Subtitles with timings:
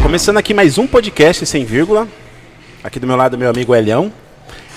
[0.00, 2.06] Começando aqui mais um podcast sem vírgula.
[2.84, 4.12] Aqui do meu lado, meu amigo Elião.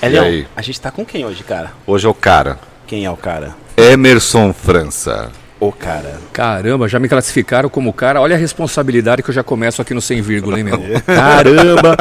[0.01, 0.47] Elião, aí?
[0.55, 1.71] a gente tá com quem hoje, cara?
[1.85, 2.57] Hoje é o cara.
[2.87, 3.55] Quem é o cara?
[3.77, 5.31] Emerson França.
[5.59, 6.19] O cara.
[6.31, 8.19] Caramba, já me classificaram como cara.
[8.19, 10.79] Olha a responsabilidade que eu já começo aqui no sem vírgula, hein, meu?
[11.05, 11.95] Caramba!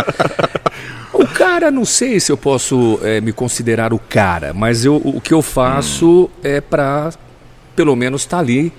[1.12, 5.20] O cara, não sei se eu posso eh, me considerar o cara, mas eu, o
[5.20, 7.10] que eu faço é pra,
[7.76, 8.72] pelo menos, estar ali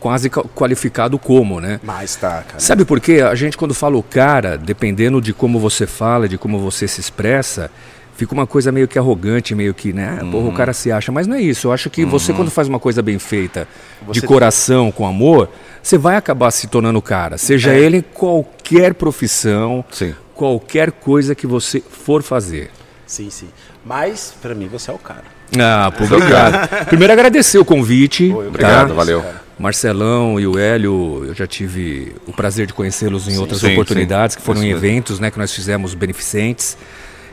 [0.00, 1.78] quase ca- qualificado como, né?
[1.84, 2.58] Mas tá, cara.
[2.58, 3.20] Sabe por quê?
[3.20, 7.00] A gente quando fala o cara, dependendo de como você fala, de como você se
[7.00, 7.70] expressa,
[8.16, 10.18] fica uma coisa meio que arrogante, meio que, né?
[10.30, 11.12] Porra, o cara se acha.
[11.12, 11.68] Mas não é isso.
[11.68, 13.68] Eu acho que você quando faz uma coisa bem feita,
[14.06, 15.48] Você- de coração, com amor,
[15.82, 17.38] você vai acabar se tornando cara.
[17.38, 17.78] Seja É.
[17.78, 20.14] ele em qualquer profissão, Sim.
[20.34, 22.70] qualquer coisa que você for fazer.
[23.06, 23.48] Sim, sim.
[23.84, 25.24] Mas, pra mim, você é o cara.
[25.58, 26.68] Ah, pô, obrigado.
[26.86, 28.32] Primeiro agradecer o convite.
[28.32, 28.94] Oi, Obrigado, tá?
[28.94, 29.24] valeu.
[29.60, 34.34] Marcelão e o Hélio, eu já tive o prazer de conhecê-los em outras sim, oportunidades,
[34.34, 36.78] que foram em eventos né, que nós fizemos beneficentes.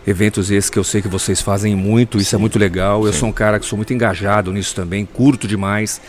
[0.06, 3.06] Eventos esses que eu sei que vocês fazem muito, isso é muito legal.
[3.06, 6.02] Eu sou um cara que sou muito engajado nisso também, curto demais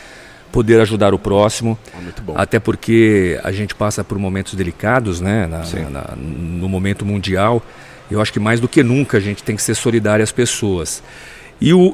[0.51, 1.79] poder ajudar o próximo.
[1.97, 2.35] Ah, muito bom.
[2.37, 5.47] Até porque a gente passa por momentos delicados, né?
[5.47, 5.85] na- Sim.
[5.91, 7.63] na- no momento mundial.
[8.11, 11.03] Eu acho que mais do que nunca a gente tem que ser solidário às pessoas.
[11.61, 11.93] E eu,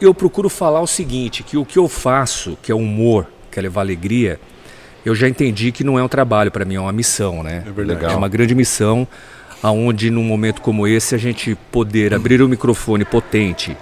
[0.00, 3.80] eu procuro falar o seguinte, que o que eu faço, que é humor, que levar
[3.82, 4.38] alegria,
[5.04, 7.62] eu já entendi que não é um trabalho para mim, é uma missão, né?
[7.66, 8.12] É verdade.
[8.12, 9.06] É uma grande missão,
[9.62, 13.76] aonde num momento como esse a gente poder abrir o microfone potente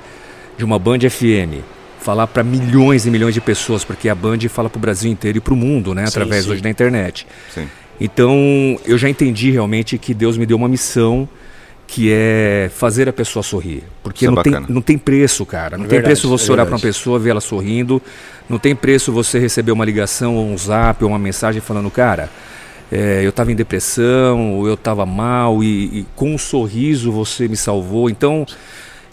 [0.58, 1.62] de uma Band FM,
[2.00, 5.38] falar para milhões e milhões de pessoas, porque a Band fala para o Brasil inteiro
[5.38, 6.02] e para o mundo, né?
[6.06, 6.50] Sim, Através sim.
[6.50, 7.26] hoje da internet.
[7.54, 7.68] Sim.
[8.00, 8.34] Então,
[8.84, 11.28] eu já entendi realmente que Deus me deu uma missão
[11.92, 13.84] que é fazer a pessoa sorrir.
[14.02, 14.74] Porque Isso é não, tem, bacana.
[14.74, 15.76] não tem preço, cara.
[15.76, 18.00] Não É tem verdade, preço você é olhar para uma pessoa, ver ela sorrindo.
[18.48, 22.30] Não tem preço você receber uma ligação, ou um zap, ou uma mensagem falando, cara,
[22.90, 27.46] é, eu estava em depressão, ou eu estava mal, e, e com um sorriso você
[27.46, 28.08] me salvou.
[28.08, 28.46] Então,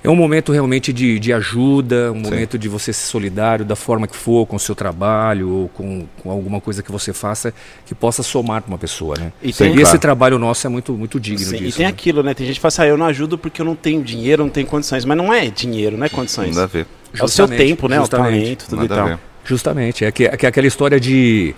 [0.03, 4.07] é um momento realmente de, de ajuda, um momento de você ser solidário da forma
[4.07, 7.53] que for, com o seu trabalho, ou com, com alguma coisa que você faça
[7.85, 9.31] que possa somar para uma pessoa, né?
[9.43, 9.99] E E, tem- esse claro.
[9.99, 11.77] trabalho nosso é muito, muito digno Sim, e disso.
[11.77, 11.91] tem né?
[11.91, 12.33] aquilo, né?
[12.33, 14.49] Tem gente que fala assim, ah, eu não ajudo porque eu não tenho dinheiro, não
[14.49, 15.03] tenho condições.
[15.03, 16.55] Mas não é dinheiro, não é condições.
[16.55, 16.87] Nada a ver.
[17.17, 17.97] É o seu tempo, né?
[17.97, 18.35] justamente.
[18.35, 19.19] O talento, tudo Nada e tal.
[19.43, 21.55] Justamente, é, que, é que aquela história de.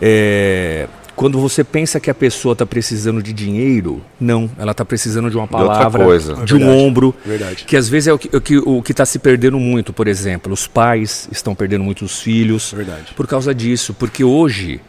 [0.00, 0.86] é,
[1.20, 5.36] quando você pensa que a pessoa está precisando de dinheiro, não, ela está precisando de
[5.36, 6.32] uma outra palavra, coisa.
[6.46, 7.64] de um Verdade, ombro, verdade.
[7.66, 10.08] que às vezes é o que o que o que está se perdendo muito, por
[10.08, 13.12] exemplo, os pais estão perdendo muito os filhos Verdade.
[13.14, 14.80] por causa disso, porque hoje,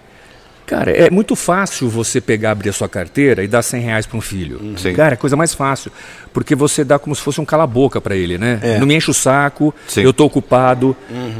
[0.72, 4.18] cara, é muito fácil você pegar, abrir a sua carteira e dar 100 reais para
[4.18, 4.94] um filho, Sim.
[4.94, 5.92] cara, é coisa mais fácil,
[6.32, 8.60] porque você dá como se fosse um cala-boca para ele, né?
[8.64, 8.80] É.
[8.80, 10.02] Não me enche o saco, Sim.
[10.02, 10.96] eu tô ocupado.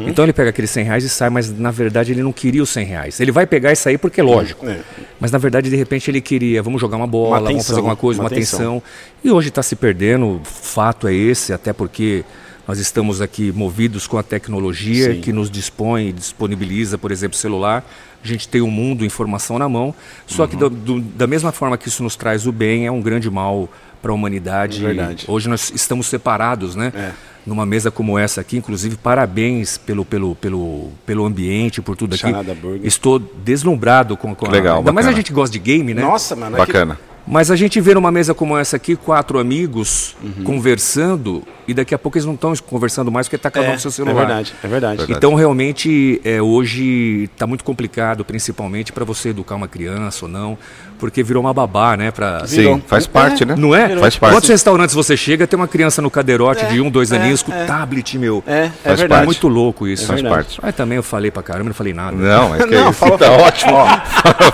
[0.06, 2.70] Então ele pega aqueles 100 reais e sai, mas na verdade ele não queria os
[2.70, 3.20] 100 reais.
[3.20, 4.68] Ele vai pegar e sair porque é lógico.
[4.68, 4.80] É.
[5.20, 7.96] Mas na verdade, de repente, ele queria, vamos jogar uma bola, vamos atenção, fazer alguma
[7.96, 8.84] coisa, uma uma, atenção.
[9.24, 12.26] E hoje está se perdendo, fato é esse, até porque
[12.68, 15.22] nós estamos aqui movidos com a tecnologia Sim.
[15.22, 17.84] que nos dispõe e disponibiliza, por exemplo, celular.
[18.24, 19.94] A gente tem o mundo, informação na mão.
[20.28, 20.48] Só Uhum.
[20.48, 23.30] que do- do- da mesma forma que isso nos traz o bem, é um grande
[23.32, 23.68] mal
[24.02, 24.80] para a humanidade.
[24.82, 25.26] Verdade.
[25.28, 26.92] Hoje nós estamos separados, né?
[26.96, 27.12] É.
[27.46, 32.32] Numa mesa como essa aqui, inclusive, parabéns pelo, pelo, pelo, pelo ambiente, por tudo aqui.
[32.62, 32.82] Burger.
[32.86, 34.50] Estou deslumbrado com, com a.
[34.52, 35.18] Legal, Ainda mais a bacana.
[35.24, 36.02] gente gosta de game, né?
[36.04, 36.56] Nossa, mano.
[36.58, 37.00] é que- Bacana.
[37.28, 40.44] Mas a gente vê numa mesa como essa aqui, quatro amigos Uhum.
[40.44, 43.74] conversando, e daqui a pouco eles não estão conversando mais porque está cada um É,
[43.74, 44.16] no seu é celular.
[44.26, 45.06] verdade, é verdade.
[45.08, 50.58] Então, realmente, é, hoje está muito complicado, principalmente para você educar uma criança ou não,
[50.98, 52.10] porque virou uma babá, né?
[52.10, 52.40] Pra...
[52.40, 52.76] Virou.
[52.78, 53.56] Sim, faz parte, né?
[53.56, 53.96] Não é?
[54.00, 54.34] Faz parte.
[54.34, 57.54] Quantos restaurantes você chega, tem uma criança no cadeirote de um, dois é, aninhos com
[57.54, 57.66] é.
[57.66, 58.44] tablet, meu.
[58.48, 59.08] É, é Faz verdade.
[59.10, 59.22] parte.
[59.24, 60.06] É muito louco isso.
[60.08, 60.44] Faz verdade.
[60.46, 60.60] parte.
[60.62, 62.16] Mas também eu falei pra caramba, não falei nada.
[62.16, 63.78] Não, é que Não, isso fala- tá ótimo.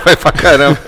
[0.04, 0.78] Vai pra caramba.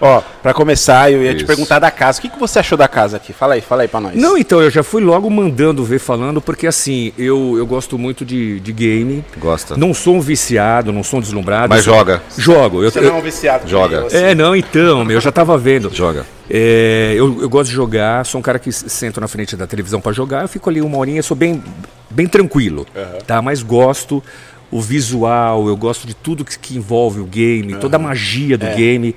[0.00, 1.46] Ó, pra começar, eu ia te Isso.
[1.46, 2.18] perguntar da casa.
[2.18, 3.34] O que, que você achou da casa aqui?
[3.34, 4.14] Fala aí, fala aí pra nós.
[4.16, 8.24] Não, então, eu já fui logo mandando ver, falando, porque assim, eu, eu gosto muito
[8.24, 9.22] de, de game.
[9.36, 9.76] Gosta.
[9.76, 11.68] Não sou um viciado, não sou um deslumbrado.
[11.68, 12.22] Mas eu sou- joga.
[12.38, 12.82] Jogo.
[12.82, 13.68] Eu, Você não é eu- um viciado.
[13.68, 13.96] Joga.
[13.98, 14.16] eu, assim.
[14.16, 15.90] é, não, então, meu, eu já tava vendo.
[15.94, 16.24] Joga.
[16.48, 20.00] É, eu, eu gosto de jogar, sou um cara que sento na frente da televisão
[20.00, 21.62] pra jogar, eu fico ali uma horinha, sou bem,
[22.08, 22.86] bem tranquilo,
[23.26, 23.40] tá?
[23.40, 24.20] Mas gosto,
[24.70, 28.66] o visual, eu gosto de tudo que, que envolve o game, toda a magia do
[28.74, 29.14] game,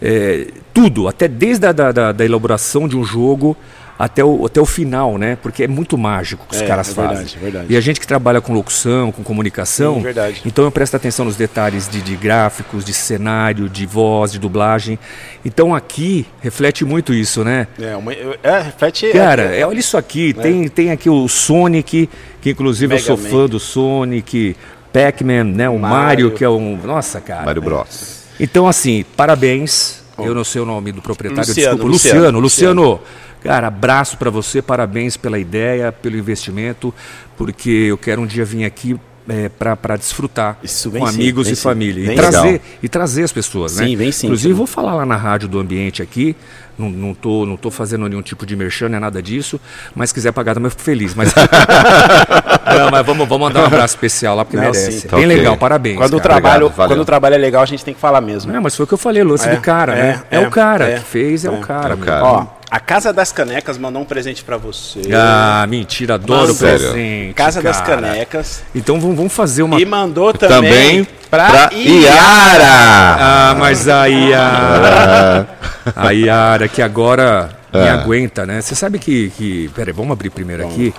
[0.00, 3.56] é, tudo, até desde a da, da, da elaboração de um jogo
[3.98, 5.36] até o, até o final, né?
[5.42, 7.16] Porque é muito mágico o que os É, caras é fazem.
[7.16, 7.66] verdade, é verdade.
[7.68, 10.40] E a gente que trabalha com locução, com comunicação, Sim, verdade.
[10.46, 15.00] então eu presto atenção nos detalhes de, de gráficos, de cenário, de voz, de dublagem.
[15.44, 17.66] Então aqui reflete muito isso, né?
[17.76, 19.10] É, uma, é, reflete.
[19.10, 22.08] Cara, é, é, olha isso aqui, tem, tem aqui o Sonic,
[22.40, 23.28] que inclusive eu Mega sou Man.
[23.28, 24.56] fã do Sonic,
[24.92, 25.68] Pac-Man, né?
[25.68, 25.96] O Mario.
[25.98, 26.30] Mario.
[26.30, 26.76] que é um.
[26.84, 27.44] Nossa, cara.
[27.46, 28.17] Mário Bros.
[28.38, 30.02] Então, assim, parabéns.
[30.18, 31.92] Eu não sei o nome do proprietário, Luciano, desculpa.
[31.92, 33.00] Luciano, Luciano, Luciano.
[33.40, 36.92] Cara, abraço pra você, parabéns pela ideia, pelo investimento,
[37.36, 41.54] porque eu quero um dia vir aqui é, para desfrutar Isso, com sim, amigos e
[41.56, 41.62] sim.
[41.62, 42.12] família.
[42.12, 42.60] E trazer, legal.
[42.82, 43.86] e trazer as pessoas, né?
[43.86, 46.34] Sim, vem sim, Inclusive, vou falar lá na rádio do ambiente aqui.
[46.78, 49.60] Não, não, tô, não tô fazendo nenhum tipo de merchan, é nada disso.
[49.96, 51.12] Mas se quiser pagar também, eu fico feliz.
[51.12, 54.92] Mas, não, mas vamos, vamos mandar um abraço especial lá, porque Não, merece.
[54.92, 55.00] sim.
[55.00, 55.26] Bem Tá ok.
[55.26, 55.96] legal, parabéns.
[55.96, 58.52] Quando o, trabalho, Obrigado, quando o trabalho é legal, a gente tem que falar mesmo.
[58.52, 60.22] Não, mas foi o que eu falei, lance É, do cara, né?
[60.30, 61.50] é, É, é, o cara é, que fez, é, é.
[61.50, 61.90] o cara.
[61.90, 62.24] É o cara.
[62.24, 65.00] Ó, a Casa das Canecas mandou um presente pra você.
[65.12, 67.34] Ah, mentira, adoro presente.
[67.34, 68.02] Casa das cara.
[68.02, 68.62] Canecas.
[68.74, 69.80] Então vamos, fazer uma.
[69.80, 72.12] E mandou também, Também pra, pra Iara.
[72.12, 73.16] Iara.
[73.20, 75.48] Ah, mas a Yara.
[75.96, 77.90] a Yara, que agora me É.
[77.90, 78.60] aguenta, né?
[78.60, 79.30] Você sabe que.
[79.30, 79.70] que...
[79.74, 80.92] Pera aí, vamos abrir primeiro aqui.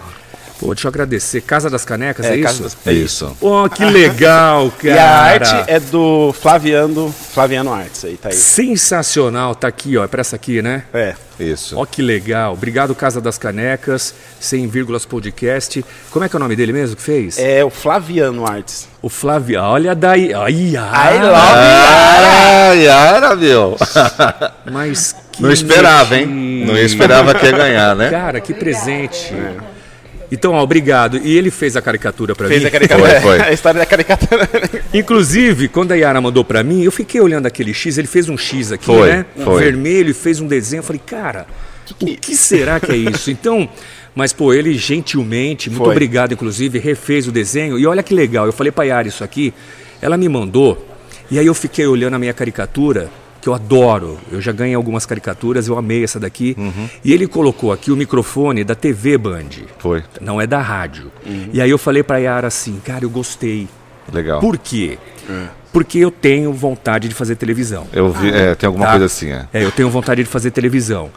[0.60, 1.40] Pô, deixa eu agradecer.
[1.42, 2.44] Casa das Canecas, é, É, isso?
[2.44, 3.38] Casa das É isso.
[3.40, 4.90] Pô, que legal, cara.
[4.94, 8.36] E a arte é do Flaviano, Flaviano Artes aí, tá aí.
[8.36, 10.04] Sensacional, tá aqui, ó.
[10.04, 10.84] É pra essa aqui, né?
[10.94, 11.16] É.
[11.40, 11.78] Isso.
[11.78, 12.52] Ó, que legal.
[12.52, 15.86] Obrigado, Casa das Canecas, 100 vírgulas podcast.
[16.12, 17.38] Como é que é o nome dele mesmo que fez?
[17.40, 18.90] É o Flaviano Artes.
[19.02, 19.62] O Flávio.
[19.62, 20.34] Olha daí.
[20.34, 23.78] Ai, I ai, love Ah, Iara, meu.
[24.70, 26.26] Mas que Não esperava, hein?
[26.66, 28.10] Não esperava que ia ganhar, né?
[28.10, 29.34] Cara, que presente.
[30.32, 31.18] Então, ó, obrigado.
[31.24, 32.68] E ele fez a caricatura pra Fez mim.
[32.68, 33.22] a caricatura.
[33.22, 33.42] Foi, foi.
[33.50, 34.48] A história da caricatura.
[34.94, 38.38] Inclusive, quando a Yara mandou pra mim, eu fiquei olhando aquele X, ele fez um
[38.38, 39.26] X aqui, Foi, né?
[39.38, 39.64] Um foi.
[39.64, 40.80] vermelho e fez um desenho.
[40.80, 41.48] Eu falei, cara,
[42.00, 43.32] o que será que é isso?
[43.40, 43.68] Então,
[44.16, 45.92] mas pô, ele gentilmente, muito Foi.
[45.92, 47.80] obrigado, inclusive, refez o desenho.
[47.80, 49.54] E olha que legal, eu falei pra Yara isso aqui,
[50.02, 50.86] ela me mandou,
[51.32, 53.10] e aí eu fiquei olhando a minha caricatura,
[53.42, 54.18] que eu adoro.
[54.32, 56.56] Eu já ganhei algumas caricaturas, eu amei essa daqui.
[56.58, 56.90] Uhum.
[57.04, 59.46] E ele colocou aqui o microfone da TV Band.
[59.78, 60.04] Foi.
[60.22, 61.12] Não é da rádio.
[61.26, 61.50] Uhum.
[61.54, 63.68] E aí eu falei pra Yara assim, cara, eu gostei.
[64.12, 64.40] Legal.
[64.40, 64.98] Por quê?
[65.30, 65.48] É.
[65.72, 67.86] Porque eu tenho vontade de fazer televisão.
[67.94, 68.92] Eu vi, é, tem alguma Tá?
[68.94, 69.48] coisa assim, é.
[69.54, 71.12] É, eu tenho vontade de fazer televisão.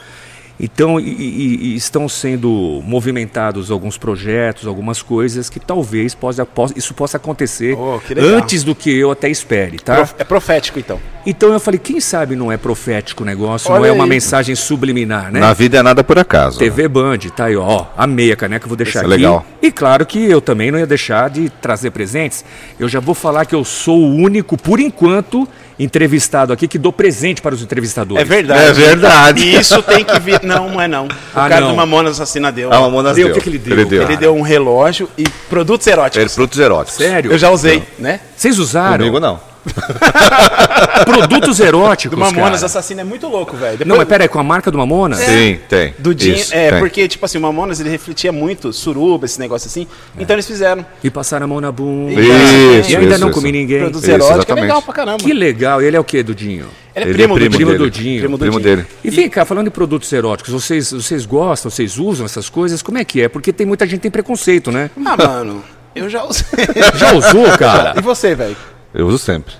[0.64, 6.74] Então, e, e- e estão sendo movimentados alguns projetos, algumas coisas que talvez possa, possa-
[6.76, 10.08] isso possa acontecer Oh, antes do que eu até espere, tá?
[10.16, 11.00] É profético, então.
[11.26, 14.10] Então eu falei, quem sabe não é profético o negócio, não Olha é uma aí.
[14.10, 15.40] mensagem subliminar, né?
[15.40, 16.60] Na vida é nada por acaso.
[16.60, 17.86] TV Band, tá aí, ó.
[17.96, 19.22] Amei a caneca, vou deixar Isso é aqui.
[19.24, 19.44] legal.
[19.60, 22.44] E claro que eu também não ia deixar de trazer presentes.
[22.78, 25.48] Eu já vou falar que eu sou o único, por enquanto,
[25.78, 28.22] entrevistado aqui que dou presente para os entrevistadores.
[28.22, 28.62] É verdade.
[28.62, 29.42] É verdade.
[29.42, 30.40] E isso tem que vir.
[30.42, 31.06] Não, não é não.
[31.06, 31.70] O Ah, cara não.
[31.70, 32.72] do Mamonas Assassina deu.
[32.72, 33.36] Ah, o Mamonas Deu, deu.
[33.36, 33.72] o que que ele deu?
[33.78, 34.02] Ele deu.
[34.02, 36.20] Ele deu um relógio e produtos eróticos.
[36.20, 36.94] Ele, produtos eróticos.
[36.98, 37.32] Sério?
[37.32, 38.20] Eu já usei, né?
[38.36, 39.51] Vocês usaram Comigo não.
[41.04, 42.66] produtos eróticos, Do Mamonas cara?
[42.66, 43.72] Assassina é muito louco, velho.
[43.78, 45.18] Depois- Não, mas pera aí, com a marca do Mamonas?
[45.20, 45.94] Sim, tem.
[45.98, 46.78] Do Jim, Isso, é, tem.
[46.78, 49.86] porque, tipo assim, o Mamonas ele refletia muito suruba, esse negócio assim.
[50.18, 50.84] Então eles fizeram.
[51.02, 52.20] E passaram a mão na bunda.
[52.20, 53.38] Isso, e ainda isso, não isso.
[53.38, 53.78] comi ninguém.
[53.80, 54.62] Produtos Isso, eróticos é exatamente.
[54.64, 55.18] legal pra caramba.
[55.18, 55.82] Que legal.
[55.82, 56.66] Ele é o quê, Dudinho?
[56.94, 57.90] Ele é Ele primo, é do primo dele.
[57.90, 58.18] Dinho.
[58.20, 58.76] Primo Primo Dinho.
[58.76, 58.86] dele.
[59.02, 62.82] E vem cá, falando em produtos eróticos, vocês, vocês gostam, vocês usam essas coisas?
[62.82, 63.28] Como é que é?
[63.28, 64.90] Porque tem muita gente que tem preconceito, né?
[65.06, 65.64] Ah, mano,
[65.94, 66.44] eu já usei.
[66.96, 67.94] Já usou, cara?
[67.96, 68.56] e você, velho?
[68.94, 69.54] Eu uso sempre.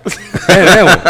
[0.48, 1.00] É mesmo?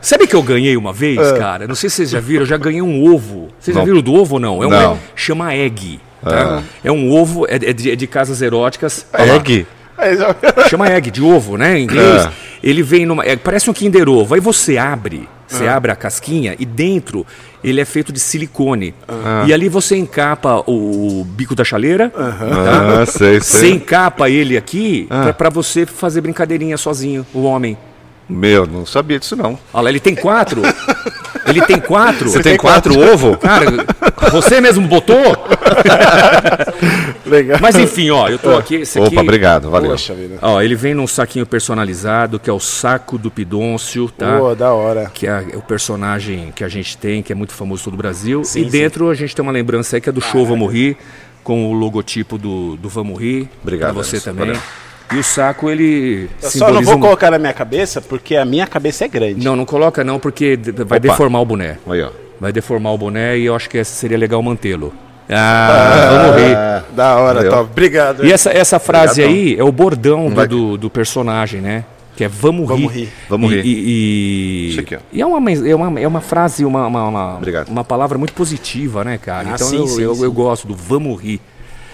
[0.00, 1.66] Sabe que eu ganhei uma vez, cara?
[1.66, 3.48] Não sei se vocês já viram, eu já ganhei um ovo.
[3.58, 3.86] Vocês já Não.
[3.86, 4.62] viram do ovo ou não?
[4.62, 4.98] É um, Não.
[5.14, 6.00] chama egg.
[6.22, 6.62] tá?
[6.82, 9.06] É um ovo, é, é de, é de casas eróticas.
[9.12, 9.66] Egg?
[10.68, 11.78] Chama egg, de ovo, né?
[11.78, 12.24] Em inglês.
[12.26, 12.30] É.
[12.62, 13.24] Ele vem numa.
[13.24, 14.34] é, parece um Kinder Ovo.
[14.34, 17.26] Aí você abre, você abre a casquinha e dentro
[17.64, 18.94] ele é feito de silicone.
[19.46, 22.10] E ali você encapa o, bico da chaleira.
[22.10, 23.00] tá?
[23.02, 23.72] Ah, sei, Você sei.
[23.72, 27.76] encapa ele aqui pra, pra você fazer brincadeirinha sozinho, o homem.
[28.28, 29.58] Meu, não sabia disso não.
[29.72, 30.62] Olha lá, ele tem quatro.
[31.46, 32.28] ele tem quatro.
[32.30, 33.36] Você tem quatro ovos?
[33.38, 33.64] Cara,
[34.30, 35.16] você mesmo botou?
[37.24, 37.58] Legal.
[37.60, 38.76] Mas enfim, ó, eu tô aqui.
[38.76, 39.90] Esse aqui Opa, obrigado, valeu.
[39.90, 40.36] Poxa vida.
[40.42, 44.38] Ó, ele vem num saquinho personalizado, que é o saco do Pidôncio, tá?
[44.38, 45.10] Pô, da hora.
[45.12, 47.98] Que é, o personagem que a gente tem, que é muito famoso em todo o
[47.98, 48.44] Brasil.
[48.44, 48.70] Sim, e sim.
[48.70, 50.96] dentro a gente tem uma lembrança aí que é do show Vamos Rir,
[51.42, 53.48] com o logotipo do, do Vamos Rir.
[53.62, 54.46] Obrigado, Pra você Anderson, também.
[54.48, 54.62] valeu.
[55.14, 56.28] E o saco, ele.
[56.42, 59.44] Eu só não vou um- colocar na minha cabeça porque a minha cabeça é grande.
[59.44, 60.98] Não, não coloca não, porque vai Opa.
[60.98, 61.78] deformar o boné.
[61.88, 62.10] Aí, ó.
[62.40, 64.92] Vai deformar o boné e eu acho que essa seria legal mantê-lo.
[65.30, 66.94] Ah, vamos rir.
[66.94, 67.70] Da hora, top.
[67.70, 68.24] Obrigado.
[68.24, 69.34] E essa, essa frase Obrigadão.
[69.36, 71.84] aí é o bordão do, do, do personagem, né?
[72.16, 73.00] Que é vamos, Vamos rir.
[73.04, 73.08] rir.
[73.28, 73.66] Vamos E- rir.
[73.66, 73.70] E,
[74.66, 74.98] e- Isso aqui, ó.
[75.12, 79.04] e é, uma, é, uma, é uma frase, uma, uma, uma, uma palavra muito positiva,
[79.04, 79.50] né, cara?
[79.50, 80.24] Ah, então sim, eu, sim, eu, sim.
[80.24, 81.40] eu gosto do vamos rir.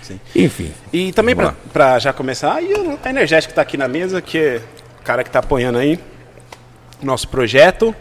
[0.05, 0.21] Sim.
[0.37, 0.71] Enfim.
[0.93, 1.35] E também
[1.73, 4.61] pra já começar, e o Energético tá aqui na mesa, que é
[5.01, 5.99] o cara que tá apoiando aí
[7.03, 7.95] nosso projeto.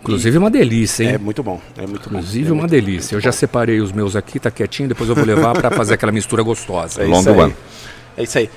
[0.00, 1.10] Inclusive é uma delícia, hein?
[1.14, 2.18] É muito bom, é muito bom.
[2.18, 3.16] Inclusive é uma muito- delícia.
[3.16, 6.12] Eu já separei os meus aqui, tá quietinho, depois eu vou levar pra fazer aquela
[6.12, 7.02] mistura gostosa.
[7.02, 7.36] É Long isso aí.
[7.38, 7.54] one.
[8.16, 8.50] É isso aí.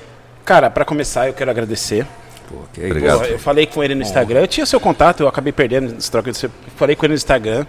[0.44, 2.06] Cara, pra começar, eu quero agradecer.
[2.48, 3.18] Pô, é Obrigado.
[3.20, 4.40] Pô, eu falei com ele no Instagram.
[4.40, 7.66] Eu tinha seu contato, eu acabei perdendo esse troca seu- Falei com ele no Instagram.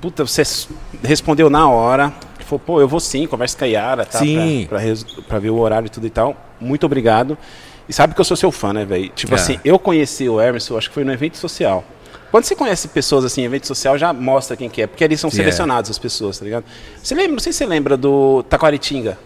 [0.00, 0.42] Puta, você
[1.02, 2.12] respondeu na hora.
[2.54, 4.18] Falou, pô, eu vou sim, conversa com a Yara, tá?
[4.18, 4.66] Sim.
[4.68, 6.36] Pra, pra, pra ver o horário e tudo e tal.
[6.60, 7.36] Muito obrigado.
[7.88, 9.08] E sabe que eu sou seu fã, né, velho?
[9.10, 9.36] Tipo É.
[9.36, 11.84] assim, eu conheci o Emerson, acho que foi no evento social.
[12.30, 15.20] Quando você conhece pessoas assim, em evento social, já mostra quem que é, porque eles
[15.20, 15.38] são Que é.
[15.40, 16.64] selecionados as pessoas, tá ligado?
[17.02, 19.18] Você lembra, não sei se você lembra do Taquaritinga.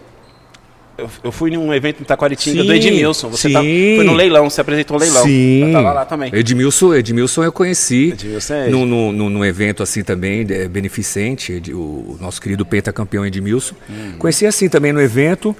[0.99, 3.29] Eu, eu fui num evento em Taquaritinga do Sim, Edmilson.
[3.29, 3.93] Você tá, sim.
[3.95, 5.27] foi no leilão, você apresentou o leilão.
[5.27, 6.29] Eu tava lá também.
[6.33, 11.61] Edmilson, Edmilson eu conheci Edmilson é- num, num, num- num evento assim também, é, beneficente,
[11.73, 13.75] o nosso querido pentacampeão Edmilson.
[13.89, 14.13] Hum.
[14.19, 15.55] Conheci assim também no evento,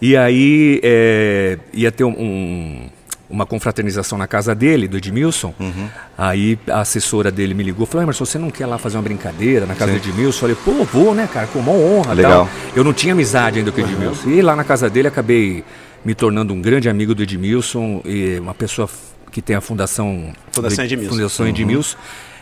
[0.00, 2.86] e aí é, ia ter um- um-
[3.28, 5.52] uma confraternização na casa dele, do Edmilson.
[5.58, 5.88] Uhum.
[6.16, 9.66] Aí a assessora dele me ligou, falou, Emerson, você não quer lá fazer uma brincadeira
[9.66, 10.46] na casa do Edmilson?
[10.46, 12.46] Eu falei, pô, vou, né, cara, com uma honra Legal.
[12.46, 12.48] tal.
[12.74, 13.90] Eu não tinha amizade ainda com o Uhum.
[13.90, 14.28] Edmilson.
[14.30, 15.64] E lá na casa dele acabei
[16.04, 18.88] me tornando um grande amigo do Edmilson e uma pessoa
[19.32, 21.14] que tem a fundação Fundação Edmilson.
[21.16, 21.96] Fundação Edmilson.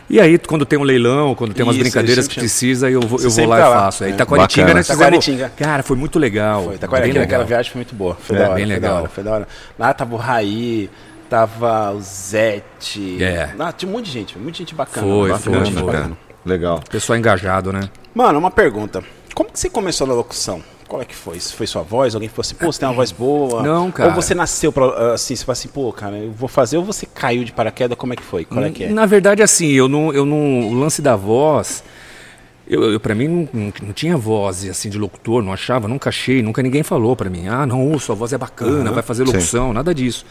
[0.09, 3.19] E aí, quando tem um leilão, quando tem umas Isso, brincadeiras que precisa, eu vou,
[3.19, 3.79] eu vou lá tá e lá.
[3.81, 4.03] faço.
[4.03, 4.15] Aí É.
[4.15, 4.79] Taquaritinga, Bacana.
[4.79, 5.05] nós fizemos...
[5.05, 5.51] Taquaritinga.
[5.57, 6.63] Cara, foi muito legal.
[6.65, 8.15] Foi, tá bem aquela, viagem foi muito boa.
[8.15, 8.93] Foi É, da hora, bem foi legal.
[8.93, 9.47] da hora, foi da hora.
[9.79, 10.89] Lá tava o Raí,
[11.27, 13.23] tava o Zete.
[13.23, 13.49] É.
[13.57, 15.07] Ah, tinha um monte de gente, muita gente bacana.
[15.07, 15.83] Foi, bacana, foi, foi.
[15.83, 16.17] bacana.
[16.45, 16.79] Legal.
[16.89, 17.89] Pessoal engajado, né?
[18.13, 19.03] Mano, uma pergunta.
[19.33, 20.61] Como que você começou na locução?
[20.87, 21.39] Qual é que foi?
[21.39, 22.13] Se foi sua voz?
[22.13, 23.63] Alguém falou assim, pô, você tem uma voz boa?
[23.63, 24.09] Não, cara.
[24.09, 27.05] Ou você nasceu pra, assim, você falou assim, pô, cara, eu vou fazer, ou você
[27.05, 28.45] caiu de paraquedas, como é que foi?
[28.45, 28.89] Qual é que é?
[28.89, 31.83] Na verdade, assim, eu não, eu não, o lance da voz,
[32.67, 36.09] eu, eu para mim não, não, não tinha voz assim de locutor, não achava, nunca
[36.09, 39.73] achei, nunca ninguém falou pra mim, ah, não, sua voz é bacana, vai fazer locução,
[39.73, 40.25] nada disso.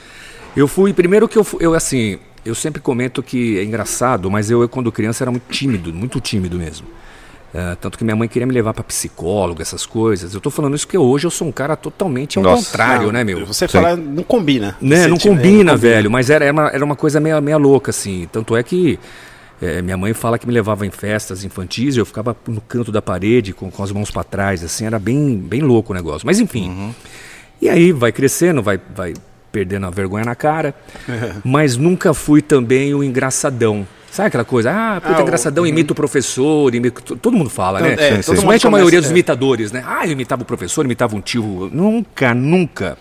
[0.56, 4.50] Eu fui, primeiro que eu, fui- eu assim, eu sempre comento que é engraçado, mas
[4.50, 6.86] eu, eu, quando criança era muito tímido, muito tímido mesmo.
[7.54, 10.34] É, tanto que minha mãe queria me levar pra psicólogo, essas coisas.
[10.34, 12.64] Eu tô falando isso porque hoje eu sou um cara totalmente ao Nossa.
[12.64, 13.46] contrário, Não, né, meu?
[13.46, 13.72] Você Sim.
[13.74, 14.76] fala, não combina.
[14.80, 17.56] Né, não tipo, é, combina, velho, mas era, era, uma, era uma coisa meio, meio
[17.58, 18.28] louca, assim.
[18.32, 18.98] Tanto é que
[19.62, 22.90] é, minha mãe fala que me levava em festas infantis e eu ficava no canto
[22.90, 26.26] da parede com, com as mãos pra trás, assim, era bem, bem louco o negócio.
[26.26, 26.92] Mas enfim.
[27.62, 29.14] E aí vai crescendo, vai, vai
[29.52, 30.74] perdendo a vergonha na cara,
[31.44, 33.86] mas nunca fui também o engraçadão.
[34.14, 34.70] Sabe aquela coisa?
[34.70, 37.94] Ah, puta, Ah, o- engraçadão, imita o professor, imita, to- todo mundo fala, né?
[37.94, 39.12] É, todo mundo Principalmente a maioria dos é.
[39.12, 39.82] imitadores, né?
[39.84, 41.68] Ah, eu imitava o professor, imitava um tio.
[41.72, 42.96] Nunca, nunca.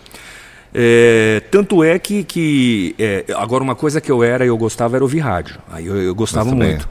[0.74, 4.96] É, tanto é que, que é, agora uma coisa que eu era e eu gostava
[4.96, 5.60] era ouvir rádio.
[5.70, 6.88] Aí eu, eu gostava muito.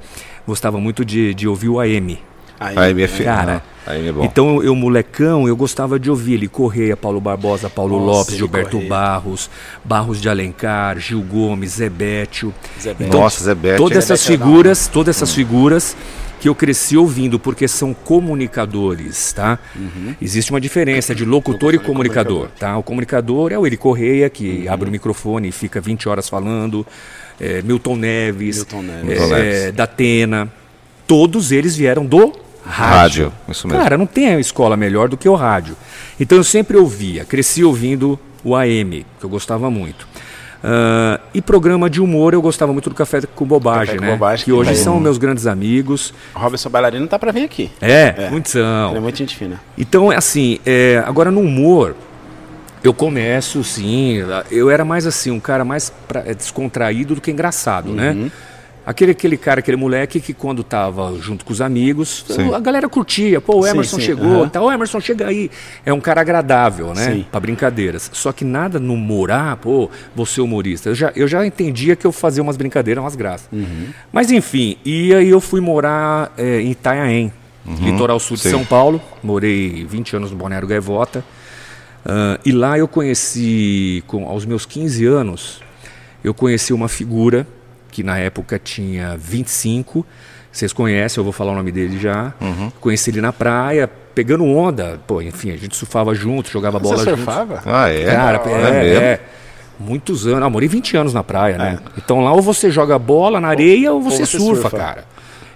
[0.48, 2.18] Gostava muito de, de ouvir o AM.
[2.60, 3.34] Aí, minha filha.
[3.34, 4.24] Cara, Aí é bom.
[4.24, 8.72] Então eu, molecão, eu gostava de ouvir ele Correia, Paulo Barbosa, Paulo Nossa, Lopes, Gilberto
[8.72, 8.90] Correia.
[8.90, 9.50] Barros,
[9.84, 12.54] Barros de Alencar, Gil Gomes, Zé Bétio.
[12.82, 13.08] Zé Bétio.
[13.08, 13.78] Então, Nossa, Zé Bétio.
[13.78, 15.98] Todas essas é figuras, todas essas figuras
[16.40, 19.58] que eu cresci ouvindo, porque são comunicadores, tá?
[20.22, 22.60] Existe uma diferença de locutor e Locutor e comunicador, comunicador.
[22.60, 22.78] tá?
[22.78, 26.86] O comunicador é o Eli Correia, que abre o microfone e fica 20 horas falando,
[27.40, 29.10] é, Milton Neves, Milton Neves.
[29.10, 29.74] é, Milton Neves.
[29.74, 30.54] Datena,
[31.08, 33.26] todos eles vieram do rádio.
[33.26, 33.82] Rádio, isso mesmo.
[33.82, 35.76] Cara, não tem escola melhor do que o rádio.
[36.20, 40.08] Então eu sempre ouvia, cresci ouvindo o AM, que eu gostava muito.
[40.66, 44.12] Ah, e programa de humor eu gostava muito do Café com Bobagem, Café com né?
[44.12, 46.14] Bobagem, que que hoje são meus grandes amigos.
[46.34, 47.70] Robson Bailarino tá pra vir aqui.
[47.82, 48.30] É, É.
[48.30, 49.02] muitos Ele é são.
[49.02, 49.60] muito gente fina.
[49.78, 51.96] Então, é assim, é, agora no humor,
[52.82, 57.30] eu começo, sim, eu era mais assim, um cara mais pra- é, descontraído do que
[57.32, 57.96] engraçado, Uhum.
[57.96, 58.32] né?
[58.86, 62.54] Aquele, aquele cara, aquele moleque que quando tava junto com os amigos, Sim.
[62.54, 64.50] a galera curtia, pô, o Sim, Emerson sim, chegou, aham.
[64.50, 65.50] tá, o Emerson chega aí.
[65.86, 67.14] É um cara agradável, né?
[67.14, 67.26] Sim.
[67.32, 68.10] Pra brincadeiras.
[68.14, 70.90] Só que nada no humor, ah, pô, você é humorista.
[70.90, 73.48] Eu já, eu já entendia que eu fazia umas brincadeiras, umas graças.
[73.54, 73.88] Uhum.
[74.12, 77.32] Mas enfim, e aí eu fui morar é, em Itanhaém,
[77.80, 78.50] litoral sul de sim.
[78.50, 79.02] São Paulo.
[79.24, 81.24] Morei 20 anos no Balneário Gaivota.
[82.06, 85.62] Ah, e lá eu conheci, com, aos meus 15 anos,
[86.24, 87.48] eu conheci uma figura
[87.94, 90.04] que na época tinha 25.
[90.52, 92.34] Vocês conhecem, eu vou falar o nome dele já.
[92.80, 95.00] Conheci ele na praia, pegando onda.
[95.06, 97.18] Pô, enfim, a gente surfava junto, jogava bola Você junto.
[97.18, 97.62] surfava?
[97.66, 98.06] Ah, é?
[98.06, 99.04] Cara, é, é, mesmo?
[99.04, 99.20] é.
[99.80, 100.42] Muitos anos.
[100.42, 101.80] Ah, morei 20 anos na praia, né?
[101.80, 101.92] É.
[101.98, 104.78] Então lá ou você joga bola na areia ou você, você surfa, surfa.
[104.78, 105.06] cara.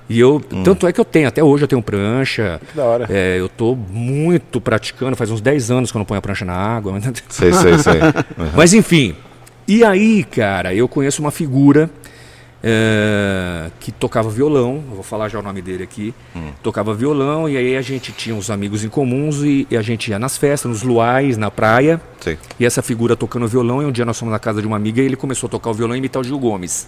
[0.07, 2.61] E eu, tanto é que eu tenho, até hoje eu tenho prancha.
[2.69, 3.07] Que da hora.
[3.09, 6.45] É, eu tô muito praticando, faz uns 10 anos que eu não ponho a prancha
[6.45, 6.97] na água.
[7.29, 7.99] Sei, sei, sei.
[8.37, 8.51] Uhum.
[8.55, 9.15] Mas enfim.
[9.67, 11.89] E aí, cara, eu conheço uma figura
[12.63, 16.13] é, que tocava violão, eu vou falar já o nome dele aqui.
[16.63, 20.09] Tocava violão, e aí a gente tinha uns amigos em comuns e, e a gente
[20.09, 22.01] ia nas festas, nos luais, na praia.
[22.19, 22.37] sei.
[22.59, 25.01] E essa figura tocando violão, e um dia nós fomos na casa de uma amiga
[25.01, 26.87] e ele começou a tocar o violão e imitar o Gil Gomes.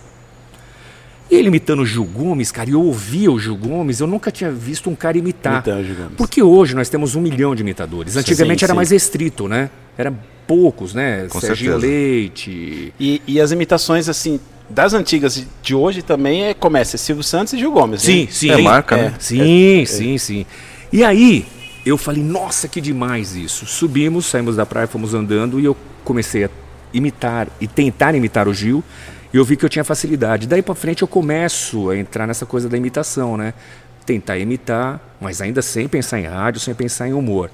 [1.32, 4.32] E ele imitando o Gil Gomes, cara, e eu ouvia o Gil Gomes, eu nunca
[4.32, 5.54] tinha visto um cara imitar.
[5.54, 6.14] Imitando o Gil Gomes.
[6.18, 8.18] Porque hoje nós temos um milhão de imitadores.
[8.18, 8.76] Antigamente Sim, era sim.
[8.76, 9.70] mais restrito, né?
[9.96, 10.12] Era
[10.48, 11.28] poucos, né?
[11.30, 11.94] Com Serginho certeza.
[11.94, 12.94] Leite.
[13.00, 17.58] E, e as imitações, assim, das antigas de hoje também é, começa Silvio Santos e
[17.58, 18.02] Gil Gomes.
[18.02, 18.28] Sim, né?
[18.32, 18.52] sim.
[18.52, 19.02] É marca, É.
[19.04, 19.14] né?
[19.20, 20.46] Sim, sim, sim.
[20.92, 21.46] E aí,
[21.86, 23.66] eu falei, nossa, que demais isso.
[23.66, 26.50] Subimos, saímos da praia, fomos andando e eu comecei a
[26.94, 28.84] imitar e tentar imitar o Gil.
[29.34, 30.48] E eu vi que eu tinha facilidade.
[30.48, 33.54] Daí pra frente eu começo a entrar nessa coisa da imitação, né?
[34.06, 37.52] Tentar imitar, mas ainda sem pensar em rádio, sem pensar em humor.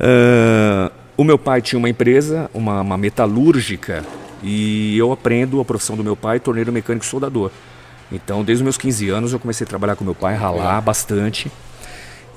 [0.00, 4.04] Ah, o meu pai tinha uma empresa, uma, uma metalúrgica,
[4.46, 7.50] e eu aprendo a profissão do meu pai, torneiro mecânico soldador.
[8.12, 11.50] Então, desde os meus 15 anos, eu comecei a trabalhar com meu pai, ralar bastante.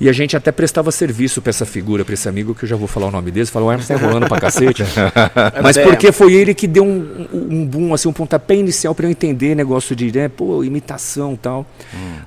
[0.00, 2.74] E a gente até prestava serviço para essa figura, para esse amigo, que eu já
[2.74, 3.44] vou falar o nome dele.
[3.46, 4.82] Falou, ah, você tá enrolando pra cacete.
[5.62, 5.82] Mas É.
[5.84, 9.54] porque foi ele que deu um, um boom, assim, um pontapé inicial para eu entender
[9.54, 11.66] negócio de, né, pô, imitação e tal.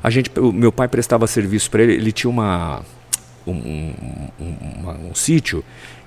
[0.04, 2.82] A gente, o meu pai prestava serviço para ele, ele tinha uma,
[3.48, 3.94] um, um,
[4.40, 5.64] um- um sítio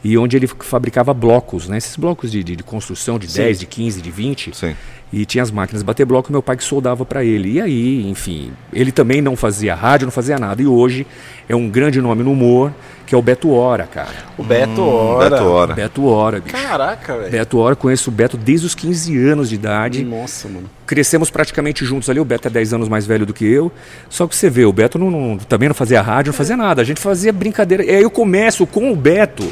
[0.08, 1.78] e onde ele fabricava blocos, né?
[1.78, 4.56] Esses blocos de, de, de construção de 10, de 15, de 20.
[4.56, 4.74] Sim.
[5.12, 7.52] E tinha as máquinas de bater bloco, meu pai que soldava para ele.
[7.54, 10.60] E aí, enfim, ele também não fazia rádio, não fazia nada.
[10.62, 11.06] E hoje
[11.48, 12.72] é um grande nome no humor,
[13.06, 14.14] que é o Beto Hora, cara.
[14.36, 15.30] O Beto Hora.
[15.30, 15.74] Beto Hora.
[15.74, 16.56] Beto Hora, bicho.
[16.56, 17.30] Caraca, velho.
[17.30, 20.04] Beto Hora, conheço o Beto desde os 15 anos de idade.
[20.04, 20.68] Nossa, mano.
[20.86, 22.18] Crescemos praticamente juntos ali.
[22.20, 23.70] O Beto é 10 anos mais velho do que eu.
[24.10, 26.82] Só que você vê, o Beto não- não- também não fazia rádio, não fazia nada.
[26.82, 27.84] A gente fazia brincadeira.
[27.84, 29.44] E aí eu começo com o Beto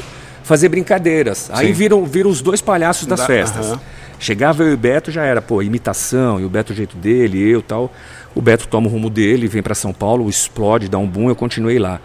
[0.45, 1.49] fazer brincadeiras.
[1.51, 1.73] Aí Sim.
[1.73, 3.75] viram, viram os dois palhaços das Da- festas.
[4.17, 7.37] Chegava eu e o Beto, já era, pô, imitação, e o Beto o jeito dele,
[7.49, 7.91] eu tal.
[8.33, 11.35] O Beto toma o rumo dele, vem para São Paulo, explode, dá um boom, eu
[11.35, 11.99] continuei lá.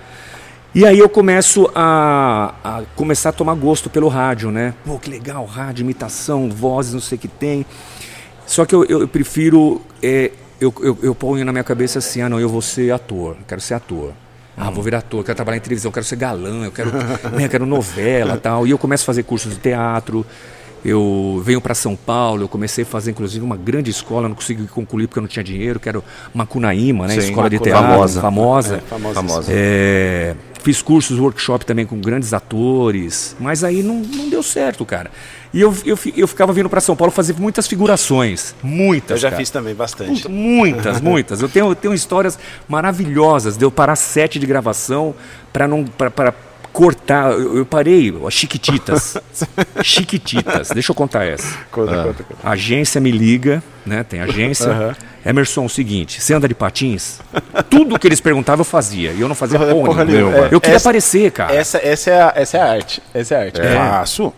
[0.75, 4.75] E aí eu começo a, a começar a tomar gosto pelo rádio, né?
[4.85, 7.65] Pô, que legal, rádio, imitação, vozes, não sei o que tem.
[8.47, 9.81] Só que eu, eu prefiro.
[10.03, 10.31] é,
[10.61, 13.45] eu, eu, eu ponho na minha cabeça assim: ah, não, eu vou ser ator, eu
[13.47, 14.13] quero ser ator.
[14.61, 16.93] Ah, vou virar ator, eu quero trabalhar em televisão, eu quero ser galã, eu quero,
[17.33, 18.67] né, eu quero novela tal.
[18.67, 20.25] E eu começo a fazer cursos de teatro.
[20.83, 24.67] Eu venho para São Paulo, eu comecei a fazer inclusive uma grande escola, não consegui
[24.67, 26.03] concluir porque eu não tinha dinheiro, que era
[26.33, 27.15] Macunaíma, né?
[27.15, 27.81] Sim, escola de Macunaíma.
[27.87, 28.21] teatro, Famosa.
[28.21, 28.77] famosa.
[28.77, 29.15] É, famosa.
[29.15, 29.53] Famosa.
[29.53, 35.11] É, fiz cursos, workshop também com grandes atores, mas aí não, não deu certo, cara.
[35.53, 39.17] E eu, eu, eu ficava vindo para São Paulo fazer muitas figurações, muitas.
[39.17, 39.41] Eu já cara.
[39.41, 40.29] fiz também bastante.
[40.29, 41.43] Muitas, muitas.
[41.43, 45.15] Eu tenho, eu tenho histórias maravilhosas de eu parar sete de gravação
[45.53, 46.35] para não para para
[46.73, 47.33] cortar.
[47.33, 49.17] Eu, parei, ó, Chiquititas.
[49.83, 50.69] Chiquititas.
[50.71, 51.57] Deixa eu contar essa.
[51.71, 52.41] Conta, conta, conta.
[52.49, 54.03] A agência me liga, né?
[54.05, 54.97] Tem agência.
[55.25, 57.21] Emerson, o seguinte, você anda de patins?
[57.69, 59.13] Tudo que eles perguntavam eu fazia.
[59.13, 60.31] E eu não fazia Porra porra, nenhuma.
[60.31, 60.47] nenhuma.
[60.47, 61.55] É, Eu queria essa- aparecer, cara.
[61.55, 63.03] Essa, essa, é a, essa é a arte.
[63.13, 63.61] Essa é a arte.
[63.61, 64.33] Faço.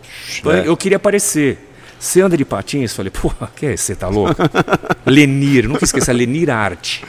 [0.64, 1.68] Eu queria aparecer.
[2.00, 2.92] Você anda de patins?
[2.94, 3.76] Falei, porra, que é?
[3.76, 4.34] Você tá louco?
[5.06, 7.04] Lenir, nunca esqueça, Lenir Arte.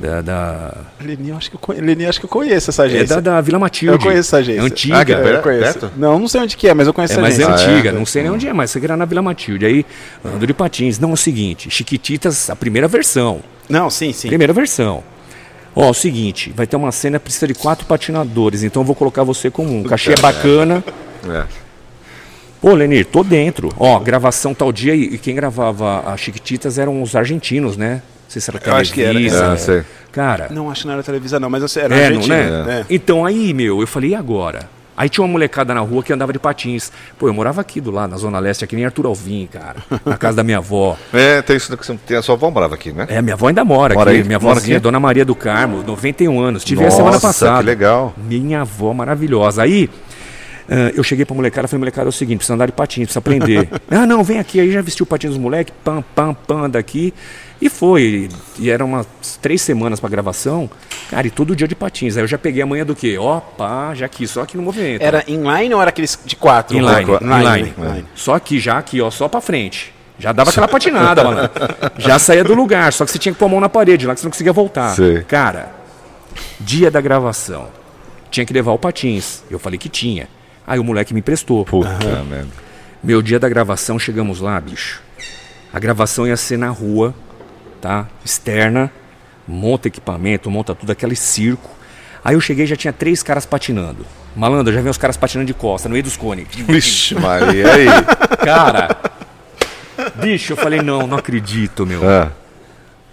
[0.00, 2.86] Da, da- Leni, eu acho que eu conheço, Leni, acho que eu conheço essa é
[2.86, 3.20] agência.
[3.20, 3.92] da, da Vila Matilde.
[3.94, 4.60] Eu conheço essa agência.
[4.60, 4.96] É antiga.
[4.96, 5.62] Ah, é É, eu conheço.
[5.78, 5.90] perto?
[5.94, 7.68] Não, não sei onde que é, mas eu conheço É, essa mas é agência.
[7.70, 7.92] antiga, é?
[7.92, 9.66] não sei nem onde é, mas aqui era na Vila Matilde.
[9.66, 9.84] Aí,
[10.24, 10.98] ando de patins.
[10.98, 13.40] Não, é o seguinte, Chiquititas, a primeira versão.
[13.68, 14.28] Não, sim, sim.
[14.28, 15.04] Primeira versão.
[15.76, 18.94] Ó, é o seguinte, vai ter uma cena, precisa de quatro patinadores, então eu vou
[18.96, 19.82] colocar você como um.
[19.84, 20.82] Cachê é bacana.
[21.28, 21.44] É.
[22.60, 23.68] Pô, Lenir, tô dentro.
[23.78, 28.02] Ó, gravação tal dia, e e quem gravava a Chiquititas eram os argentinos, né?
[28.30, 29.52] Sei se era Eu acho que era, Televisa.
[29.52, 29.82] Ah, sei.
[30.12, 32.80] Cara, Não, acho que não era televisão, não, mas eu era é, não, né?
[32.80, 32.84] É.
[32.88, 34.68] Então aí, meu, eu falei, e agora?
[34.96, 36.92] Aí tinha uma molecada na rua que andava de patins.
[37.18, 39.78] Pô, eu morava aqui do lado, na Zona Leste, aqui nem Arthur Alvim, cara.
[40.06, 40.96] Na casa da minha avó.
[41.12, 43.06] É, tem isso que tem a sua avó morava aqui, né?
[43.08, 44.20] É, minha avó ainda mora, Mora aqui.
[44.20, 44.24] aí?
[44.24, 44.82] Minha avózinha, aqui?
[44.82, 46.62] Dona Maria do Carmo, 91 anos.
[46.62, 47.58] Tive a semana Nossa, passada.
[47.58, 48.14] que legal.
[48.16, 49.62] Minha avó maravilhosa.
[49.62, 49.90] Aí
[50.94, 53.68] eu cheguei pra molecada falei, molecada, é o seguinte, precisa andar de patins, precisa aprender.
[53.90, 54.60] ah, não, vem aqui.
[54.60, 57.12] Aí já vestiu o patins dos moleques, pam, pam, pam, daqui.
[57.60, 58.28] E foi.
[58.58, 59.06] E eram umas
[59.42, 60.70] três semanas pra gravação.
[61.10, 62.16] Cara, e todo dia de patins.
[62.16, 63.18] Aí eu já peguei a manha do quê?
[63.18, 65.02] Ó, pá, já aqui, só aqui no movimento.
[65.02, 66.76] Era inline ou era aqueles de quatro?
[66.76, 67.74] Inline, Inline, inline.
[67.76, 68.06] inline.
[68.14, 69.92] Só aqui, já aqui, ó, só pra frente.
[70.20, 71.50] Já dava aquela patinada, mano.
[71.96, 74.14] Já saía do lugar, só que você tinha que pôr a mão na parede, lá
[74.14, 74.94] que você não conseguia voltar.
[74.94, 75.22] Sei.
[75.22, 75.72] Cara,
[76.60, 77.68] dia da gravação,
[78.30, 79.42] tinha que levar o patins.
[79.50, 80.28] Eu falei que tinha.
[80.70, 81.64] Aí o moleque me emprestou.
[81.64, 82.46] Puta merda.
[83.02, 85.02] Meu dia da gravação, chegamos lá, bicho.
[85.72, 87.12] A gravação ia ser na rua,
[87.80, 88.06] tá?
[88.24, 88.88] Externa.
[89.48, 91.68] Monta equipamento, monta tudo, aquele circo.
[92.24, 94.06] Aí eu cheguei e já tinha três caras patinando.
[94.36, 96.46] Malandro, já vi os caras patinando de costa, no meio dos cones.
[96.54, 97.86] Vixe, Maria, aí?
[98.44, 98.96] Cara,
[100.22, 102.08] bicho, eu falei, não, não acredito, meu.
[102.08, 102.30] Ah,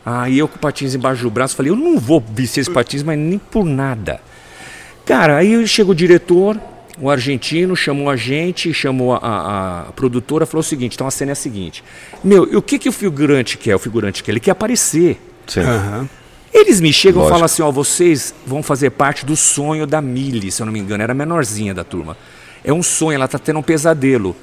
[0.06, 3.02] Aí eu com o patins embaixo do braço, falei, eu não vou vestir esse patins,
[3.02, 4.22] mas nem por nada.
[5.06, 6.56] Cara, aí chegou o diretor,
[7.00, 11.12] o argentino, chamou a gente, chamou a, a- a produtora, falou o seguinte, então a
[11.12, 11.84] cena é a seguinte.
[12.24, 13.76] Meu, e o que, que o figurante quer?
[13.76, 14.32] O figurante quer?
[14.32, 15.20] Ele quer aparecer.
[15.48, 15.62] sim.
[16.54, 20.50] Eles me chegam e falam assim, ó, vocês vão fazer parte do sonho da Millie,
[20.52, 22.18] se eu não me engano, era a menorzinha da turma.
[22.64, 24.36] É um sonho, ela tá tendo um pesadelo.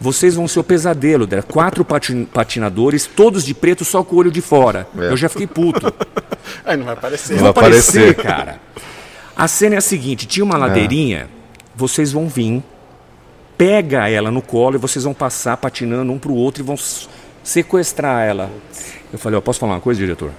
[0.00, 1.42] vocês vão ser o pesadelo dela.
[1.42, 4.86] Quatro patin- patinadores, todos de preto, só com o olho de fora.
[4.98, 5.08] É.
[5.10, 5.92] Eu já fiquei puto.
[6.64, 7.34] Aí não vai aparecer.
[7.36, 8.22] Não Vai vai aparecer, aparecer.
[8.22, 8.60] cara.
[9.36, 11.28] A cena é a seguinte: tinha uma ladeirinha,
[11.78, 12.62] vocês vão vir,
[13.56, 16.76] pega ela no colo e vocês vão passar patinando um pro outro e vão
[17.42, 18.50] sequestrar ela.
[19.12, 20.32] Eu falei, ó, posso falar uma coisa, diretor?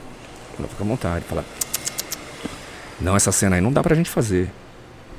[0.56, 1.26] Falei, fica à vontade.
[1.26, 1.46] Fala,
[3.00, 4.52] não, essa cena aí não dá pra gente fazer.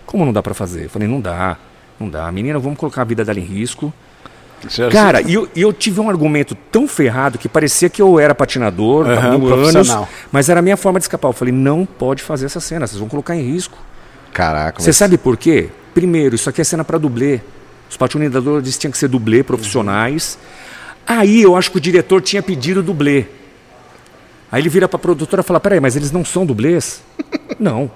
[0.05, 0.85] Como não dá pra fazer?
[0.85, 1.57] Eu falei, não dá,
[1.99, 2.31] não dá.
[2.31, 3.93] Menina, vamos colocar a vida dela em risco.
[4.93, 9.07] Cara, e eu, eu tive um argumento tão ferrado que parecia que eu era patinador,
[9.07, 9.89] mil anos,
[10.31, 11.29] mas era a minha forma de escapar.
[11.29, 13.79] Eu falei, não pode fazer essa cena, vocês vão colocar em risco.
[14.33, 14.81] Caraca.
[14.81, 15.69] Você mas- sabe por quê?
[15.95, 17.41] Primeiro, isso aqui é cena para dublê.
[17.89, 20.39] Os patinadores tinham que ser dublê profissionais.
[21.07, 23.27] Aí eu acho que o diretor tinha pedido dublê.
[24.53, 27.03] Aí ele vira para a produtora e fala: Peraí, mas eles não são dublês?
[27.59, 27.91] não.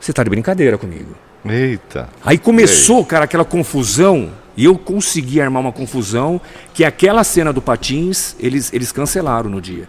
[0.00, 1.14] Você tá de brincadeira comigo.
[1.44, 2.08] Eita.
[2.24, 4.32] Aí começou, cara, aquela confusão.
[4.56, 6.40] E eu consegui armar uma confusão
[6.74, 9.88] que aquela cena do Patins, eles, eles cancelaram no dia.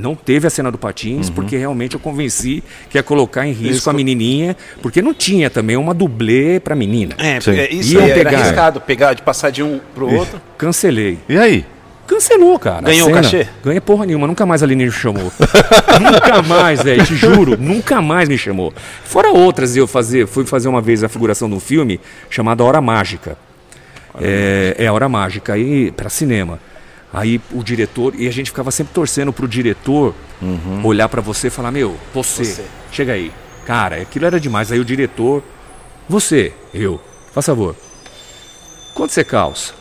[0.00, 3.76] Não teve a cena do Patins, porque realmente eu convenci que ia colocar em risco
[3.76, 3.90] Isso.
[3.90, 7.14] a menininha, porque não tinha também uma dublê pra menina.
[7.18, 7.58] É, Sim.
[7.58, 8.38] é, isso Iam aí era pegar.
[8.38, 10.40] arriscado, pegar, de passar de um pro outro.
[10.56, 11.18] Cancelei.
[11.28, 11.64] E aí?
[12.06, 12.82] Cancelou, cara.
[12.82, 13.46] Ganhou o cachê?
[13.62, 15.30] Ganhei porra nenhuma, nunca mais a Aline me chamou.
[16.00, 18.74] nunca mais, velho, te juro, nunca mais me chamou.
[19.04, 22.80] Fora outras, eu fazer, fui fazer uma vez a figuração de um filme chamado Hora
[22.80, 23.38] Mágica.
[24.20, 26.58] É, é A Hora Mágica, aí para cinema.
[27.12, 30.14] Aí o diretor, e a gente ficava sempre torcendo pro diretor
[30.84, 32.64] olhar pra você e falar: Meu, você, Você.
[32.92, 33.32] chega aí.
[33.66, 34.70] Cara, aquilo era demais.
[34.70, 35.42] Aí o diretor,
[36.08, 37.00] você, eu,
[37.32, 37.74] faz favor,
[38.94, 39.74] quanto você calça?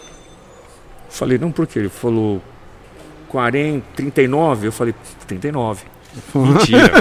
[1.09, 1.79] Falei, não, por quê?
[1.79, 2.41] Ele falou
[3.29, 4.67] 40, 39.
[4.67, 4.93] Eu falei,
[5.27, 5.83] 39.
[6.35, 6.91] Mentira.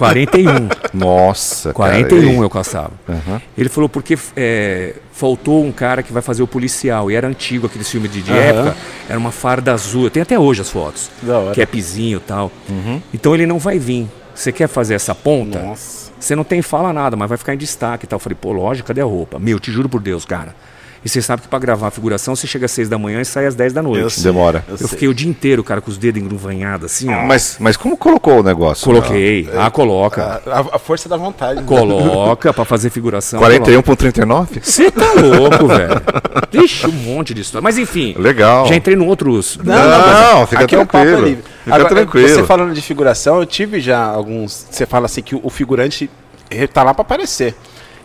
[0.00, 0.68] 41.
[0.94, 1.74] Nossa.
[1.74, 2.36] cara, 41 e aí?
[2.36, 2.92] eu caçava.
[3.08, 3.40] Aham.
[3.56, 7.10] Ele falou porque é, faltou um cara que vai fazer o policial.
[7.10, 8.40] E era antigo aquele filme de, de Aham.
[8.40, 8.76] época.
[9.08, 10.04] Era uma farda azul.
[10.04, 11.10] Eu tenho até hoje as fotos.
[11.22, 11.54] Da hora.
[11.54, 12.50] Capzinho e tal.
[12.68, 13.00] Uhum.
[13.12, 14.08] Então ele não vai vir.
[14.34, 15.60] Você quer fazer essa ponta?
[15.60, 16.10] Nossa.
[16.18, 18.16] Você não tem fala nada, mas vai ficar em destaque e tal.
[18.16, 19.38] Eu falei, pô, lógico, cadê a roupa?
[19.38, 20.54] Meu, te juro por Deus, cara.
[21.02, 23.24] E você sabe que pra gravar a figuração, você chega às 6 da manhã e
[23.24, 24.02] sai às 10 da noite.
[24.02, 24.24] Eu sei.
[24.24, 24.62] Demora.
[24.68, 24.88] Eu Eu sei.
[24.88, 27.24] fiquei o dia inteiro, cara, com os dedos engruvanhados assim, ó.
[27.24, 28.84] Mas, mas como colocou o negócio?
[28.84, 29.48] Coloquei.
[29.56, 30.42] Ah, coloca.
[30.46, 31.62] A, a força da vontade.
[31.62, 33.38] Coloca pra fazer figuração.
[33.38, 34.60] 41 por 39?
[34.62, 36.02] Você tá louco, velho.
[36.50, 37.62] Deixa um monte de história.
[37.62, 38.14] Mas enfim.
[38.18, 38.66] Legal.
[38.66, 39.58] Já entrei no outros.
[39.64, 41.26] Não, fica aqui é um papo tranquilo.
[41.26, 41.44] livre.
[41.64, 42.28] Fica Agora, tranquilo.
[42.28, 44.66] Você falando de figuração, eu tive já alguns.
[44.70, 46.10] Você fala assim que o, figurante
[46.74, 47.54] tá lá pra aparecer.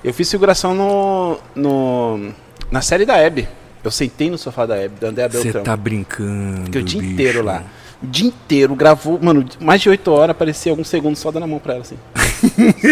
[0.03, 2.31] Eu fiz figuração no, no
[2.71, 3.47] na série da Hebe.
[3.83, 5.63] Eu sentei no sofá da Hebe, da Andréa Você Beltrão.
[5.63, 6.65] tá brincando.
[6.65, 7.13] Fiquei o dia bicho.
[7.13, 7.63] inteiro lá.
[8.03, 11.47] O dia inteiro, gravou, mano, mais de 8 horas, aparecia alguns segundos só dando a
[11.47, 11.97] mão pra ela, assim.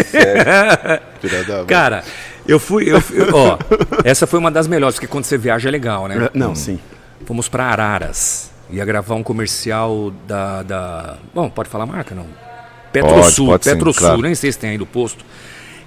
[0.06, 1.66] Sério?
[1.68, 2.04] Cara,
[2.48, 2.90] eu fui.
[2.92, 3.58] Eu, fui- ó,
[4.04, 6.30] essa foi uma das melhores, porque quando você viaja é legal, né?
[6.34, 6.80] Não, sim.
[7.26, 8.52] Fomos pra Araras.
[8.70, 10.64] Ia gravar um comercial da.
[10.64, 11.18] da...
[11.34, 12.26] Bom, pode falar a marca, não?
[12.92, 14.22] Petrosul, pode Petrosul, claro.
[14.22, 15.24] nem sei se tem aí do posto.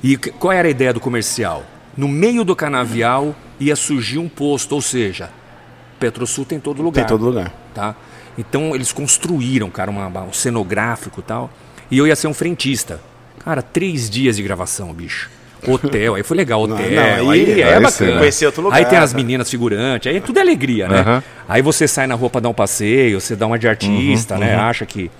[0.02, 1.64] E qual era a ideia do comercial?
[1.96, 5.30] No meio do canavial ia surgir um posto, ou seja,
[5.98, 7.00] Petrosul tem todo lugar.
[7.06, 7.52] Tem todo lugar.
[7.74, 7.94] Tá?
[8.38, 11.50] Então eles construíram, cara, uma- um cenográfico e tal.
[11.90, 13.00] E eu ia ser um frentista.
[13.44, 15.30] Cara, três dias de gravação, bicho.
[15.66, 16.76] Hotel, aí foi legal, hotel.
[16.90, 18.12] não, aí, aí- é aí bacana.
[18.12, 18.18] sim.
[18.18, 19.16] Conhecer outro lugar, Aí tem as né?
[19.20, 21.00] meninas figurantes, aí tudo é alegria, né?
[21.00, 21.22] Aham.
[21.48, 24.40] Aí você sai na rua pra dar um passeio, você dá uma de artista, Uhum,
[24.40, 24.54] né?
[24.54, 25.10] Acha que.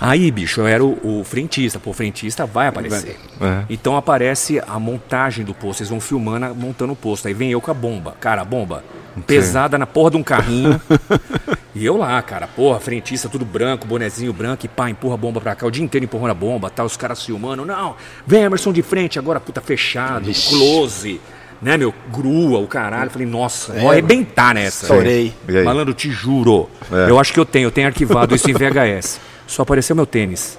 [0.00, 1.78] Aí, bicho, eu era o, o frentista.
[1.78, 3.16] Pô, o frentista vai aparecer.
[3.40, 3.64] É.
[3.68, 5.80] Então aparece a montagem do posto.
[5.80, 7.28] Eles vão filmando, montando o posto.
[7.28, 8.16] Aí vem eu com a bomba.
[8.20, 8.82] Cara, a bomba
[9.20, 10.80] pesada na porra de um carrinho.
[11.74, 15.40] e eu lá, cara, porra, frentista, tudo branco, bonezinho branco, e pá, empurra a bomba
[15.40, 15.66] pra cá.
[15.66, 16.84] O dia inteiro empurrando a bomba, tá?
[16.84, 17.64] Os caras filmando.
[17.64, 20.50] Não, vem Emerson de frente, agora, puta, fechado, Vixe.
[20.50, 21.20] close.
[21.60, 21.92] Né, meu?
[22.12, 23.10] Grua, o caralho.
[23.10, 24.84] Falei, nossa, É, vou arrebentar nessa.
[24.84, 25.34] Estourei.
[25.64, 26.70] Malandro, te juro.
[26.92, 27.10] É.
[27.10, 29.20] Eu acho que eu tenho, eu tenho arquivado isso em VHS.
[29.48, 30.56] Só apareceu meu tênis.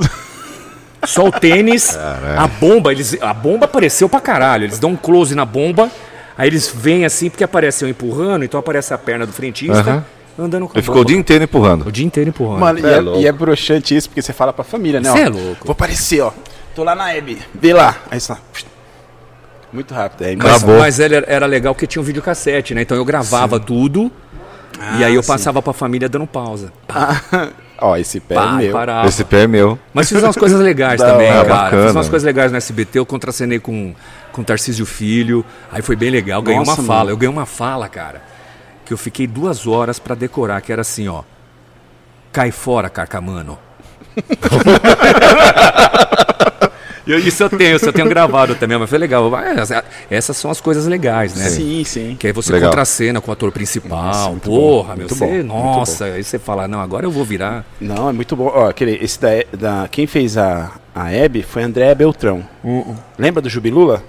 [1.05, 4.65] Só o tênis, a bomba, eles, a bomba apareceu pra caralho.
[4.65, 5.89] Eles dão um close na bomba,
[6.37, 10.05] aí eles vêm assim, porque apareceu empurrando, então aparece a perna do frentista
[10.37, 11.87] andando com a Ele ficou o dia inteiro empurrando.
[11.87, 12.59] O dia inteiro empurrando.
[12.59, 15.09] Mano, e é é, e é broxante isso, porque você fala pra família, né?
[15.11, 15.65] Cê ó, é louco.
[15.65, 16.33] Vou aparecer, ó.
[16.75, 17.39] Tô lá na Hebe.
[17.53, 17.95] Vê lá.
[18.11, 18.35] Aí você.
[19.71, 20.23] Muito rápido.
[20.23, 20.79] É, mas, Acabou.
[20.79, 22.81] mas era, era legal porque tinha um videocassete, né?
[22.81, 24.11] Então eu gravava tudo
[24.97, 25.27] e aí eu sim.
[25.27, 26.73] passava pra família dando pausa.
[27.81, 28.71] ó, esse pé Pá, é meu.
[28.73, 29.07] parava.
[29.07, 29.77] Esse pé é meu.
[29.93, 31.47] Mas fiz umas coisas legais também, hora.
[31.47, 31.63] cara.
[31.63, 31.85] Bacana.
[31.87, 33.93] Fiz umas coisas legais no SBT, eu contracenei com,
[34.31, 35.45] com Tarcísio Filho.
[35.71, 36.41] Aí foi bem legal.
[36.41, 36.99] Ganhei Nossa, uma fala.
[36.99, 37.11] mano.
[37.11, 38.21] Eu ganhei uma fala, cara.
[38.85, 41.23] Que eu fiquei duas horas pra decorar, que era assim, ó.
[42.31, 43.57] Cai fora, carcamano.
[47.11, 49.29] Eu- Isso eu tenho, isso eu tenho gravado também, mas foi legal.
[49.29, 51.49] Mas, é, Essas são as coisas legais, né?
[51.49, 52.15] Sim, sim.
[52.19, 52.69] Que aí você Legal.
[52.69, 54.03] contracena com o ator principal.
[54.03, 57.65] Nossa, Porra, bom, meu, você, bom, nossa, aí você fala, não, agora eu vou virar.
[57.81, 58.51] Não, é muito bom.
[58.53, 62.43] Ó, aquele, esse da, da- quem fez a, a Hebe foi André Beltrão.
[63.17, 64.03] Lembra do Jubilula?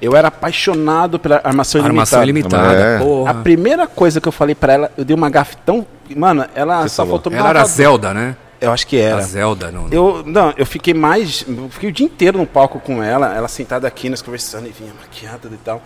[0.00, 1.92] Eu era apaixonado pela armação ilimitada.
[1.92, 2.98] Armação ilimitada, É.
[2.98, 3.30] porra.
[3.30, 5.86] A primeira coisa que eu falei pra ela, eu dei uma gafe tão.
[6.16, 7.12] Mano, ela Você só falou?
[7.18, 8.34] faltou me Ela era Zelda, né?
[8.62, 9.22] Eu acho que A era.
[9.22, 9.88] Zelda, não.
[9.90, 11.44] Eu, não, eu fiquei mais.
[11.48, 14.70] Eu fiquei o dia inteiro no palco com ela, ela sentada aqui, nós conversando e
[14.70, 15.82] vinha maquiada e tal.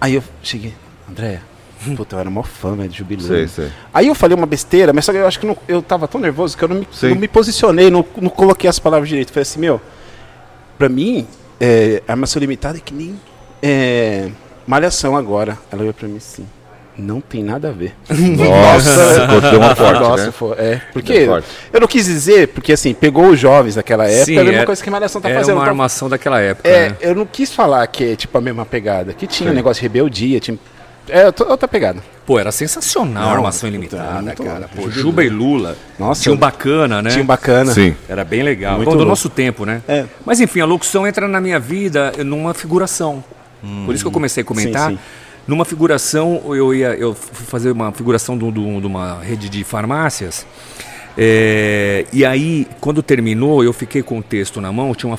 [0.00, 0.72] Aí eu cheguei,
[1.08, 1.40] André,
[1.96, 3.26] puta, eu era mó fã velho, de Jubileu.
[3.26, 3.70] Sei, sei.
[3.92, 6.18] Aí eu falei uma besteira, mas só que eu acho que não- eu tava tão
[6.18, 9.30] nervoso que eu não me, não me posicionei, não, não coloquei as palavras direito.
[9.30, 9.78] Falei assim, meu,
[10.78, 11.26] pra mim,
[11.60, 13.20] é, armação limitada é que nem
[13.62, 14.30] é,
[14.66, 15.58] malhação agora.
[15.70, 16.46] Ela olhou pra mim assim,
[16.98, 17.94] não tem nada a ver.
[18.08, 20.32] Nossa, deu uma forte, Nossa, né?
[20.32, 21.26] foi- é, porque
[21.72, 24.58] eu não quis dizer, porque assim, pegou os jovens daquela época, Sim, era a mesma
[24.58, 25.54] era- coisa que a malhação tá Era fazendo.
[25.56, 26.96] uma então- armação daquela época, é, né?
[27.00, 29.52] eu não quis falar que é tipo a mesma pegada, que tinha Sim.
[29.52, 30.58] um negócio de rebeldia, tinha,
[31.08, 32.00] é outra pegada.
[32.26, 34.68] Pô, era sensacional Não, a armação ilimitada, muito cara.
[34.76, 35.76] Pô, Juba e Lula.
[35.98, 37.10] Nossa, tinha um bacana, né?
[37.10, 37.72] Tinha um bacana.
[37.72, 37.96] Sim.
[38.08, 38.76] Era bem legal.
[38.76, 39.82] Muito Bom, do nosso tempo, né?
[39.88, 40.04] É.
[40.24, 43.24] Mas enfim, a locução entra na minha vida numa figuração.
[43.84, 44.90] Por isso que eu comecei a comentar.
[44.90, 45.02] Sim, sim.
[45.50, 49.64] Numa figuração, eu ia eu fui fazer uma figuração de, de de uma rede de
[49.64, 50.46] farmácias.
[51.18, 55.18] É, e aí, quando terminou, eu fiquei com o texto na mão, tinha uma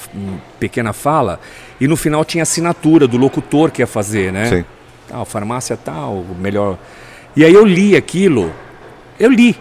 [0.58, 1.38] pequena fala,
[1.82, 4.46] e no final tinha assinatura do locutor que ia fazer, né?
[4.46, 4.65] Sim.
[5.10, 6.78] Tal, farmácia tal, melhor.
[7.36, 8.54] E aí eu li aquilo,
[9.20, 9.54] eu li,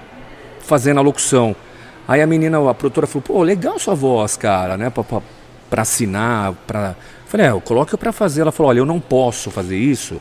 [0.61, 1.57] fazendo a locução.
[2.07, 4.89] Aí a menina, a produtora falou, pô, legal sua voz, cara, né?
[4.89, 5.21] Pra, pra,
[5.69, 6.95] pra assinar, pra.
[7.27, 8.41] Falei, é, eu coloque pra fazer.
[8.41, 10.21] Ela falou, olha, eu não posso fazer isso,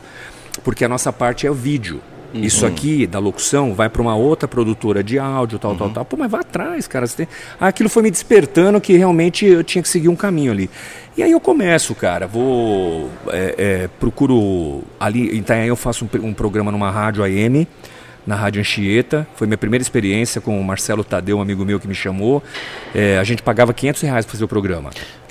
[0.62, 2.00] porque a nossa parte é o vídeo.
[2.32, 6.04] Isso aqui, da locução, vai para uma outra produtora de áudio, tal, tal, tal.
[6.04, 7.08] Pô, mas vai atrás, cara.
[7.08, 7.26] Tem...
[7.60, 10.70] Aí Aquilo foi me despertando que realmente eu tinha que seguir um caminho ali.
[11.16, 12.26] E aí eu começo, cara.
[12.26, 13.10] Vou.
[13.32, 14.82] é, é, procuro.
[14.98, 17.66] Ali em Itanhaém eu faço um, um programa numa rádio AM
[18.26, 19.26] na Rádio Anchieta.
[19.34, 22.42] Foi minha primeira experiência com o Marcelo Tadeu, um amigo meu que me chamou.
[22.94, 24.90] É, a gente pagava 500 reais para fazer o programa.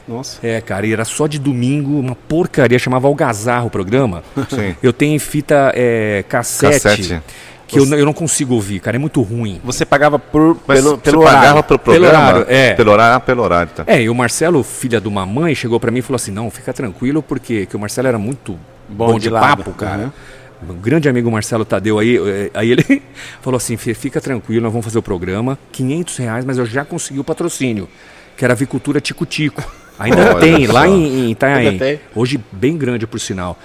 [0.10, 0.40] Nossa.
[0.46, 4.24] É, cara, e era só de domingo, uma porcaria, chamava Algazarra o programa.
[4.50, 4.76] Sim.
[4.82, 7.22] Eu tenho fita é, cassete, Cassete.
[7.68, 9.62] que eu, não- eu não consigo ouvir, cara, é muito ruim.
[9.64, 11.64] Você pagava por, Mas pelo, você pelo pagava horário.
[11.64, 12.28] pelo Pelo programa?
[12.30, 12.74] horário, é.
[12.74, 13.84] Pelo horário, ah, pelo horário, tá.
[13.86, 16.50] É, e o Marcelo, filha de uma mãe, chegou pra mim e falou assim: não,
[16.50, 18.58] fica tranquilo, porque que o Marcelo era muito
[18.90, 20.06] bom, Bom de, de papo, cara.
[20.06, 20.72] uhum.
[20.72, 23.02] Um grande amigo Marcelo Tadeu aí, eh, aí ele
[23.42, 26.84] falou assim: "Fê, fica tranquilo, nós vamos fazer o programa, 500 reais, mas eu já
[26.84, 27.88] consegui o patrocínio,
[28.36, 29.64] que era a avicultura Tico Tico.
[30.00, 30.74] Ainda Olha tem, só.
[30.74, 32.00] lá em, em Itanhaém.
[32.16, 33.60] Hoje bem grande, por sinal.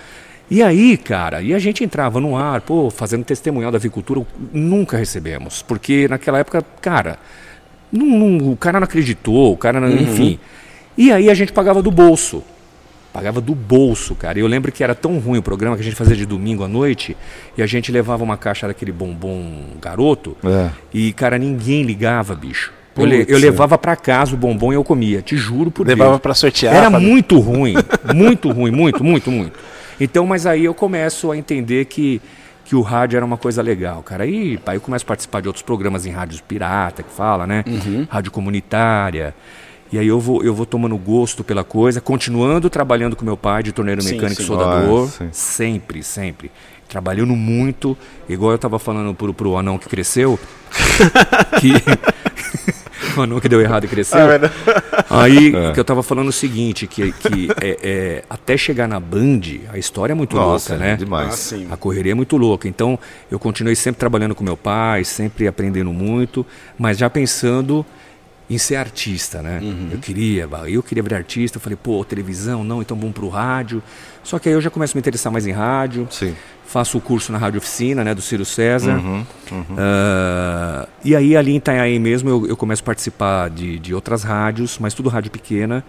[0.51, 4.21] E aí, cara, e a gente entrava no ar, pô, fazendo testemunhal da avicultura,
[4.53, 5.63] nunca recebemos.
[5.63, 7.19] Porque naquela época, cara,
[7.91, 10.39] não- não- o cara não acreditou, o cara não, enfim.
[10.99, 12.43] E aí a gente pagava do bolso.
[13.13, 14.39] Pagava do bolso, cara.
[14.39, 16.65] E eu lembro que era tão ruim o programa que a gente fazia de domingo
[16.65, 17.17] à noite
[17.57, 20.71] e a gente levava uma caixa daquele bombom garoto É.
[20.93, 22.73] e, cara, ninguém ligava, bicho.
[22.97, 26.11] Eu, le- eu levava pra casa o bombom e eu comia, te juro por Levava
[26.13, 26.23] Deus.
[26.23, 26.75] pra sortear.
[26.75, 27.75] Era pra- muito ruim,
[28.15, 29.59] muito ruim, muito, muito, muito.
[30.01, 32.21] Então, mas aí eu começo a entender que,
[32.65, 34.25] que o rádio era uma coisa legal, cara.
[34.25, 37.65] Aí, aí eu começo a participar de outros programas em rádios pirata, que fala, né?
[37.67, 38.07] Uhum.
[38.09, 39.35] Rádio comunitária.
[39.93, 43.63] E aí eu vou, eu vou tomando gosto pela coisa, continuando trabalhando com meu pai
[43.63, 44.49] de torneiro Sim, mecânico e sim.
[44.49, 45.09] soldador.
[45.31, 46.51] Sempre, sempre.
[46.89, 47.97] Trabalhando muito,
[48.29, 50.39] igual eu tava falando pro, pro anão que cresceu,
[51.61, 51.73] que
[53.17, 54.19] o anão que deu errado e cresceu.
[54.21, 55.23] Ah.
[55.23, 55.73] Aí É.
[55.73, 59.41] que eu tava falando o seguinte, que, que é, é, até chegar na Band,
[59.73, 60.97] a história é muito Nossa, louca, né?
[60.97, 61.29] demais.
[61.29, 61.69] Ah, sim.
[61.71, 62.67] A correria é muito louca.
[62.69, 62.99] Então,
[63.31, 66.45] eu continuei sempre trabalhando com meu pai, sempre aprendendo muito,
[66.79, 67.85] mas já pensando
[68.49, 69.59] em ser artista, né?
[69.63, 69.89] Uhum.
[69.93, 73.83] Eu queria, eu queria virar artista, eu falei, pô, televisão, não, então vamos pro rádio.
[74.23, 76.07] Só que aí eu já começo a me interessar mais em rádio.
[76.11, 76.35] Sim.
[76.67, 78.97] Faço o curso na Rádio Oficina, né, do Ciro César.
[78.97, 79.25] Uhum,
[79.79, 84.23] Ah, e aí ali em Itanhaém mesmo eu, eu começo a participar de, de outras
[84.25, 85.85] rádios, mas tudo rádio pequena.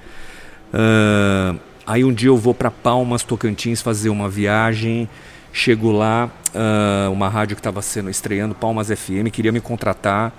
[0.73, 1.55] Ah,
[1.87, 5.09] aí um dia eu vou para Palmas, Tocantins, fazer uma viagem.
[5.51, 10.33] Chego lá, ah, uma rádio que estava sendo estreando, Palmas FM, queria me contratar.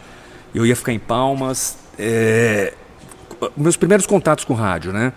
[0.55, 1.79] Eu ia ficar em Palmas.
[1.98, 2.72] É,
[3.56, 5.12] meus primeiros contatos com rádio, né?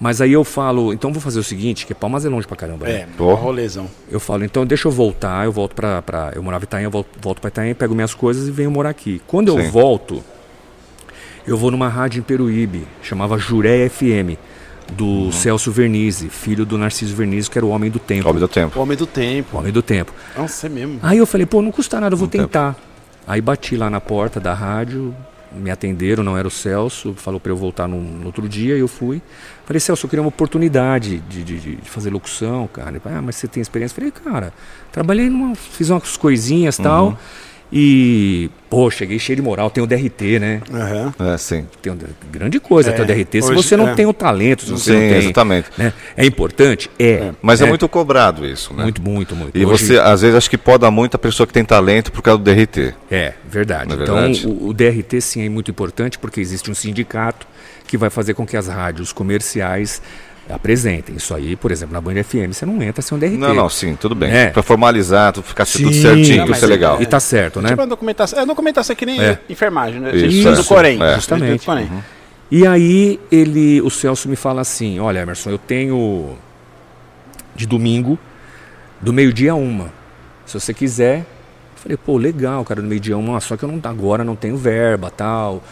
[0.00, 2.86] Mas aí eu falo, então vou fazer o seguinte, que Palmas é longe pra caramba,
[2.86, 2.92] né?
[2.92, 3.30] É, Pô.
[3.32, 3.88] um rolezão.
[4.10, 6.02] Eu falo, então deixa eu voltar, eu volto pra.
[6.02, 8.70] pra eu morava em Itaém, eu volto, volto pra Itaém, pego minhas coisas e venho
[8.70, 9.22] morar aqui.
[9.28, 9.70] Quando eu Sim.
[9.70, 10.24] volto,
[11.46, 14.36] eu vou numa rádio em Peruíbe, chamava Juré FM,
[14.92, 15.32] do Uhum.
[15.32, 18.28] Celso Vernizzi, filho do Narciso Vernizzi, que era o homem do tempo.
[18.28, 18.78] Óbvio do tempo.
[18.78, 19.56] O homem do tempo.
[19.58, 20.12] Homem do tempo.
[20.36, 20.98] Nossa, é mesmo.
[21.00, 22.74] Aí eu falei, pô, não custa nada, eu vou tentar.
[23.24, 25.14] Aí bati lá na porta da rádio,
[25.54, 28.88] me atenderam, não era o Celso, falou para eu voltar no, outro dia, e eu
[28.88, 29.20] fui.
[29.64, 33.00] Falei, Celso, eu queria uma oportunidade de, de, de fazer locução, cara.
[33.04, 33.94] Ah, mas você tem experiência?
[33.94, 34.52] Falei, cara,
[34.90, 35.54] trabalhei numa.
[35.54, 36.84] fiz umas coisinhas e uhum.
[36.84, 37.18] tal.
[37.74, 40.60] E, pô, cheguei cheio de moral, tem o DRT, né?
[40.70, 41.32] Uhum.
[41.32, 41.66] É, sim.
[41.80, 41.96] Tem um,
[42.30, 43.42] grande coisa é, ter o DRT.
[43.42, 43.94] Se você não é.
[43.94, 45.18] tem o talento, se você sim, não tem.
[45.18, 45.70] Exatamente.
[45.78, 45.92] Né?
[46.14, 46.90] É importante?
[46.98, 47.10] É.
[47.10, 47.32] é.
[47.40, 47.64] Mas é.
[47.64, 47.68] é.
[47.68, 48.82] muito cobrado isso, né?
[48.82, 49.56] Muito, muito, muito.
[49.56, 49.86] E Hoje...
[49.86, 52.44] você, às vezes, acho que poda muito a pessoa que tem talento por causa do
[52.44, 52.94] DRT.
[53.10, 53.90] É, verdade.
[53.90, 57.46] É então, o, o DRT, sim, é muito importante porque existe um sindicato
[57.86, 60.02] que vai fazer com que as rádios comerciais
[60.48, 61.16] apresentem.
[61.16, 63.36] Isso aí, por exemplo, na Band FM, você não entra sem um DRT.
[63.36, 64.30] Não, não, sim, tudo bem.
[64.30, 64.50] É.
[64.50, 67.00] Para formalizar, ficar sim, tudo certinho, isso é legal.
[67.00, 67.70] E tá certo, né?
[67.70, 69.38] Tipo a documentação, é documentação é que nem é.
[69.48, 70.14] enfermagem, né?
[70.14, 71.02] Isso, isso do Corém.
[71.02, 71.14] É.
[71.14, 71.68] Justamente.
[71.68, 72.02] Uhum.
[72.50, 76.36] E aí ele, o Celso me fala assim, olha Emerson, eu tenho
[77.54, 78.18] de domingo,
[79.00, 79.90] do meio-dia a uma.
[80.46, 81.20] Se você quiser.
[81.20, 84.36] Eu falei, pô, legal, cara, do meio-dia a uma, só que eu não, agora não
[84.36, 85.62] tenho verba, tal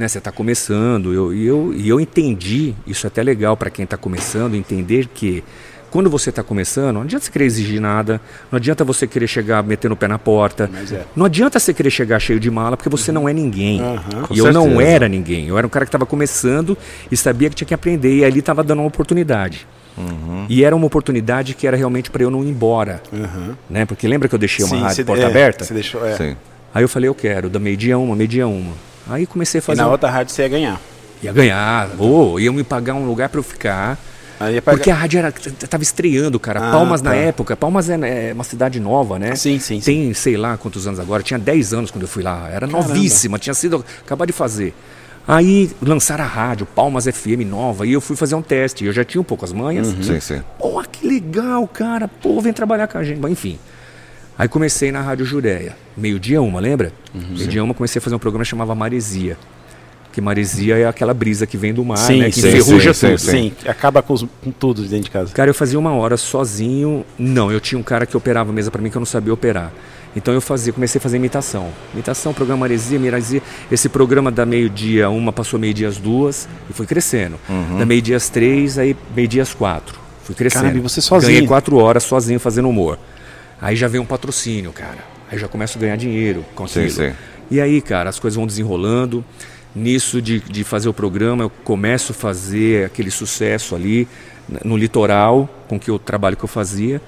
[0.00, 0.08] né?
[0.08, 1.12] Você está começando.
[1.12, 5.06] Eu, e, eu, e eu entendi, isso é até legal para quem está começando, entender
[5.12, 5.44] que
[5.90, 9.62] quando você está começando, não adianta você querer exigir nada, não adianta você querer chegar
[9.62, 11.02] metendo o pé na porta, é.
[11.14, 13.82] não adianta você querer chegar cheio de mala, porque você não é ninguém.
[13.82, 13.98] Uhum,
[14.30, 14.52] e eu certeza.
[14.52, 15.48] não era ninguém.
[15.48, 16.78] Eu era um cara que estava começando
[17.10, 19.66] e sabia que tinha que aprender, e ali estava dando uma oportunidade.
[19.98, 20.46] Uhum.
[20.48, 23.02] E era uma oportunidade que era realmente para eu não ir embora.
[23.12, 23.54] Uhum.
[23.68, 23.84] Né?
[23.84, 25.64] Porque lembra que eu deixei uma Sim, rádio porta é, aberta?
[25.64, 26.36] Você deixou, é.
[26.72, 28.89] Aí eu falei, eu quero, da meio-dia uma, meio-dia uma.
[29.10, 29.80] Aí comecei a fazer.
[29.80, 30.80] E na outra rádio você ia ganhar.
[31.22, 33.98] Ia ganhar, oh, iam me pagar um lugar para eu ficar.
[34.38, 34.62] Pagar...
[34.62, 35.30] Porque a rádio era,
[35.68, 36.68] tava estreando, cara.
[36.68, 37.10] Ah, Palmas tá.
[37.10, 37.54] na época.
[37.54, 39.34] Palmas é, é, uma cidade nova, né?
[39.34, 39.80] Sim, sim.
[39.80, 40.14] Tem, sim.
[40.14, 41.22] sei lá quantos anos agora.
[41.22, 42.48] Tinha 10 anos quando eu fui lá.
[42.48, 42.88] Era Caramba.
[42.88, 43.84] novíssima, tinha sido.
[44.00, 44.72] Acabar de fazer.
[45.28, 48.86] Aí lançaram a rádio, Palmas FM nova, e eu fui fazer um teste.
[48.86, 49.88] Eu já tinha um pouco as manhas.
[49.88, 50.02] Uhum.
[50.02, 50.42] Sim, sim.
[50.58, 52.08] Pô, que legal, cara.
[52.08, 53.20] Pô, vem trabalhar com a gente.
[53.20, 53.58] Mas, enfim.
[54.40, 55.76] Aí comecei na Rádio Jureia.
[55.94, 56.94] Meio-dia uma, lembra?
[57.14, 59.36] Uhum, Meio-dia uma comecei a fazer um programa que chamava Maresia.
[60.10, 62.30] Que maresia é aquela brisa que vem do mar, sim, né?
[62.30, 63.18] Que enferruja sim, tudo.
[63.18, 65.34] Sim, sim, acaba com, os, com, tudo dentro de casa.
[65.34, 67.04] Cara, eu fazia uma hora sozinho.
[67.18, 69.32] Não, eu tinha um cara que operava a mesa para mim que eu não sabia
[69.32, 69.70] operar.
[70.16, 71.68] Então eu fazia, comecei a fazer imitação.
[71.92, 73.42] Imitação, programa Maresia, Maresia.
[73.70, 77.38] Esse programa da meio-dia uma passou meio-dia às duas e foi crescendo.
[77.46, 77.78] Uhum.
[77.78, 80.00] Da meio-dia às três, aí meio-dia às quatro.
[80.24, 80.62] Fui crescendo.
[80.62, 81.34] Caramba, você sozinho?
[81.34, 82.98] Ganhei quatro horas sozinho fazendo humor.
[83.60, 84.98] Aí já vem um patrocínio, cara.
[85.30, 86.90] Aí já começo a ganhar dinheiro com aquilo.
[86.90, 87.14] Sim, sim.
[87.50, 89.24] E aí, cara, as coisas vão desenrolando
[89.74, 94.08] nisso de, de fazer o programa, eu começo a fazer aquele sucesso ali
[94.64, 97.00] no litoral, com que o trabalho que eu fazia.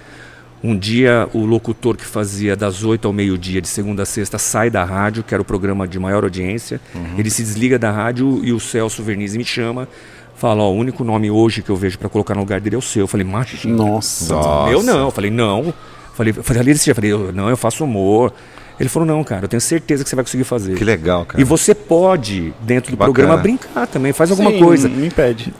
[0.62, 4.70] Um dia o locutor que fazia das 8 ao meio-dia, de segunda a sexta, sai
[4.70, 6.80] da rádio, que era o programa de maior audiência.
[6.94, 7.18] Uhum.
[7.18, 9.88] Ele se desliga da rádio e o Celso Verniz me chama.
[10.36, 12.78] Fala, ó, o único nome hoje que eu vejo para colocar no lugar dele é
[12.78, 13.02] o seu.
[13.02, 13.74] Eu falei, imagina.
[13.74, 14.36] Nossa.
[14.66, 15.06] Meu não.
[15.06, 15.74] Eu falei, não.
[16.14, 18.32] Falei, falei, ali eu falei, não, eu faço humor.
[18.78, 20.74] Ele falou: Não, cara, eu tenho certeza que você vai conseguir fazer.
[20.74, 21.40] Que legal, cara.
[21.40, 23.14] E você pode, dentro do Bacana.
[23.14, 24.88] programa, brincar também, faz alguma Sim, coisa.
[24.88, 25.54] Não impede.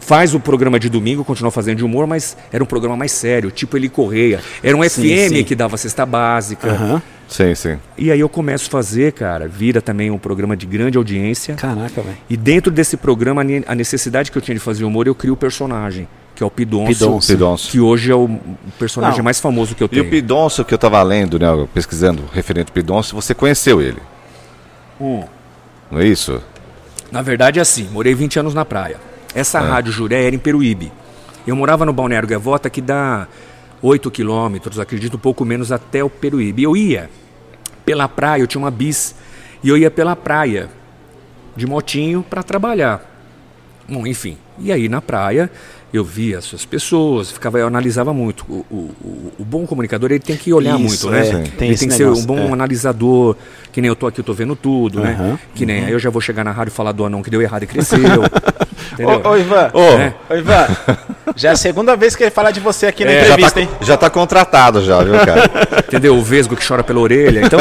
[0.00, 3.50] Faz o programa de domingo, continua fazendo de humor, mas era um programa mais sério,
[3.50, 4.40] tipo ele Correia.
[4.62, 5.44] Era um sim, FM sim.
[5.44, 6.72] que dava cesta básica.
[6.72, 7.00] Uhum.
[7.28, 7.78] Sim, sim.
[7.96, 11.54] E aí eu começo a fazer, cara, vira também um programa de grande audiência.
[11.54, 12.16] Caraca, velho.
[12.28, 15.36] E dentro desse programa, a necessidade que eu tinha de fazer humor, eu crio o
[15.36, 17.70] personagem que é o Pidoncio, Pidoncio.
[17.70, 18.28] que hoje é o
[18.78, 19.24] personagem Não.
[19.24, 20.04] mais famoso que eu tenho.
[20.04, 24.00] E o Pidoncio que eu estava lendo, né, pesquisando referente ao Pidoncio, você conheceu ele?
[25.00, 25.24] Hum.
[25.90, 26.40] Não é isso?
[27.10, 28.96] Na verdade é assim, morei 20 anos na praia.
[29.34, 29.62] Essa é.
[29.62, 30.90] rádio Juré era em Peruíbe.
[31.46, 33.26] Eu morava no Balneário Gaivota, que dá
[33.82, 36.62] 8 quilômetros, acredito, um pouco menos até o Peruíbe.
[36.62, 37.10] Eu ia
[37.84, 39.14] pela praia, eu tinha uma bis,
[39.62, 40.70] e eu ia pela praia
[41.56, 43.02] de motinho para trabalhar.
[43.88, 44.38] Bom, enfim.
[44.58, 45.50] E aí na praia
[45.92, 48.44] eu via essas pessoas, ficava, eu analisava muito.
[48.48, 51.28] O, o, o bom comunicador ele tem que olhar Isso, muito, né?
[51.28, 52.52] É, tem ele tem que negócio, ser um bom é.
[52.52, 53.36] analisador,
[53.70, 55.38] que nem eu tô aqui, eu tô vendo tudo, uhum, né?
[55.54, 55.86] Que nem uhum.
[55.86, 57.66] aí eu já vou chegar na rádio e falar do anão que deu errado e
[57.66, 57.98] cresceu.
[58.98, 59.80] Ô, ô, Ivan, ô.
[59.80, 60.14] É.
[60.28, 60.66] ô, Ivan,
[61.34, 63.66] já é a segunda vez que ele fala de você aqui na é, entrevista, já
[63.66, 63.78] tá, hein?
[63.80, 65.50] Já tá contratado já, viu, cara?
[65.88, 66.14] Entendeu?
[66.14, 67.58] O Vesgo que chora pela orelha, então...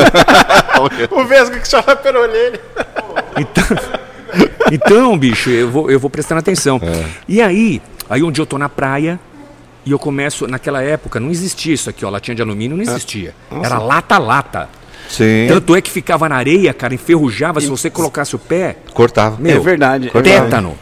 [1.11, 2.59] o Vesgo que chora pela orelha.
[3.37, 3.63] então...
[4.71, 6.79] Então, bicho, eu vou, eu vou prestando atenção.
[6.81, 7.03] É.
[7.27, 7.81] E aí,
[8.12, 9.17] Aí um dia eu tô na praia
[9.86, 13.34] e eu começo, naquela época não existia isso aqui, ó, latinha de alumínio não existia.
[13.49, 13.66] Nossa.
[13.66, 14.70] Era lata-lata.
[15.07, 15.45] Sim.
[15.47, 17.59] Tanto é que ficava na areia, cara, enferrujava.
[17.59, 17.62] E...
[17.62, 18.76] Se você colocasse o pé.
[18.93, 19.38] Cortava.
[19.39, 20.09] Meu, é verdade.
[20.09, 20.43] Cortava.
[20.43, 20.78] Tétano.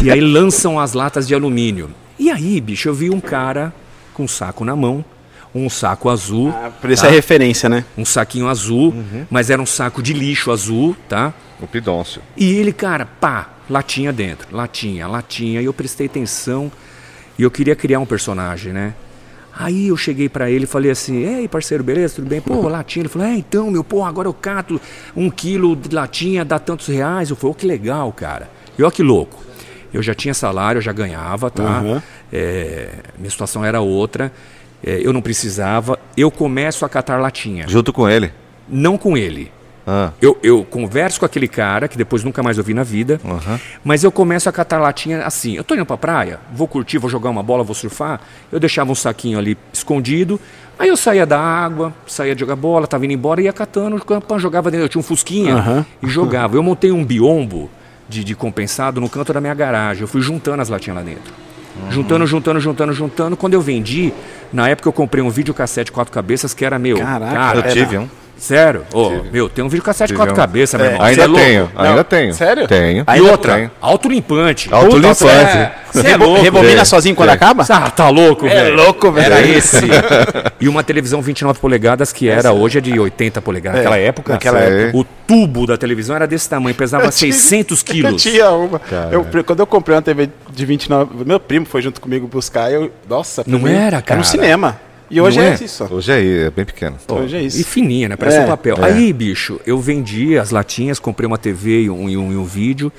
[0.00, 1.90] E aí lançam as latas de alumínio.
[2.16, 3.74] E aí, bicho, eu vi um cara
[4.14, 5.04] com um saco na mão,
[5.54, 6.50] um saco azul.
[6.50, 7.08] Ah, por isso tá?
[7.08, 7.84] é referência, né?
[7.96, 9.26] Um saquinho azul, uhum.
[9.30, 11.32] mas era um saco de lixo azul, tá?
[11.60, 12.22] O pidôncio.
[12.36, 15.60] E ele, cara, pá, latinha dentro, latinha, latinha.
[15.60, 16.70] E eu prestei atenção
[17.38, 18.94] e eu queria criar um personagem, né?
[19.52, 22.40] Aí eu cheguei pra ele e falei assim, ei parceiro, beleza, tudo bem?
[22.40, 23.02] Pô, latinha.
[23.02, 24.80] Ele falou, é, então, meu, pô, agora eu cato
[25.14, 27.30] um quilo de latinha, dá tantos reais.
[27.30, 28.48] Eu falei, ô, que legal, cara.
[28.78, 29.42] E ó que louco.
[29.92, 31.80] Eu já tinha salário, eu já ganhava, tá?
[31.80, 32.00] Uhum.
[32.32, 34.32] É, minha situação era outra.
[34.84, 35.98] É, eu não precisava.
[36.16, 37.66] Eu começo a catar latinha.
[37.68, 38.32] Junto com ele.
[38.68, 39.50] Não com ele.
[39.86, 43.18] Ah, Eu, eu converso com aquele cara, que depois nunca mais eu vi na vida,
[43.24, 43.58] Aham.
[43.82, 45.54] mas eu começo a catar latinha assim.
[45.56, 48.20] Eu tô indo pra praia, vou curtir, vou jogar uma bola, vou surfar.
[48.52, 50.38] Eu deixava um saquinho ali escondido.
[50.78, 54.00] Aí eu saía da água, saía de jogar bola, tava indo embora, ia catando,
[54.38, 54.84] jogava dentro.
[54.84, 55.86] Eu tinha um fusquinha Aham.
[56.02, 56.56] e jogava.
[56.56, 57.70] Eu montei um biombo
[58.08, 60.02] de, de compensado no canto da minha garagem.
[60.02, 61.32] Eu fui juntando as latinhas lá dentro.
[61.90, 63.36] Juntando, juntando, juntando, juntando.
[63.36, 64.12] Quando eu vendi,
[64.52, 66.96] na época eu comprei um videocassete quatro cabeças que era meu.
[66.98, 68.08] Caraca, cara, eu era- tive um.
[68.36, 68.84] Sério?
[68.94, 70.36] Ô, meu, tem um videocassete quatro um.
[70.36, 71.06] cabeças, meu irmão.
[71.06, 71.44] Ainda é louco?
[71.44, 72.32] tenho, Não, ainda tenho.
[72.34, 72.66] sério?
[72.66, 73.00] Tenho.
[73.00, 74.72] E Ainda outra, autolimpante.
[74.72, 75.26] Autolimpante.
[75.56, 76.86] É, cê é louco, Rebobina velho.
[76.86, 77.32] sozinho quando É.
[77.32, 77.64] acaba?
[77.68, 78.76] Ah, tá louco, É velho.
[78.76, 79.26] louco, velho.
[79.32, 79.86] Era esse.
[80.60, 83.78] e uma televisão 29 polegadas que era, hoje é de 80 polegadas.
[83.80, 84.68] Naquela época, naquela Sei.
[84.84, 84.98] época.
[84.98, 88.22] o tubo da televisão era desse tamanho, pesava 600 Eu quilos.
[88.22, 88.80] tinha uma.
[89.10, 92.70] Eu, quando eu comprei uma TV de 29, meu primo foi junto comigo buscar.
[92.72, 94.18] Eu, nossa, Não mim, era, Era cara.
[94.18, 94.80] no cinema.
[95.12, 95.64] E hoje é, é?
[95.64, 95.88] isso.
[95.90, 96.94] Hoje é, é bem pequeno.
[97.08, 97.60] Hoje é isso.
[97.60, 98.14] E fininha, né?
[98.16, 98.76] Parece É, um papel.
[98.80, 98.84] é.
[98.84, 102.44] Aí, bicho, eu vendi as latinhas, comprei uma TV e um, e um, e um
[102.44, 102.92] vídeo.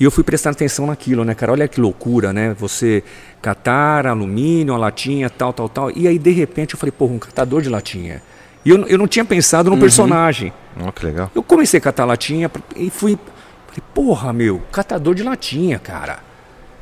[0.00, 1.50] E eu fui prestando atenção naquilo, né, cara?
[1.52, 2.54] Olha que loucura, né?
[2.58, 3.02] Você
[3.42, 5.90] catar alumínio, a latinha, tal, tal, tal.
[5.94, 8.22] E aí, de repente, eu falei, porra, um catador de latinha.
[8.64, 9.80] E eu, eu não tinha pensado no Uhum.
[9.80, 10.52] personagem.
[10.80, 11.30] Ó, que legal.
[11.34, 13.18] Eu comecei a catar latinha e fui.
[13.66, 16.18] Falei, porra, meu, catador de latinha, cara.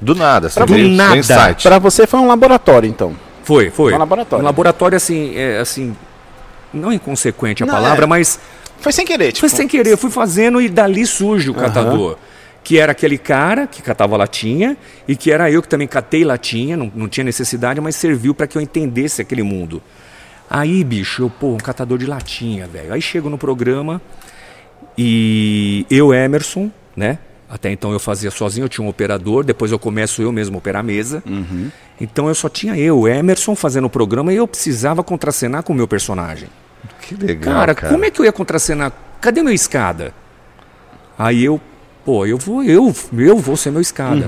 [0.00, 0.48] Do nada.
[0.48, 1.16] Assim, Do veio- nada.
[1.16, 1.62] insight.
[1.62, 3.16] Pra você foi um laboratório, então.
[3.44, 3.94] Foi, foi.
[3.94, 4.42] Um laboratório.
[4.42, 5.96] Um laboratório, assim, é, assim.
[6.74, 8.06] Não inconsequente a Não, palavra, é.
[8.06, 8.38] mas.
[8.78, 9.40] Foi sem querer, tipo.
[9.40, 12.18] Foi sem querer, eu fui fazendo e dali surge o catador.
[12.66, 16.76] Que era aquele cara que catava latinha e que era eu que também catei latinha,
[16.76, 19.80] não, não tinha necessidade, mas serviu para que eu entendesse aquele mundo.
[20.50, 22.92] Aí, bicho, eu, pô, um catador de latinha, velho.
[22.92, 24.02] Aí chego no programa
[24.98, 27.20] e eu, Emerson, né?
[27.48, 30.58] Até então eu fazia sozinho, eu tinha um operador, depois eu começo eu mesmo a
[30.58, 31.22] operar a mesa.
[32.00, 35.76] Então eu só tinha eu, Emerson, fazendo o programa e eu precisava contracenar com o
[35.76, 36.48] meu personagem.
[37.00, 37.92] Que legal, Cara, cara.
[37.92, 38.92] como é que eu ia contracenar?
[39.20, 40.12] Cadê meu escada?
[41.16, 41.60] Aí eu,
[42.06, 44.24] pô, eu vou, eu, eu vou ser meu escada.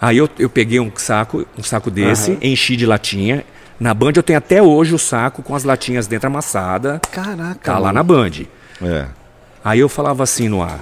[0.00, 3.44] Aí eu, eu peguei um saco, um saco desse, enchi de latinha.
[3.78, 7.00] Na Band eu tenho até hoje o saco com as latinhas dentro amassada.
[7.10, 7.58] Caraca.
[7.60, 8.30] Tá lá na Band.
[8.80, 9.06] É.
[9.64, 10.80] Aí eu falava assim no ar.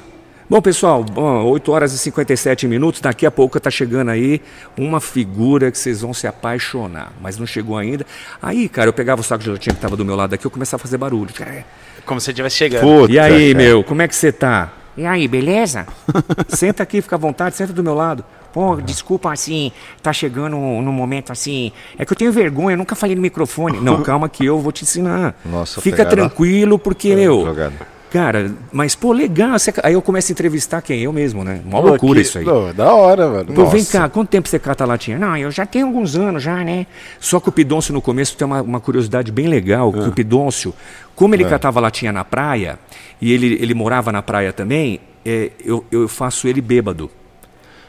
[0.48, 4.42] Bom, pessoal, bom, 8 horas e 57 minutos, daqui a pouco tá chegando aí
[4.76, 8.04] uma figura que vocês vão se apaixonar, mas não chegou ainda.
[8.42, 10.50] Aí, cara, eu pegava o saco de latinha que tava do meu lado aqui, eu
[10.50, 11.32] começava a fazer barulho.
[11.32, 11.64] Cara,
[12.04, 12.82] Como se estivesse chegando.
[12.82, 13.64] Puta, e aí, cara.
[13.64, 14.72] meu, como é que você tá?
[15.00, 15.86] E aí, beleza?
[16.48, 18.22] Senta aqui, fica à vontade, senta do meu lado.
[18.52, 19.72] Pô, desculpa assim,
[20.02, 21.72] tá chegando num momento assim.
[21.98, 23.80] É que eu tenho vergonha, eu nunca falei no microfone.
[23.80, 25.34] Não, calma que eu vou te ensinar.
[25.42, 26.16] Nossa, Fica pegada.
[26.16, 27.72] tranquilo, porque, meu, jogada.
[28.12, 29.56] Cara, mas pô, legal.
[29.82, 31.00] Aí eu começo a entrevistar quem?
[31.00, 31.60] Eu mesmo, né?
[31.64, 32.44] Uma loucura que- isso aí.
[32.74, 33.52] da hora, mano.
[33.54, 35.18] Pô, vem cá, quanto tempo você cata latinha?
[35.18, 36.86] Não, eu já tenho alguns anos já, né?
[37.18, 40.74] Só que o Pidôncio no começo tem uma, uma curiosidade bem legal, que o Pidôncio,
[41.14, 42.78] como ele catava latinha na praia,
[43.20, 47.10] e ele, ele morava na praia também, é, eu, eu faço ele bêbado.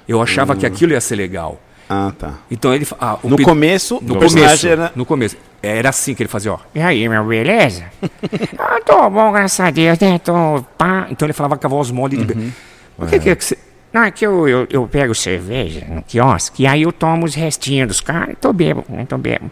[0.08, 1.60] Eu achava que aquilo ia ser legal.
[1.94, 2.36] Ah, tá.
[2.50, 2.88] Então ele...
[2.98, 4.92] ah, o No Pid- começo, no o começo, personagem era...
[4.96, 5.36] no começo.
[5.62, 6.60] Era assim que ele fazia, ó.
[6.74, 7.84] E aí, meu, beleza?
[8.58, 10.18] ah, tô bom, graças a Deus, né?
[10.20, 11.08] Tô pá.
[11.10, 12.34] Então ele falava com a voz mole de...
[12.34, 12.52] Uhum.
[12.98, 13.58] O que, que é que você...
[13.92, 17.36] Não, é que eu, eu, eu pego cerveja no quiosque e aí eu tomo os
[17.36, 18.38] restinhos dos caras.
[18.40, 19.06] Tô bebo, né?
[19.06, 19.52] Tô bebo.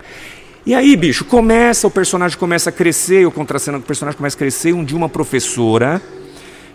[0.65, 4.37] E aí, bicho, começa, o personagem começa a crescer, eu contracenando com o personagem começa
[4.37, 4.71] a crescer.
[4.71, 6.01] Um dia uma professora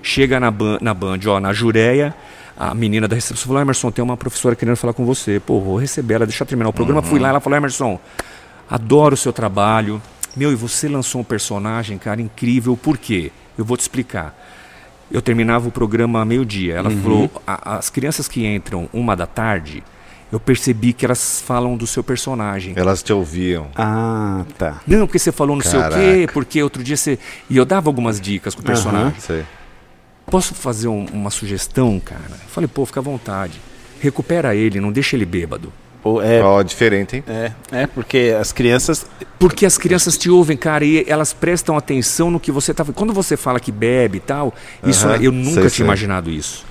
[0.03, 2.15] chega na, ban na Band, ó, na Jureia,
[2.57, 5.41] a menina da recepção falou, Emerson, tem uma professora querendo falar com você.
[5.41, 7.03] Pô, vou receber ela, deixa eu terminar o programa.
[7.03, 7.99] Fui lá, ela falou, Emerson,
[8.69, 10.01] adoro o seu trabalho.
[10.37, 12.77] Meu, e você lançou um personagem, cara, incrível.
[12.77, 13.31] Por quê?
[13.57, 14.35] Eu vou te explicar.
[15.11, 16.75] Eu terminava o programa meio-dia.
[16.75, 19.85] Ela falou, "A- as crianças que entram uma da tarde,
[20.33, 22.73] eu percebi que elas falam do seu personagem.
[22.75, 23.69] Elas te ouviam.
[23.77, 24.81] Ah, tá.
[24.87, 26.33] Não, porque você falou não sei o quê, Caraca.
[26.33, 27.17] porque outro dia você.
[27.49, 29.15] E eu dava algumas dicas com o personagem.
[29.21, 29.45] Sei.
[30.27, 32.21] Posso fazer um- uma sugestão, cara?
[32.31, 33.61] Eu falei, pô, fica à vontade.
[34.01, 35.73] Recupera ele, não deixa ele bêbado.
[36.23, 37.25] É, Ó, diferente, hein?
[37.27, 39.07] é, é, porque as crianças...
[39.39, 43.15] Porque as crianças te ouvem, cara, e elas prestam atenção no que você tá Quando
[43.15, 44.53] você fala que bebe e tal,
[44.85, 45.85] isso Aham, eu nunca sei, tinha sei.
[45.87, 46.65] imaginado isso.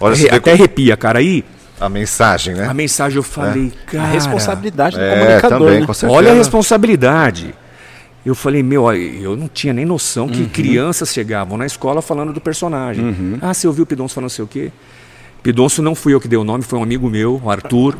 [0.00, 1.18] Olha, vê Até como- arrepia, cara.
[1.18, 1.44] Aí,
[1.78, 2.66] a mensagem, né?
[2.66, 4.04] a mensagem eu falei, cara.
[4.04, 5.86] a responsabilidade do É, comunicador, também, né?
[6.08, 7.54] Olha a responsabilidade.
[8.26, 12.32] Eu falei, meu, olha, eu não tinha nem noção que crianças chegavam na escola falando
[12.32, 13.38] do personagem.
[13.40, 14.72] Ah, você ouviu o Pidons falando não sei o quê?
[15.44, 17.96] Pidoncio não fui eu que dei o nome, foi um amigo meu, o Arthur.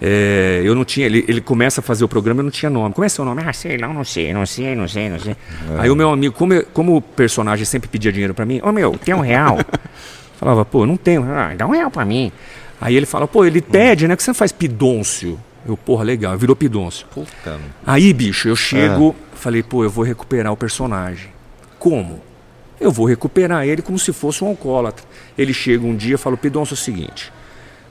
[0.00, 2.92] É, eu não tinha, ele, ele começa a fazer o programa, eu não tinha nome.
[2.92, 3.40] Como é seu nome?
[3.46, 5.36] Ah, sei lá, não sei, não sei, não sei, não sei.
[5.78, 8.72] Aí o meu amigo, como, eu- como o personagem sempre pedia dinheiro pra mim, ô
[8.72, 9.58] meu, tem um real?
[10.40, 12.32] Falava, pô, não tenho, ah, dá um real pra mim.
[12.80, 14.16] Aí ele fala, pô, ele pede, né?
[14.16, 15.38] que você não faz Pidôncio?
[15.66, 17.06] Eu, porra, legal, virou Pidôncio.
[17.12, 17.58] Puta.
[17.86, 21.30] Aí, bicho, eu chego, falei, pô, eu vou recuperar o personagem.
[21.78, 22.20] Como?
[22.80, 25.04] Eu vou recuperar ele como se fosse um alcoólatra.
[25.38, 27.32] Ele chega um dia e fala, Pidoncio, é o seguinte.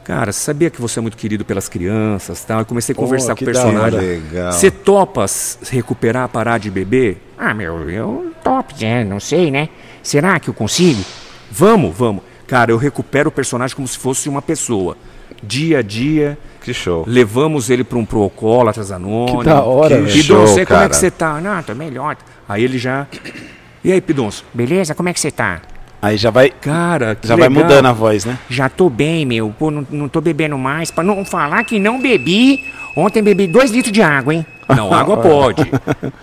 [0.04, 2.60] Cara, sabia que você é muito querido pelas crianças, tal?
[2.60, 4.22] Eu comecei a conversar com que o personagem.
[4.52, 5.26] Você topa
[5.70, 7.22] recuperar, parar de beber?
[7.38, 9.70] Ah, meu, eu top, é, não sei, né?
[10.02, 11.04] Será que eu consigo?
[11.52, 12.24] Vamos, vamos.
[12.48, 14.98] Cara, eu recupero o personagem como se fosse uma pessoa.
[15.42, 17.04] Dia a dia, Que show.
[17.08, 19.40] levamos ele para um pro alcoólatras anônimo.
[19.40, 20.14] Que da hora, Que velho.
[20.22, 21.42] Pidoncio, show, aí como é que você tá?
[21.42, 22.16] Não, tô melhor.
[22.48, 23.08] Aí ele já.
[23.84, 24.46] E aí, Pidoncio?
[24.54, 25.60] Beleza, como é que você tá?
[26.00, 27.64] Aí já vai, Cara, que já vai legal.
[27.64, 28.38] mudando a voz, né?
[28.48, 29.50] Já tô bem, meu.
[29.58, 30.92] Pô, não, não tô bebendo mais.
[30.92, 32.64] Pra não falar que não bebi.
[32.96, 34.46] Ontem bebi dois litros de água, hein?
[34.70, 35.64] Não, água pode.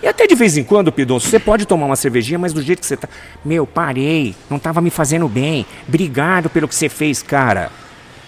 [0.01, 2.79] E até de vez em quando, Pidoncio, você pode tomar uma cervejinha, mas do jeito
[2.79, 3.09] que você tá.
[3.45, 4.37] Meu, parei.
[4.49, 5.67] Não tava me fazendo bem.
[5.89, 7.73] Obrigado pelo que você fez, cara.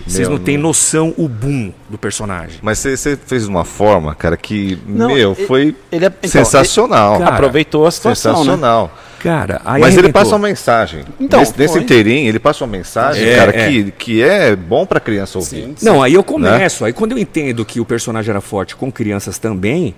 [0.07, 2.59] Vocês não têm noção o boom do personagem.
[2.63, 6.31] Mas você- fez de uma forma, cara, que, Não, meu, ele- foi ele é- então,
[6.31, 7.19] sensacional.
[7.19, 8.39] Cara, Aproveitou a situação, né?
[8.39, 8.99] sensacional.
[9.21, 10.23] Cara, aí Mas ele arrebentou.
[10.23, 11.05] passa uma mensagem.
[11.21, 13.69] Então, nesse, nesse inteirinho, ele passa uma mensagem, É, cara, é.
[13.69, 15.75] Que, que é bom pra criança ouvir.
[15.83, 16.85] Não, aí eu começo.
[16.85, 19.95] Aí quando eu entendo que o personagem era forte com crianças também,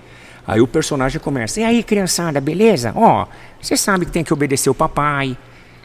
[0.47, 1.61] aí o personagem começa.
[1.61, 2.93] E aí, criançada, beleza?
[2.97, 3.27] Ó,
[3.61, 5.37] você sabe que tem que obedecer o papai.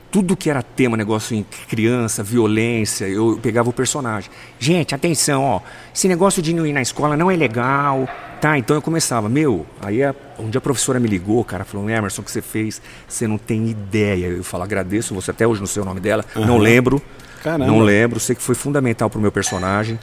[0.09, 4.29] Tudo que era tema, negócio em criança, violência, eu pegava o personagem.
[4.57, 5.59] Gente, atenção, ó.
[5.93, 8.07] Esse negócio de não ir na escola não é legal.
[8.39, 11.89] Tá, então eu começava, meu, aí a- um dia a professora me ligou, cara, falou,
[11.89, 12.81] Emerson, o que você fez?
[13.07, 14.27] Você não tem ideia.
[14.27, 17.01] Eu falo, agradeço você, até hoje não sei o nome dela, não lembro.
[17.43, 17.65] Caramba.
[17.67, 19.99] Não lembro, sei que foi fundamental pro meu personagem.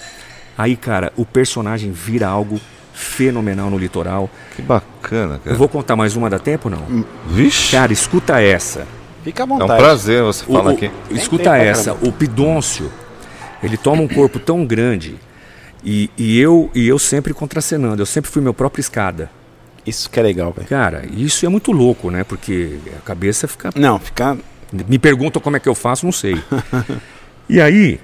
[0.58, 2.60] Aí, cara, o personagem vira algo
[2.92, 4.28] fenomenal no litoral.
[4.54, 5.56] Que bacana, Eu cara.
[5.56, 7.04] vou contar mais uma, dá tempo ou não?
[7.28, 8.86] Vixe, Cara, escuta essa.
[9.24, 9.80] Fica à é um vontade.
[9.82, 10.90] prazer você falar o- aqui.
[11.10, 12.92] escuta Tem tempo pra essa, o Pidôncio,
[13.62, 15.16] ele toma um corpo tão grande
[15.84, 19.30] e, e eu e eu sempre contracenando, eu sempre fui meu próprio escada.
[19.86, 20.66] Isso que é legal, velho.
[20.68, 22.24] Cara, isso é muito louco, né?
[22.24, 23.70] Porque a cabeça fica.
[23.76, 24.36] Não, fica.
[24.88, 26.42] Me perguntam como é que eu faço, não sei.
[27.48, 28.00] e aí,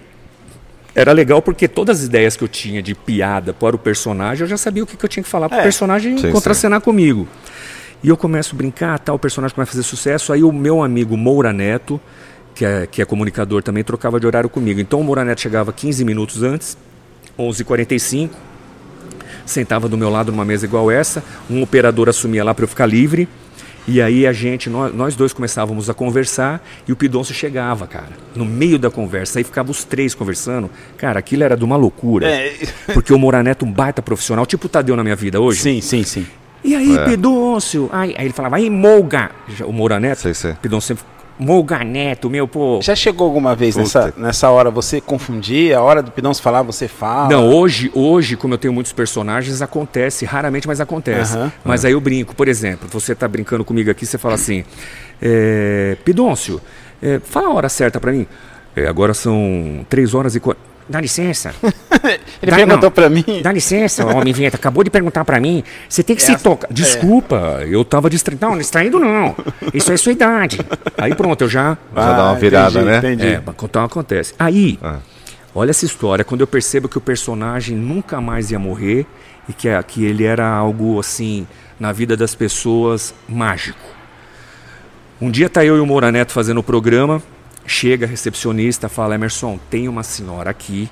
[0.94, 4.48] era legal porque todas as ideias que eu tinha de piada para o personagem, eu
[4.48, 5.62] já sabia o que, que eu tinha que falar para o É.
[5.64, 7.26] personagem Sim, contracenar comigo.
[8.02, 10.32] E eu começo a brincar, tal, o personagem começa a fazer sucesso.
[10.32, 12.00] Aí o meu amigo Moura Neto,
[12.54, 14.80] que é, que é comunicador também, trocava de horário comigo.
[14.80, 16.78] Então o Moura Neto chegava 15 minutos antes,
[17.38, 18.30] 11h45,
[19.44, 22.86] sentava do meu lado numa mesa igual essa, um operador assumia lá para eu ficar
[22.86, 23.28] livre.
[23.88, 28.12] E aí a gente, nós, nós dois começávamos a conversar e o Pidoncio chegava, cara,
[28.36, 29.40] no meio da conversa.
[29.40, 30.70] Aí ficava os três conversando.
[30.96, 32.28] Cara, aquilo era de uma loucura.
[32.30, 32.54] É.
[32.94, 35.60] Porque o Moraneto é um baita profissional, tipo o Tadeu na minha vida hoje.
[35.60, 36.26] Sim, sim, sim.
[36.62, 37.88] E aí, Pidoncio?
[37.92, 39.30] Aí, aí ele falava, aí, Molga.
[39.64, 40.54] O Moraneto, Sei, sei.
[40.54, 41.20] Pidoncio sempre...
[41.42, 42.80] Molga Neto, meu, pô.
[42.82, 44.20] Já chegou alguma vez nessa, Puta.
[44.20, 45.74] nessa hora você confundir?
[45.74, 47.30] A hora do se falar, você fala?
[47.30, 51.38] Não, hoje, hoje, como eu tenho muitos personagens, acontece, raramente, mas acontece.
[51.64, 54.64] Mas aí eu brinco, por exemplo, você tá brincando comigo aqui, você fala assim,
[55.22, 56.60] é, Pidôncio,
[57.02, 58.26] é, fala a hora certa pra mim.
[58.76, 60.40] É, agora são 3 horas e...
[60.40, 60.56] qua-
[60.90, 61.54] Dá licença.
[62.42, 63.24] Ele Dá- perguntou pra mim.
[63.42, 64.56] Dá licença, homem vinheta.
[64.56, 65.62] Acabou de perguntar pra mim.
[65.88, 66.66] Você tem que se É, tocar.
[66.72, 68.44] Desculpa, eu tava distraído.
[68.44, 69.36] Não, distraído não.
[69.72, 70.58] Isso é sua idade.
[70.98, 71.78] Aí pronto, eu já...
[71.94, 72.98] Já dá uma virada, entendi, né?
[72.98, 73.26] Entendi.
[73.26, 74.34] É, então acontece.
[74.38, 74.96] Aí, Ah.
[75.54, 79.06] olha essa história, quando eu percebo que o personagem nunca mais ia morrer
[79.48, 81.46] e que, que ele era algo assim,
[81.78, 83.78] na vida das pessoas, mágico.
[85.20, 87.22] Um dia tá eu e o Moura Neto fazendo o programa,
[87.70, 90.90] chega a recepcionista, fala, Emerson, tem uma senhora aqui,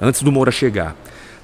[0.00, 0.96] antes do Moura chegar,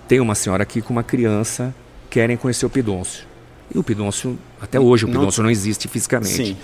[0.08, 1.72] tem uma senhora aqui com uma criança,
[2.10, 3.24] querem conhecer o Pidôncio.
[3.72, 6.34] E o Pidôncio, até hoje o Não- Pidôncio não existe fisicamente.
[6.34, 6.56] Sim.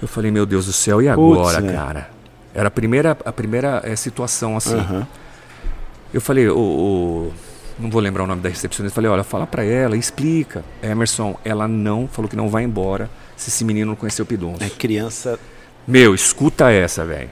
[0.00, 1.72] Eu falei, meu Deus do céu, e agora, né?
[1.72, 2.10] cara?
[2.52, 4.74] Era a primeira, a primeira eh, situação assim.
[4.74, 5.06] Aham.
[6.12, 7.32] Eu falei, o, o-
[7.78, 10.64] não vou lembrar o nome da recepcionista, falei, olha, fala pra ela, explica.
[10.82, 14.66] Emerson, ela não, falou que não vai embora se esse menino não conhecer o Pidoncio.
[14.66, 15.38] É criança.
[15.86, 17.30] Meu, escuta essa, velho.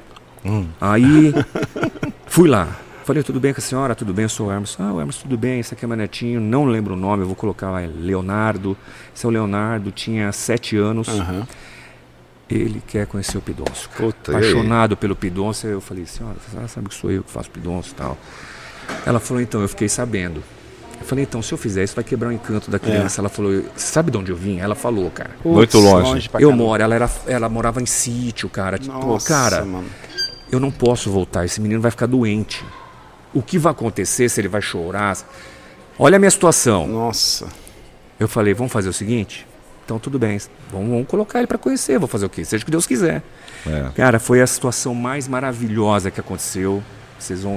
[0.80, 1.32] Aí,
[2.26, 2.76] fui lá.
[3.04, 3.94] Falei, tudo bem com a senhora?
[3.94, 4.82] Tudo bem, eu sou o Emerson.
[4.82, 7.26] Ah, o Emerson, tudo bem, esse aqui é meu netinho, não lembro o nome, eu
[7.26, 8.76] vou colocar lá, é Leonardo.
[9.14, 11.08] Esse é o Leonardo, tinha sete anos.
[11.08, 11.46] Aham.
[12.48, 13.88] Ele quer conhecer o Pidoncio.
[13.96, 14.32] Puta?
[14.32, 15.68] Apaixonado pelo Pidoncio.
[15.68, 18.18] Eu falei, senhora, a senhora sabe que sou eu que faço Pidoncio e tal.
[19.06, 20.42] Ela falou, então, eu fiquei sabendo.
[21.10, 23.20] Eu falei, então, se eu fizer isso, vai quebrar o encanto da criança.
[23.20, 24.60] Ela falou, "Você sabe de onde eu vim?
[24.60, 25.30] Ela falou, cara.
[25.44, 26.28] Muito Putz, longe.
[26.28, 28.78] pra Eu moro, ela, era, ela morava em sítio, cara.
[28.78, 29.88] Tipo, Nossa, cara, mano.
[30.52, 32.64] eu não posso voltar, esse menino vai ficar doente.
[33.34, 35.16] O que vai acontecer se ele vai chorar?
[35.98, 36.86] Olha a minha situação.
[36.86, 37.48] Nossa.
[38.20, 39.44] Eu falei, vamos fazer o seguinte?
[39.84, 40.38] Então tudo bem,
[40.70, 42.44] vamos, vamos colocar ele para conhecer, vou fazer o quê?
[42.44, 43.20] Seja o que Deus quiser.
[43.66, 43.90] É.
[43.96, 46.80] Cara, foi a situação mais maravilhosa que aconteceu.
[47.18, 47.54] Vocês vão.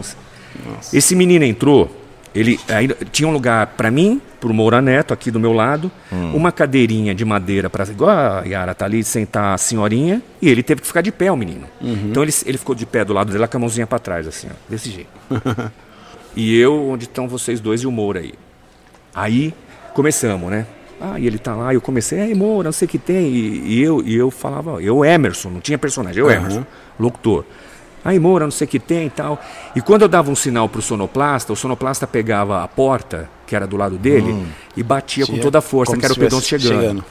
[0.66, 0.98] Nossa.
[0.98, 1.90] Esse menino entrou,
[2.36, 5.92] ele ainda tinha um lugar para mim, pro Moura Neto aqui do meu lado,
[6.34, 10.64] uma cadeirinha de madeira para igual a Yara tá ali, sentar a senhorinha, e ele
[10.64, 11.66] teve que ficar de pé o menino.
[11.82, 14.48] Então ele, ele ficou de pé do lado dela com a mãozinha para trás assim,
[14.50, 15.10] ó, desse jeito.
[16.36, 18.34] e eu onde estão vocês dois e o Moura aí.
[19.14, 19.54] Aí
[19.94, 20.66] começamos, né?
[21.00, 23.28] Ah, e ele tá lá, eu comecei, aí Moura, não sei o que tem.
[23.28, 26.38] E, e eu, e eu falava, eu Emerson, não tinha personagem, eu Aham.
[26.38, 26.66] Emerson,
[27.00, 27.46] locutor.
[28.06, 29.42] Aí Moura, não sei o que tem e tal.
[29.76, 33.66] E quando eu dava um sinal pro sonoplasta, o sonoplasta pegava a porta, que era
[33.66, 34.46] do lado dele,
[34.76, 37.04] e batia com Tinha- toda a força, que era o pedão estivesse chegando.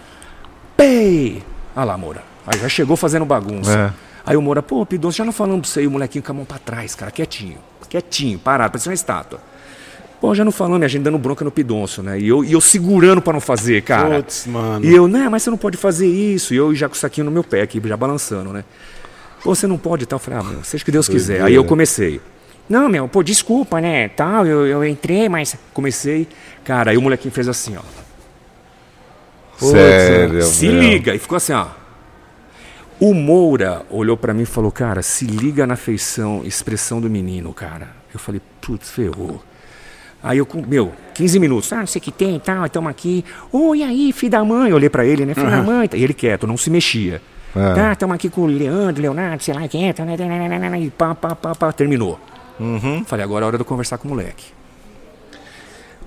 [0.77, 1.43] Pei!
[1.75, 2.23] Olha lá, Moura.
[2.47, 3.73] Aí já chegou fazendo bagunça.
[3.73, 3.93] É.
[4.27, 6.35] Aí o Moura, pô, Pidoncio, já não falamos pra você, e o molequinho com a
[6.35, 7.59] mão pra trás, cara, quietinho.
[7.89, 9.41] Quietinho, parado, parecia uma estátua.
[10.21, 12.19] Pô, já não falamos, a gente dando bronca no Pidoncio, né?
[12.21, 14.17] E eu, e eu segurando pra não fazer, cara.
[14.23, 14.85] Putz, mano.
[14.85, 16.55] E eu, né, mas você não pode fazer isso.
[16.55, 18.65] E eu já com o saquinho no meu pé aqui, já balançando, né?
[19.45, 20.17] Você não pode tal.
[20.17, 21.43] Eu falei, ah, meu, seja o que Deus quiser.
[21.43, 22.21] Aí eu comecei.
[22.69, 24.09] Não, meu, pô, desculpa, né?
[24.09, 25.57] Tal, eu, eu entrei, mas.
[25.75, 26.29] Comecei,
[26.65, 27.83] cara, aí o molequinho fez assim, ó.
[29.59, 30.43] Sério.
[30.43, 30.81] Se meu.
[30.81, 31.15] liga.
[31.15, 31.67] E ficou assim, ó.
[33.01, 37.53] O Moura olhou pra mim e falou, cara, se liga na feição, expressão do menino,
[37.53, 37.89] cara.
[38.15, 39.43] Eu falei, putz, ferrou.
[40.23, 41.73] Aí eu, meu, 15 minutos.
[41.73, 43.25] Ah, não sei o que tem e tal, estamos aqui.
[43.53, 44.71] Oi, aí, filho da mãe.
[44.71, 45.35] Eu olhei pra ele, né?
[45.35, 45.65] Filho da Aham.
[45.65, 45.91] mãe.
[45.93, 47.21] E ele quieto, não se mexia.
[47.55, 47.75] É.
[47.75, 49.93] Tá, estamos aqui com o Leandro, Leonardo, sei lá quem é.
[49.93, 52.19] tá, né, né, né, né, né, né, E pá, pá, pá, pá, terminou.
[52.59, 53.05] Uhum.
[53.05, 54.47] Falei, agora é hora de eu conversar com o moleque.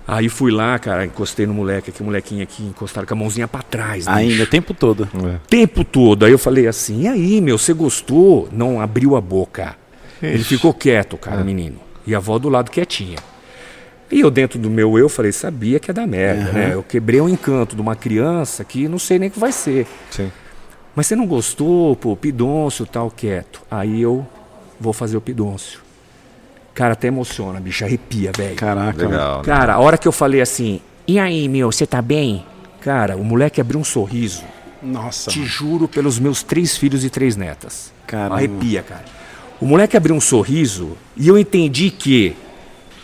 [0.08, 3.48] Aí fui lá, cara, encostei no moleque aqui, o molequinho aqui, encostaram com a mãozinha
[3.48, 4.08] pra trás.
[4.08, 4.44] Ainda, bicho.
[4.44, 5.10] o tempo todo.
[5.26, 5.40] É.
[5.48, 6.26] tempo todo.
[6.26, 8.48] Aí eu falei assim, e aí, meu, você gostou?
[8.52, 9.76] Não abriu a boca.
[10.22, 11.78] Ele ficou quieto, cara, menino.
[12.06, 13.18] E a avó do lado quietinha.
[14.12, 16.70] E eu, dentro do meu eu, falei, sabia que é da merda, né?
[16.74, 19.88] Eu quebrei o encanto de uma criança que não sei nem o que vai ser.
[20.12, 20.32] Sim.
[20.96, 23.62] Mas você não gostou, pô, pidôncio tal, quieto.
[23.70, 24.26] Aí eu
[24.80, 25.80] vou fazer o pidôncio.
[26.74, 28.56] Cara, até emociona, bicho, arrepia, velho.
[28.56, 29.06] Caraca.
[29.08, 29.38] Legal.
[29.40, 29.44] né?
[29.44, 32.46] Cara, a hora que eu falei assim, E aí, meu, você tá bem?
[32.82, 34.44] cara, o moleque abriu um sorriso.
[34.84, 35.32] Nossa.
[35.32, 37.92] Te juro pelos meus três filhos e três netas.
[38.06, 38.36] Caramba.
[38.36, 39.06] Arrepia, cara.
[39.60, 42.36] O moleque abriu um sorriso e eu entendi que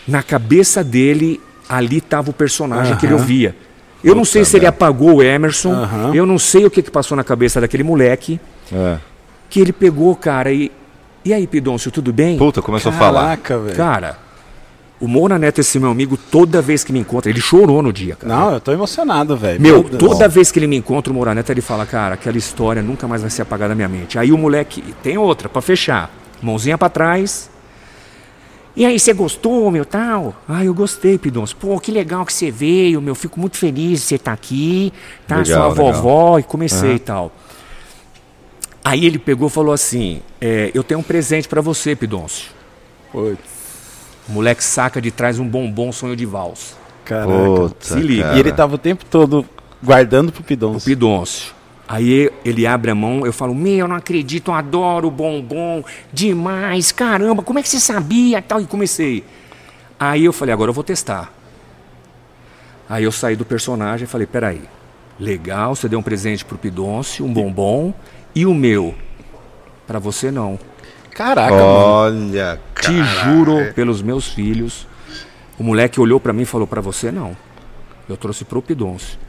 [0.08, 3.56] na cabeça dele ali estava o personagem que ele ouvia.
[4.04, 6.12] Eu não sei se ele apagou o Emerson, Aham.
[6.16, 8.40] eu não sei o que, que passou na cabeça daquele moleque,
[8.74, 8.98] É.
[9.50, 10.72] que ele pegou, cara, e.
[11.24, 12.36] E aí, Pidoncio, tudo bem?
[12.38, 13.22] Puta, começou a falar.
[13.38, 13.76] Caraca, velho.
[13.78, 14.18] Cara,
[15.00, 18.16] o Mona Neto, esse meu amigo, toda vez que me encontra, ele chorou no dia,
[18.16, 18.34] cara.
[18.36, 19.62] Não, eu tô emocionado, velho.
[19.62, 19.98] Meu, Deus.
[20.00, 23.08] toda vez que ele me encontra, o Moura Neto, ele fala, cara, aquela história nunca
[23.08, 24.18] mais vai ser apagada da minha mente.
[24.18, 26.10] Aí o moleque, tem outra, pra fechar.
[26.42, 27.52] Mãozinha pra trás.
[28.76, 30.34] E aí, você gostou, meu, tal?
[30.48, 31.58] Ah, eu gostei, Pidoncio.
[31.58, 33.14] Pô, que legal que você veio, meu.
[33.14, 34.94] Fico muito feliz de você estar aqui.
[35.28, 35.94] Tá, Legal, sua legal.
[36.02, 37.32] vovó, e comecei e tal.
[38.84, 42.50] Aí ele pegou e falou assim, é, eu tenho um presente pra você, Pidoncio.
[43.12, 43.38] Putz,
[44.28, 46.76] O moleque saca de trás um bombom sonho de valsa.
[47.06, 47.32] Caraca.
[47.32, 48.24] Puta, Se liga.
[48.24, 48.38] cara.
[48.38, 49.46] E ele tava o tempo todo
[49.84, 51.54] guardando pro O Pidoncio.
[51.92, 55.84] Aí ele abre a mão, eu falo, Meu, eu não acredito, eu adoro bombom
[56.14, 56.90] demais.
[56.90, 58.60] Caramba, como é que você sabia, tal?
[58.60, 59.26] tal, e comecei.
[60.00, 61.34] Aí eu falei, agora eu vou testar.
[62.88, 64.62] Aí eu saí do personagem e falei, peraí,
[65.20, 67.94] legal, você deu um presente pro Pidoncio, um bombom,
[68.34, 68.96] e o meu?
[69.86, 70.58] Pra você não.
[71.14, 71.66] Caraca, mano.
[71.66, 72.88] Olha, cara.
[72.88, 74.88] Te juro pelos meus filhos.
[75.60, 77.36] O moleque olhou pra mim e falou, pra você não.
[78.08, 79.20] Eu trouxe pro Pidoncio.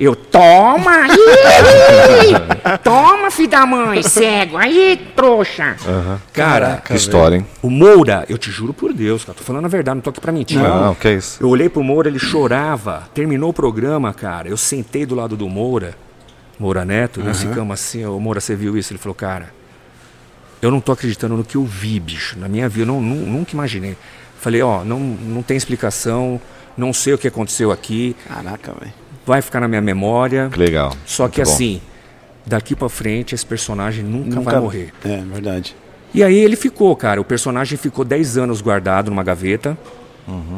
[0.00, 2.78] Eu, toma aí!
[2.82, 4.56] toma, filho da mãe, cego.
[4.56, 5.76] Aí, trouxa.
[5.84, 7.46] Cara, Caraca, Que história, hein?
[7.60, 10.20] o Moura, eu te juro por Deus, cara, tô falando a verdade, não tô aqui
[10.20, 10.58] pra mentir.
[10.58, 11.42] Não, que isso.
[11.42, 13.08] Eu olhei pro Moura, ele chorava.
[13.12, 14.48] Terminou o programa, cara.
[14.48, 15.94] Eu sentei do lado do Moura,
[16.58, 18.04] Moura Neto, e nós ficamos assim.
[18.06, 18.92] Ô, Moura, você viu isso?
[18.94, 19.52] Ele falou, cara,
[20.62, 22.38] eu não tô acreditando no que eu vi, bicho.
[22.38, 23.96] Na minha vida, eu não, nu- nunca imaginei.
[24.40, 26.40] Falei, ó, não, não tem explicação,
[26.74, 28.92] não sei o que aconteceu aqui, Caraca, velho.
[29.30, 30.48] Vai ficar na minha memória.
[30.52, 30.92] Que legal.
[31.06, 31.54] Só que Muito bom.
[31.54, 31.80] assim,
[32.44, 34.92] daqui pra frente, esse personagem nunca, Nunca vai morrer.
[35.04, 35.76] É, verdade.
[36.12, 37.20] E aí ele ficou, cara.
[37.20, 39.78] O personagem ficou 10 anos guardado numa gaveta.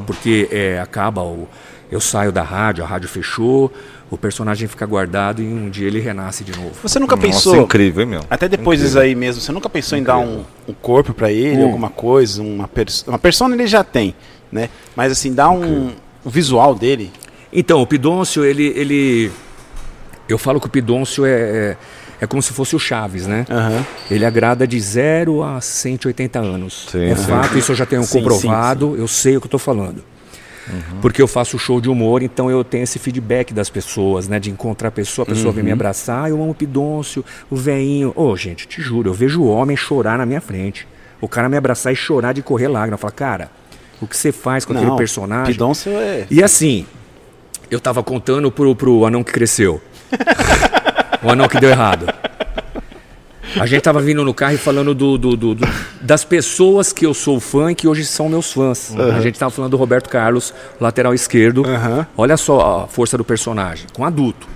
[0.06, 1.46] Porque é, acaba o.
[1.90, 3.70] Eu saio da rádio, a rádio fechou,
[4.10, 6.72] o personagem fica guardado e um dia ele renasce de novo.
[6.82, 8.20] Você nunca Nossa, pensou, incrível, hein, meu?
[8.30, 11.60] até depois disso aí mesmo, você nunca pensou em dar um, um corpo pra ele,
[11.62, 11.64] Hum.
[11.66, 14.14] alguma coisa, uma, pers uma persona ele já tem,
[14.50, 14.70] né?
[14.96, 15.90] Mas assim, dar um,
[16.24, 17.10] um visual dele.
[17.52, 19.30] Então, o Pidôncio, ele, ele.
[20.28, 21.76] Eu falo que o Pidôncio é, é,
[22.22, 23.44] é como se fosse o Chaves, né?
[23.50, 23.84] Aham.
[24.10, 26.86] Ele agrada de 0 a 180 anos.
[26.90, 27.24] Sim, é sim.
[27.26, 30.02] fato, isso eu já tenho Sim, comprovado, eu sei o que eu estou falando.
[31.02, 34.38] Porque eu faço show de humor, então eu tenho esse feedback das pessoas, né?
[34.38, 37.56] De encontrar a pessoa, a pessoa vem me abraçar, "Ah, eu amo o Pidôncio, o
[37.56, 38.12] veinho.
[38.14, 40.86] Ô, gente, te juro, eu vejo o homem chorar na minha frente.
[41.20, 42.96] O cara me abraçar e chorar de correr lágrima.
[42.96, 43.50] Fala, cara,
[44.00, 45.52] o que você faz com aquele Não, personagem?
[45.52, 46.26] Pidoncio é...
[46.30, 46.86] E assim,
[47.74, 49.80] eu tava contando pro, pro anão que cresceu.
[51.22, 52.06] o anão que deu errado.
[53.60, 55.68] A gente tava vindo no carro e falando do, do- do- do-
[56.00, 58.94] das pessoas que eu sou fã e que hoje são meus fãs.
[58.96, 61.64] A gente tava falando do Roberto Carlos, lateral esquerdo.
[61.66, 62.06] Aham.
[62.16, 64.46] Olha só a força do personagem, com adulto.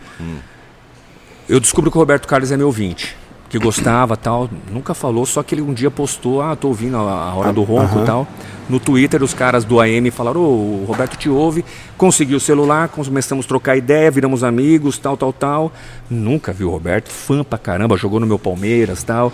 [1.49, 3.17] Eu descubro que o Roberto Carlos é meu ouvinte.
[3.57, 7.01] Que gostava tal, nunca falou, só que ele um dia postou, ah, tô ouvindo a,
[7.01, 8.29] a hora do ronco e tal.
[8.69, 11.65] No Twitter, os caras do AM falaram, ô, o Roberto te ouve,
[11.97, 15.73] conseguiu o celular, começamos a trocar ideia, viramos amigos, tal, tal, tal.
[16.11, 19.33] Nunca vi o Roberto, fã pra caramba, jogou no meu Palmeiras tal.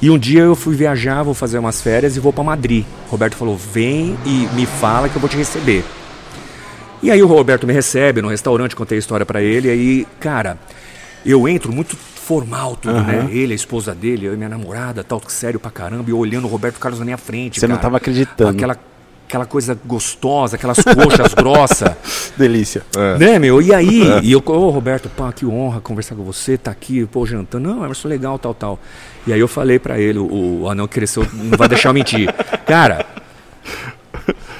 [0.00, 2.84] E um dia eu fui viajar, vou fazer umas férias e vou pra Madrid.
[3.08, 5.84] O Roberto falou, vem e me fala que eu vou te receber.
[7.02, 10.06] E aí o Roberto me recebe no restaurante, contei a história pra ele, e aí,
[10.20, 10.56] cara,
[11.26, 11.96] eu entro muito
[12.30, 13.28] formal tudo, né?
[13.32, 16.44] Ele, a esposa dele, eu e minha namorada, tal, sério pra caramba, e eu olhando
[16.44, 17.82] o Roberto Carlos na minha frente, Você não cara.
[17.82, 18.50] tava acreditando.
[18.50, 18.76] Aquela,
[19.26, 22.32] aquela coisa gostosa, aquelas coxas grossas.
[22.36, 22.82] Delícia.
[23.18, 23.60] Né, meu?
[23.60, 27.26] E aí, e eu, ô Roberto, pá, que honra conversar com você, tá aqui, pô,
[27.26, 27.68] jantando.
[27.68, 28.78] Não, Emerson, legal, tal, tal.
[29.26, 31.94] E aí eu falei pra ele, o, o anão que cresceu, não vai deixar eu
[31.94, 32.32] mentir.
[32.64, 33.04] Cara,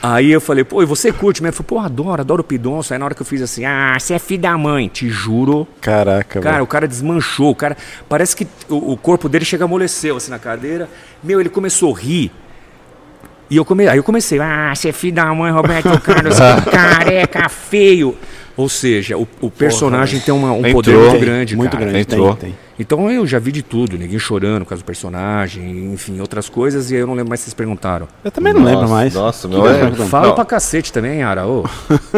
[0.02, 1.54] aí eu falei, pô, e você curte mesmo?
[1.54, 2.92] Ele falou, pô, adoro, adoro o Pidonço.
[2.92, 5.66] Aí na hora que eu fiz assim, ah, você é filho da mãe, te juro.
[5.80, 6.64] Caraca, Cara, velho.
[6.64, 7.76] o cara desmanchou, o cara,
[8.08, 10.88] parece que o, o corpo dele chega amoleceu assim na cadeira.
[11.22, 12.32] Meu, ele começou a rir.
[13.50, 13.88] E eu come...
[13.88, 16.38] aí eu comecei, ah, você é filho da mãe, Roberto Carlos,
[16.70, 18.16] careca, feio.
[18.60, 20.74] Ou seja, o, o personagem tem uma- um Entrou.
[20.74, 21.84] poder muito Tem, grande, Muito cara.
[21.84, 22.34] grande, entrou.
[22.34, 22.58] tem, tem.
[22.78, 26.90] Então eu já vi de tudo, ninguém chorando por causa do personagem, enfim, outras coisas,
[26.90, 28.08] e aí eu não lembro mais se vocês perguntaram.
[28.24, 29.14] Eu também não lembro Nossa, mais.
[29.14, 29.90] nossa, meu, é-?
[30.06, 30.34] Fala Não.
[30.34, 31.46] pra cacete também, Ara.
[31.46, 31.64] ô.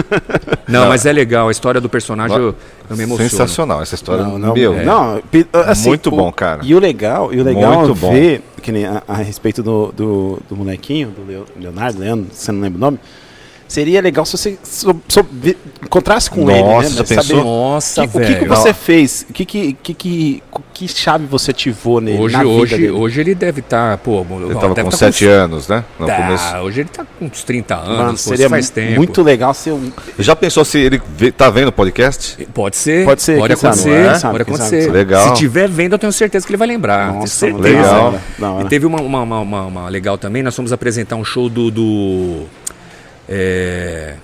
[0.68, 2.54] não, mas é legal, a história do personagem eu,
[2.88, 3.28] eu me emociono.
[3.30, 4.24] Sensacional essa história.
[4.24, 6.60] Não, não, meu, não, pi- assim, Muito o- bom, cara.
[6.62, 8.12] E o legal, e o legal Muito é bom.
[8.12, 12.52] ver, que nem a, a respeito do, do, do molequinho, do Leo- Leonardo, Leandro, você
[12.52, 12.98] não lembra o nome,
[13.72, 16.96] seria legal se você so- so- vi- encontrasse com ele, Nossa, né?
[16.96, 17.44] já Saber pensou?
[17.44, 18.48] Nossa, que- o que, que velho.
[18.48, 20.42] você fez, o que, que, que, que,
[20.74, 24.90] que chave você ativou nele, Hoje, hoje, hoje ele deve estar, pô, Ele tava com
[24.90, 25.84] 7 anos, né?
[25.98, 26.56] No Tá, começo.
[26.58, 28.96] hoje ele tá com uns 30 anos, Mano, pô, seria faz tempo.
[28.96, 29.90] muito legal ser um...
[30.18, 32.46] Já pensou se ele vê- tá vendo o podcast?
[32.52, 34.06] Pode ser, Pode ser, pode sabe, acontecer, é?
[34.08, 34.82] pode Sabe, quem acontecer.
[34.82, 34.96] sabe.
[34.96, 35.28] Legal.
[35.28, 37.12] Se tiver vendo, eu tenho certeza que ele vai lembrar.
[37.12, 38.14] Nossa, legal.
[38.60, 41.70] E teve uma, uma, uma, uma- uma legal também, nós fomos apresentar um show do.
[41.70, 42.42] do
[43.28, 44.14] é,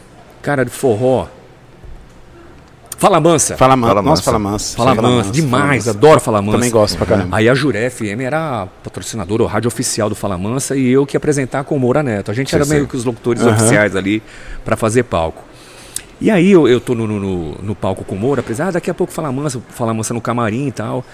[0.42, 1.26] cara, de forró.
[2.96, 3.56] Fala Mansa.
[3.56, 4.22] Fala, man, Fala Nossa, mansa.
[4.24, 4.76] fala mansa.
[4.76, 6.56] Fala Mansa, demais, adoro Fala Mansa.
[6.58, 7.36] Também gosto pra caramba.
[7.36, 11.06] Aí a Juré FM era a patrocinadora, o rádio oficial do Fala Mansa e eu
[11.06, 12.32] que ia apresentar com o Moura Neto.
[12.32, 12.72] A gente Sim, era sim.
[12.74, 13.52] meio que os locutores Aham.
[13.54, 14.20] oficiais ali
[14.64, 15.44] para fazer palco.
[16.20, 18.70] E aí eu, eu tô no, no, no- no palco com o Moura, apesar ah,
[18.72, 21.04] daqui a pouco Fala Mansa, Fala Mansa no camarim e tal.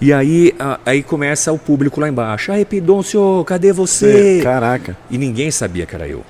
[0.00, 2.50] E aí, a- aí começa o público lá embaixo.
[2.50, 4.40] Aí, Pidoncio, cadê você?
[4.42, 4.96] Caraca.
[5.08, 6.24] E ninguém sabia que era eu.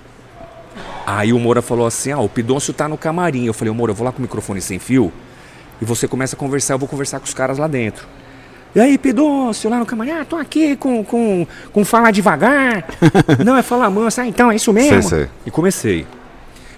[1.11, 3.47] Aí o Moura falou assim: Ah, o Pidoncio tá no camarim.
[3.47, 5.11] Eu falei: Moura, eu vou lá com o microfone sem fio
[5.81, 6.75] e você começa a conversar.
[6.75, 8.07] Eu vou conversar com os caras lá dentro.
[8.75, 12.85] E aí, Pidoncio, lá no camarim, ah, tô aqui com, com, com Fala Devagar.
[13.43, 14.21] Não, é Fala Mansa.
[14.21, 15.03] Ah, então é isso mesmo.
[15.03, 15.29] Sei, sei.
[15.47, 16.07] E comecei.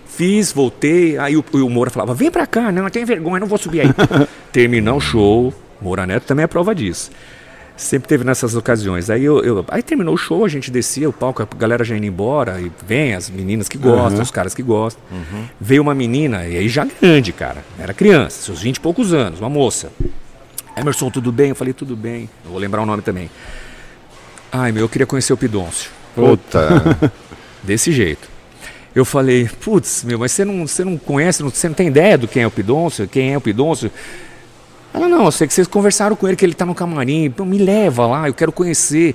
[0.07, 1.19] Fiz, voltei.
[1.19, 3.81] Aí o, o Moura falava: Vem pra cá, não, eu tenho vergonha, não vou subir
[3.81, 3.89] aí.
[4.53, 5.53] Terminar o show.
[5.81, 7.11] Moura Neto também é prova disso.
[7.81, 9.09] Sempre teve nessas ocasiões.
[9.09, 11.97] Aí, eu, eu- aí terminou o show, a gente descia o palco, a galera já
[11.97, 15.03] indo embora, e vem as meninas que gostam, os caras que gostam.
[15.59, 17.65] Veio uma menina, e aí já grande, cara.
[17.79, 19.91] Era criança, seus 20 e poucos anos, uma moça.
[20.77, 21.49] Emerson, tudo bem?
[21.51, 22.29] Eu falei, tudo bem.
[22.45, 23.31] Eu vou lembrar o nome também.
[24.53, 25.91] Ai, meu, eu queria conhecer o Pidoncio.
[26.15, 27.13] Puta.
[27.65, 28.29] Desse jeito.
[28.95, 32.27] Eu falei, putz, meu, mas você não, você não conhece, você não tem ideia do
[32.29, 33.91] quem é o Pidoncio, quem é o Pidoncio?
[34.93, 37.45] Ela, não, eu sei que vocês conversaram com ele, que ele tá no camarim, pô,
[37.45, 39.15] me leva lá, eu quero conhecer.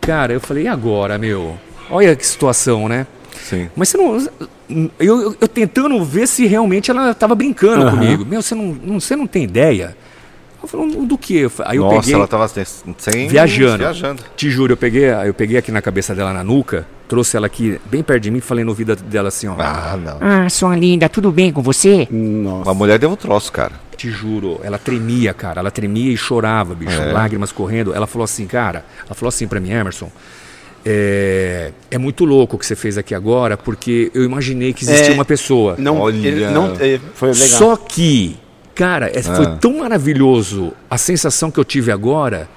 [0.00, 1.56] Cara, eu falei, e agora, meu?
[1.90, 3.06] Olha que situação, né?
[3.42, 3.68] Sim.
[3.76, 4.16] Mas você não.
[4.98, 7.90] Eu, eu, eu tentando ver se realmente ela tava brincando Aham.
[7.98, 8.24] comigo.
[8.24, 9.96] Meu, você não, não, você não tem ideia?
[10.62, 11.48] Eu falei, do que?
[11.64, 12.14] Aí eu Nossa, peguei.
[12.14, 12.64] ela tava sem,
[12.98, 13.78] sem- Viajando.
[13.78, 14.22] Viajando.
[14.36, 17.80] Te juro, eu peguei, eu peguei aqui na cabeça dela na nuca, trouxe ela aqui
[17.86, 19.54] bem perto de mim e falei no ouvido dela assim, ó.
[19.58, 20.18] Ah, não.
[20.20, 22.06] Ah, sua linda, tudo bem com você?
[22.10, 22.68] Nossa.
[22.68, 23.72] Uma mulher deu um troço, cara.
[24.00, 25.60] Te juro, ela tremia, cara.
[25.60, 26.98] Ela tremia e chorava, bicho.
[26.98, 27.12] É.
[27.12, 27.92] Lágrimas correndo.
[27.92, 30.10] Ela falou assim, cara, ela falou assim pra mim, Emerson.
[30.82, 35.10] É, é muito louco o que você fez aqui agora, porque eu imaginei que existia
[35.10, 35.74] É, uma pessoa.
[35.76, 36.26] Não, Olha.
[36.26, 37.46] ele não, é, foi legal.
[37.58, 38.38] Só que,
[38.74, 39.58] Cara, é- foi Ah.
[39.60, 42.48] tão maravilhoso a sensação que eu tive agora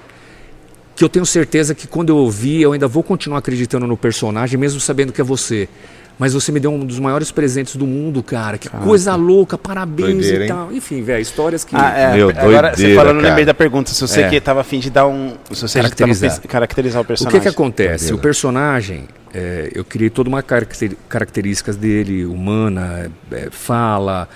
[0.96, 4.58] que eu tenho certeza que quando eu ouvir eu ainda vou continuar acreditando no personagem,
[4.58, 5.68] mesmo sabendo que é você.
[6.16, 8.56] Mas você me deu um dos maiores presentes do mundo, cara.
[8.56, 10.48] Que coisa louca, parabéns Doideira, e hein?
[10.48, 10.72] tal.
[10.72, 11.74] Enfim, velho, histórias que.
[11.74, 13.46] Ah, é, Meu, agora você falando, lembrei cara.
[13.46, 13.90] da pergunta.
[13.90, 14.28] Se você É.
[14.30, 15.34] que tava afim de dar um.
[15.50, 16.40] Se você já tava Caracterizar.
[16.42, 17.40] caracterizar o O personagem.
[17.40, 18.04] que que acontece?
[18.04, 18.14] Doideira.
[18.16, 19.04] O personagem,
[19.34, 24.28] é, eu criei toda uma caracter- características dele, humana, é, fala,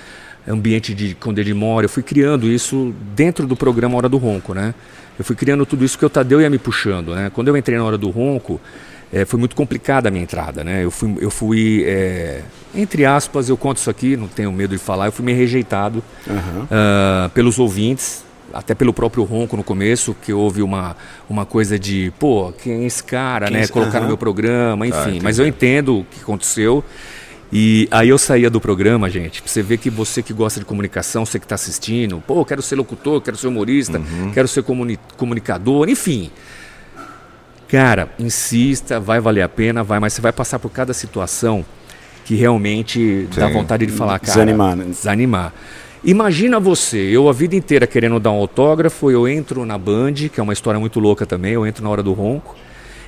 [0.48, 1.84] ambiente de quando ele mora.
[1.84, 4.74] Eu fui criando isso dentro do programa Hora do Ronco, né?
[5.16, 7.30] Eu fui criando tudo isso que o Tadeu ia me puxando, né?
[7.32, 8.60] Quando eu entrei na Hora do Ronco,
[9.12, 10.84] é, foi muito complicada a minha entrada, né?
[10.84, 12.42] Eu fui, eu fui é,
[12.74, 16.02] entre aspas, eu conto isso aqui, não tenho medo de falar, eu fui meio rejeitado
[16.70, 20.96] ah, pelos ouvintes, até pelo próprio Ronco no começo, que houve uma,
[21.28, 23.62] uma coisa de, pô, quem é esse cara, Quem né?
[23.62, 24.06] esse- Colocar no aham.
[24.08, 24.98] meu programa, enfim.
[25.00, 25.20] entendi.
[25.22, 26.82] mas eu entendo o que aconteceu.
[27.50, 30.66] E aí eu saía do programa, gente, pra você ver que você que gosta de
[30.66, 33.98] comunicação, você que está assistindo, pô, quero ser locutor, quero ser humorista,
[34.34, 36.30] quero ser comuni- comunicador, enfim.
[37.68, 41.64] Cara, insista, vai valer a pena, vai, mas você vai passar por cada situação
[42.24, 43.52] que realmente dá Sim.
[43.52, 44.32] vontade de falar, cara.
[44.32, 44.84] Desanimar, né?
[44.88, 45.52] Desanimar.
[46.04, 50.38] Imagina você, eu a vida inteira querendo dar um autógrafo, eu entro na Band, que
[50.38, 52.54] é uma história muito louca também, eu entro na hora do ronco,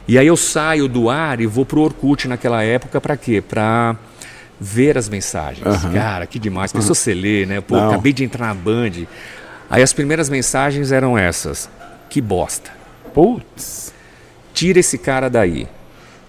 [0.08, 3.40] e aí eu saio do ar e vou pro Orkut naquela época pra quê?
[3.40, 3.96] Pra
[4.60, 5.64] ver as mensagens.
[5.94, 6.72] Cara, que demais.
[6.72, 7.60] Pensou você ler, né?
[7.60, 7.88] Pô, Não.
[7.88, 9.06] acabei de entrar na Band.
[9.70, 11.70] Aí as primeiras mensagens eram essas.
[12.10, 12.70] Que bosta.
[13.14, 13.94] Putz.
[14.54, 15.66] Tira esse cara daí.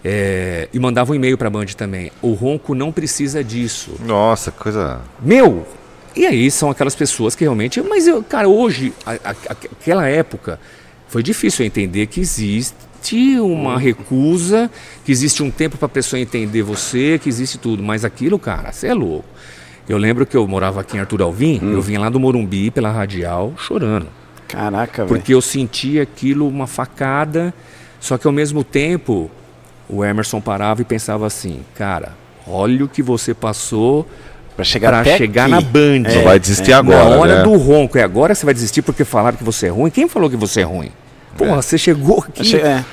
[0.03, 2.11] É, e mandava um e-mail pra Band também.
[2.22, 3.91] O Ronco não precisa disso.
[4.05, 4.99] Nossa, coisa.
[5.22, 5.67] Meu!
[6.15, 7.82] E aí são aquelas pessoas que realmente.
[7.82, 10.59] Mas eu, cara, hoje, a- a- aquela época,
[11.07, 14.69] foi difícil entender que existe uma recusa,
[15.05, 17.84] que existe um tempo para a pessoa entender você, que existe tudo.
[17.84, 19.26] Mas aquilo, cara, você é louco.
[19.88, 22.91] Eu lembro que eu morava aqui em Arthur Alvim, eu vinha lá do Morumbi pela
[22.91, 24.07] radial chorando.
[24.47, 25.07] Caraca, velho.
[25.07, 27.53] Porque eu sentia aquilo uma facada,
[28.02, 29.32] só que ao mesmo tempo
[29.88, 32.12] o Emerson parava e pensava assim, cara,
[32.45, 34.06] olha o que você passou
[34.56, 35.52] Pra chegar para até chegar aqui.
[35.52, 35.99] na Band.
[36.14, 37.10] Não vai desistir agora.
[37.10, 37.43] Na hora né?
[37.43, 37.97] do ronco.
[37.97, 39.89] É agora você vai desistir porque falaram que você é ruim?
[39.89, 40.91] Quem falou que você é ruim?
[41.38, 42.43] Porra, você chegou aqui.
[42.43, 42.84] Che- é.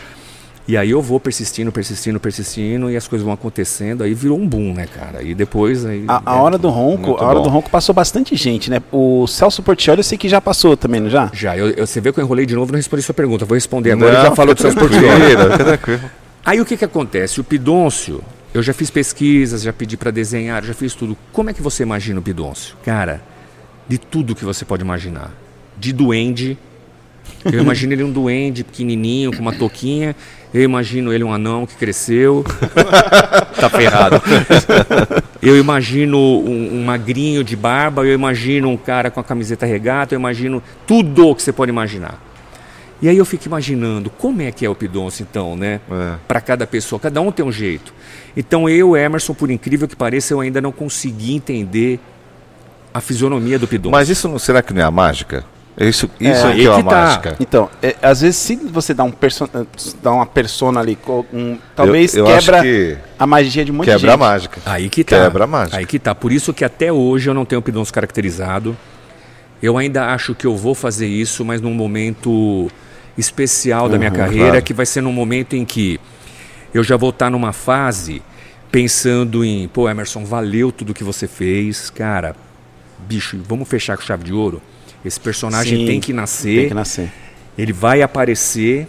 [0.69, 4.05] E aí eu vou persistindo, persistindo, persistindo e as coisas vão acontecendo.
[4.05, 5.23] Aí virou um boom, né, cara?
[5.23, 6.05] E depois aí.
[6.07, 7.45] A, a é, hora do ronco, a hora bom.
[7.45, 8.83] do ronco passou bastante gente, né?
[8.93, 11.31] O Celso Portioli eu sei que já passou também, não já?
[11.33, 13.47] Já, eu, eu- você vê que eu enrolei de novo e não respondi sua pergunta.
[13.47, 14.13] Vou responder agora.
[14.13, 16.11] Não, já falou do fica tranquilo.
[16.45, 17.41] Aí o que que acontece?
[17.41, 21.17] O Pidôncio, eu já fiz pesquisas, já pedi para desenhar, já fiz tudo.
[21.33, 22.77] Como é que você imagina o Pidôncio?
[22.85, 23.23] Cara,
[23.89, 25.33] de tudo que você pode imaginar.
[25.79, 26.59] De duende.
[27.45, 30.15] Eu imagino ele um duende pequenininho, com uma touquinha.
[30.53, 32.45] Eu imagino ele um anão que cresceu.
[33.61, 34.21] tá ferrado.
[35.43, 38.05] Eu imagino um, um magrinho de barba.
[38.05, 40.15] Eu imagino um cara com a camiseta regata.
[40.15, 42.23] Eu imagino tudo que você pode imaginar.
[43.01, 45.81] E aí eu fico imaginando como é que é o Pidoncio, então, né?
[45.91, 46.15] É.
[46.27, 47.95] Para cada pessoa, cada um tem um jeito.
[48.37, 52.01] Então eu, Emerson, por incrível que pareça, eu ainda não consegui entender
[52.93, 53.93] a fisionomia do Pidoncio.
[53.93, 55.45] Mas isso não será que não é a mágica?
[55.81, 56.83] Isso, isso É, é, que é que a tá.
[56.83, 57.37] mágica.
[57.39, 59.49] Então, é, às vezes se você dá um perso
[60.03, 60.99] dá uma persona ali,
[61.33, 64.19] um, talvez eu, eu quebra que a magia de um monte quebra de a gente.
[64.21, 64.61] mágica.
[64.67, 65.25] Aí que tá.
[65.25, 65.77] Quebra a mágica.
[65.79, 66.15] Aí que tá.
[66.15, 68.77] Por isso que até hoje eu não tenho o Pidoncio caracterizado.
[69.63, 72.69] Eu ainda acho que eu vou fazer isso, mas num momento
[73.17, 74.63] especial da minha Uhum, carreira, claro.
[74.63, 76.01] que vai ser num momento em que
[76.73, 78.23] eu já vou estar numa fase
[78.71, 82.37] pensando em, pô, Emerson, valeu tudo que você fez, cara.
[82.99, 84.61] Bicho, vamos fechar com chave de ouro.
[85.05, 86.61] Esse personagem Sim, tem que nascer.
[86.61, 87.13] Tem que nascer.
[87.57, 88.87] Ele vai aparecer.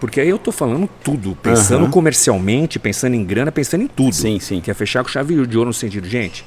[0.00, 1.90] Porque aí eu tô falando tudo, pensando Aham.
[1.90, 4.14] comercialmente, pensando em grana, pensando em tudo.
[4.14, 4.60] Sim, sim.
[4.60, 6.44] Que é fechar com chave de ouro no sentido, gente,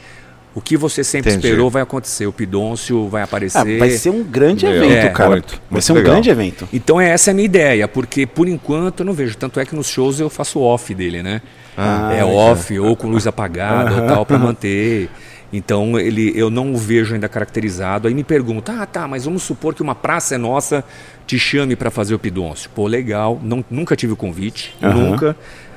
[0.56, 1.48] o que você sempre Entendi.
[1.48, 2.26] esperou vai acontecer.
[2.26, 3.58] O Pidôncio vai aparecer.
[3.76, 5.30] Ah, vai ser um grande Meu, evento, é, cara.
[5.32, 6.14] muito, vai muito ser um legal.
[6.14, 6.70] grande evento.
[6.72, 9.36] Então essa é a minha ideia, porque por enquanto eu não vejo.
[9.36, 11.42] Tanto é que nos shows eu faço off dele, né?
[11.78, 15.10] Ah, é off, ou com luz apagada, ou tal, pra manter.
[15.54, 18.08] Então ele, eu não o vejo ainda caracterizado.
[18.08, 20.84] Aí me pergunta, ah tá, mas vamos supor que uma praça é nossa
[21.28, 22.70] te chame para fazer o Pidôncio.
[22.74, 24.94] Pô, legal, não, nunca tive o convite, Aham.
[24.94, 25.36] nunca,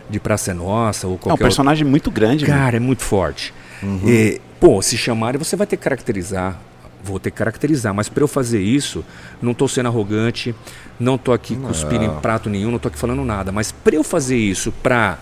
[0.08, 1.44] de Praça é Nossa ou É um qualquer outro.
[1.44, 2.58] personagem muito grande, mano.
[2.60, 3.52] Cara, é muito forte.
[4.06, 6.58] E, pô, se chamarem, você vai ter que caracterizar.
[7.02, 9.04] Vou ter que caracterizar, mas para eu fazer isso,
[9.42, 10.54] não estou sendo arrogante,
[10.98, 13.52] não estou aqui cuspindo em prato nenhum, não estou aqui falando nada.
[13.52, 15.18] Mas para eu fazer isso, para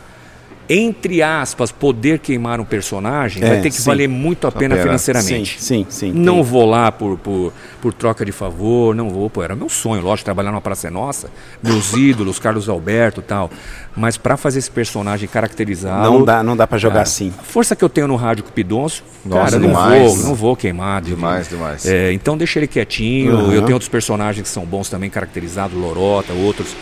[0.68, 3.84] entre aspas, poder queimar um personagem, É, vai ter que sim.
[3.84, 5.60] valer muito a pena financeiramente.
[5.60, 6.12] Sim, sim, sim.
[6.12, 6.42] Não tem.
[6.44, 10.24] vou lá por, por, por troca de favor, não vou, pô, era meu sonho, lógico,
[10.24, 11.28] trabalhar numa Praça é Nossa,
[11.62, 13.50] meus ídolos, Carlos Alberto e tal.
[13.94, 16.02] Mas pra fazer esse personagem caracterizado.
[16.10, 17.32] Não dá, não dá pra jogar cara, assim.
[17.38, 20.14] A força que eu tenho no rádio com o Pidoncio, Nossa, cara, eu não demais.
[20.14, 21.02] vou, não vou queimar.
[21.02, 21.84] de- Demais, demais.
[21.84, 23.34] É, então deixa ele quietinho.
[23.36, 23.52] Uhum.
[23.52, 26.74] Eu tenho outros personagens que são bons também, caracterizados, Lorota, outros.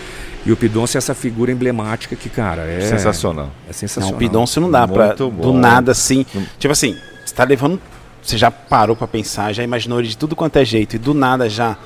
[0.45, 2.80] E o Pidoncio é essa figura emblemática que, cara, é.
[2.80, 3.51] Sensacional.
[3.64, 4.14] É Não, sensacional.
[4.14, 5.09] o Pidoncio não dá pra.
[5.09, 6.24] Muito Do nada assim.
[6.59, 7.80] Tipo assim, você tá levando.
[8.22, 11.14] Você já parou pra pensar, já imaginou ele de tudo quanto é jeito, e do
[11.14, 11.76] nada já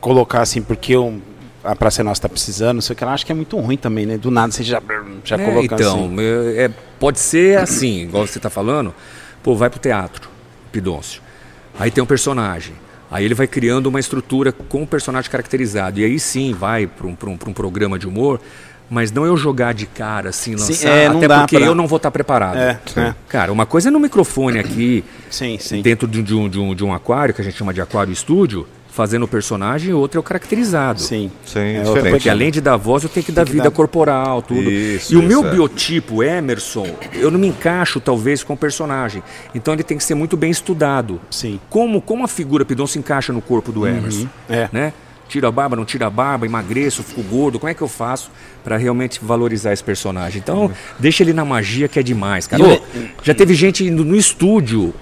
[0.00, 1.20] colocar assim, porque o-
[1.64, 3.58] a Praça é Nossa tá precisando, não sei o que lá, acho que é muito
[3.58, 4.16] ruim também, né?
[4.16, 4.80] Do nada você já,
[5.24, 6.16] já É, coloca então, assim.
[6.20, 8.94] é, é, pode ser assim, igual você está falando,
[9.42, 10.28] pô, vai pro teatro,
[10.72, 11.20] Pidoncio.
[11.78, 12.74] Aí tem um personagem.
[13.10, 15.98] Aí ele vai criando uma estrutura com o personagem caracterizado.
[16.00, 18.40] E aí sim vai para um, pra um, pra um programa de humor,
[18.88, 21.74] mas não eu jogar de cara assim, Sim, lançar, é, não até porque pra- eu
[21.74, 22.56] não vou estar preparado.
[22.58, 23.14] É, é.
[23.28, 25.82] Cara, uma coisa é no microfone aqui, Sim, sim.
[25.82, 28.12] dentro de, de um, de, um, de um aquário, que a gente chama de aquário
[28.12, 31.00] estúdio, fazendo o personagem, outro é o caracterizado.
[31.00, 31.30] Sim.
[31.46, 32.10] Sim, É, diferente.
[32.10, 34.70] Porque além de dar voz, eu tenho que dar vida dar- corporal, tudo.
[34.70, 35.50] Isso, e o meu é.
[35.50, 39.22] biotipo, Emerson, eu não me encaixo talvez com o personagem.
[39.54, 41.20] Então ele tem que ser muito bem estudado.
[41.30, 41.60] Sim.
[41.70, 44.26] Como, como a figura Pidon se encaixa no corpo do Emerson?
[44.48, 44.68] É.
[44.72, 44.92] Né?
[45.28, 47.60] Tira a barba, não tira a barba, emagreço, fico gordo.
[47.60, 48.32] Como é que eu faço
[48.64, 50.40] para realmente valorizar esse personagem?
[50.42, 52.82] Então, deixa ele na magia que é demais, cara.
[53.22, 54.92] Já teve gente indo no estúdio.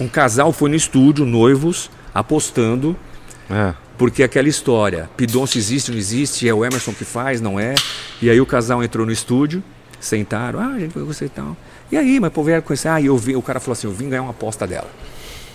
[0.00, 1.88] Um casal foi no estúdio, noivos,
[2.18, 2.96] apostando
[3.50, 3.74] É.
[3.96, 7.74] porque aquela história, Pidoncio existe, não existe, é o Emerson que faz, não é?
[8.20, 9.62] E aí o casal entrou no estúdio,
[10.00, 11.56] sentaram, ah, a gente vai gostar e tal.
[11.90, 13.92] E aí, mas pô, vieram conhecer, ah, e eu vi, o cara falou assim, eu
[13.92, 14.88] vim ganhar uma aposta dela.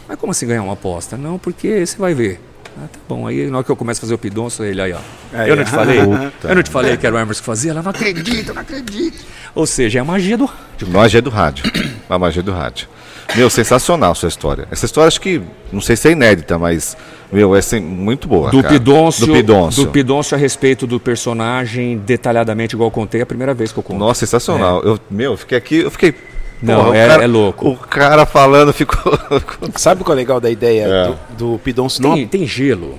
[0.08, 1.16] Mas como assim ganhar uma aposta?
[1.16, 2.40] Não, porque você vai ver.
[2.76, 3.28] Ah, tá bom.
[3.28, 5.00] Aí na hora que eu começo a fazer o Pidoncio, ele aí, ó.
[5.32, 6.00] Aí, eu não te falei?
[6.04, 6.48] Puta.
[6.48, 7.72] eu não te falei que era o Emerson que fazia?
[7.72, 9.18] Ela não acredita, não acredita.
[9.54, 10.88] Ou seja, é a magia do rádio.
[10.90, 11.72] Magia do rádio.
[12.10, 12.88] A magia do rádio.
[13.36, 14.68] Meu, sensacional a sua história.
[14.72, 16.96] Essa história acho que, não sei se é inédita, mas,
[17.32, 18.52] meu, é sem- muito boa.
[18.52, 18.74] Do cara.
[18.74, 19.86] Pidoncio, Do Pidoncio.
[19.86, 23.80] do Pidoncio a respeito do personagem, detalhadamente, igual eu contei, é a primeira vez que
[23.80, 23.98] eu conto.
[23.98, 24.82] Nossa, sensacional.
[24.84, 26.14] Eu, meu, eu fiquei aqui, eu fiquei.
[26.62, 27.70] Não, o é- cara- é louco.
[27.70, 29.18] O cara falando ficou.
[29.76, 31.08] Sabe qual é legal da ideia É.
[31.36, 32.98] do, do Pidoncio não Tem, tem gelo.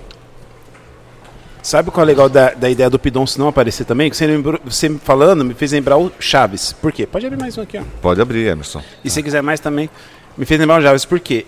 [1.63, 4.11] Sabe qual é legal da, da ideia do Pidoncio não aparecer também?
[4.11, 6.75] Que você, lembrou, você me falando me fez lembrar o Chaves.
[6.75, 7.07] Por quê?
[7.07, 7.83] Pode abrir mais um aqui, ó.
[8.03, 8.83] Pode abrir, Emerson.
[9.03, 9.89] E se quiser mais também,
[10.37, 11.05] me fez lembrar o Chaves.
[11.05, 11.47] Por quê?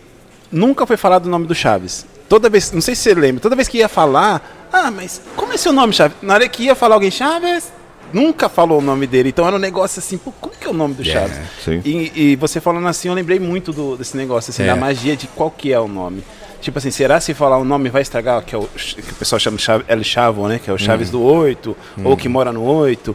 [0.50, 2.06] Nunca foi falado o nome do Chaves.
[2.28, 5.52] Toda vez, não sei se você lembra, toda vez que ia falar, ah, mas como
[5.52, 6.16] é seu nome, Chaves?
[6.22, 7.72] Na hora que ia falar alguém, Chaves,
[8.12, 9.28] nunca falou o nome dele.
[9.30, 11.36] Então era um negócio assim, pô, como que é o nome do Chaves?
[11.64, 11.80] sim.
[11.84, 14.66] E, e você falando assim, eu lembrei muito do- desse negócio, assim, É.
[14.66, 16.22] da magia de qual que é o nome.
[16.60, 19.38] Tipo assim, será se falar o nome vai estragar, que, é o, que o pessoal
[19.38, 20.58] chama Chave- El Chavo, né?
[20.58, 23.14] Que é o Chaves do 8, ou que mora no 8.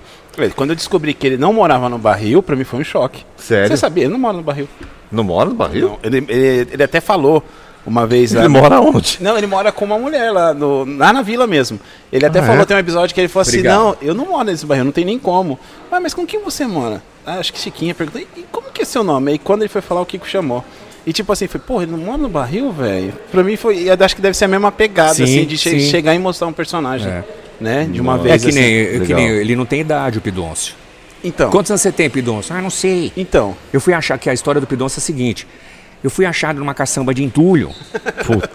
[0.56, 3.24] Quando eu descobri que ele não morava no barril, pra mim foi um choque.
[3.38, 3.68] Sério?
[3.68, 4.06] Você sabia?
[4.06, 4.68] Ele não mora no barril.
[5.12, 5.90] Não mora no barril?
[5.90, 7.44] Não, ele, ele, ele até falou
[7.86, 8.42] uma vez lá.
[8.42, 9.18] Ele mora onde?
[9.20, 11.80] Não, ele mora com uma mulher lá, no, lá na vila mesmo.
[12.14, 12.66] Ele até Ah, falou, é?
[12.66, 13.76] tem um episódio que ele falou Obrigado.
[13.90, 15.60] assim, não, eu não moro nesse barril, não tem nem como.
[15.92, 17.02] Ah, mas com quem você mora?
[17.26, 19.32] Ah, acho que Chiquinha perguntou, e como que é seu nome?
[19.34, 20.64] Aí quando ele foi falar, o Kiko chamou.
[21.06, 23.14] E tipo assim, foi, pô, ele não mora no barril, velho?
[23.32, 25.80] Pra mim foi, acho que deve ser a mesma pegada, Sim, assim, de che- sim.
[25.90, 27.24] chegar e mostrar um personagem, É.
[27.62, 27.88] né?
[27.89, 28.24] De uma Nossa.
[28.28, 28.59] vez, É que assim.
[28.59, 30.74] nem, é que nem ele não tem idade, o Pidoncio.
[31.24, 32.55] Então, Quantos anos você tem, Pidoncio?
[32.55, 33.12] Ah, não sei.
[33.16, 35.47] então, Eu fui achar que a história do Pidoncio é a seguinte.
[36.04, 37.70] Eu fui achado numa caçamba de entulho.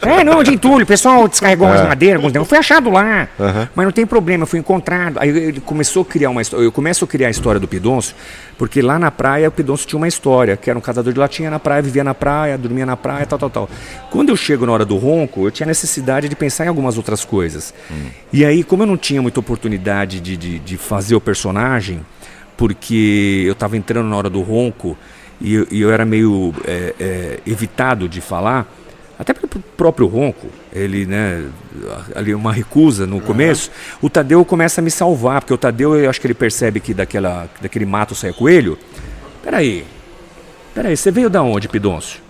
[0.03, 0.83] É, não, de entulho.
[0.85, 1.85] O pessoal descarregou umas É.
[1.89, 2.49] madeiras, alguns negócios.
[2.49, 3.29] Foi achado lá.
[3.39, 3.69] Aham.
[3.75, 5.19] Mas não tem problema, eu fui encontrado.
[5.21, 6.65] Aí ele começou a criar uma história.
[6.65, 8.15] Eu começo a criar a história do Pidoncio,
[8.59, 11.49] porque lá na praia o Pidoncio tinha uma história, que era um catador de latinha
[11.51, 13.71] na praia, vivia na praia, dormia na praia, tal, tal, tal.
[14.11, 17.25] Quando eu chego na hora do ronco, eu tinha necessidade de pensar em algumas outras
[17.25, 17.73] coisas.
[18.33, 22.01] E aí, como eu não tinha muita oportunidade de, de, de fazer o personagem,
[22.57, 24.97] porque eu estava entrando na hora do ronco
[25.41, 28.67] e, eu- e eu era meio é, é, evitado de falar,
[29.19, 31.45] até pelo próprio ronco, ele, né,
[32.15, 33.71] ali uma recusa no começo,
[34.03, 36.93] o Tadeu começa a me salvar, porque o Tadeu, eu acho que ele percebe que
[36.93, 38.79] daquela, daquele mato sai coelho.
[39.43, 39.87] Peraí,
[40.75, 42.21] peraí, você veio da onde, Pidoncio?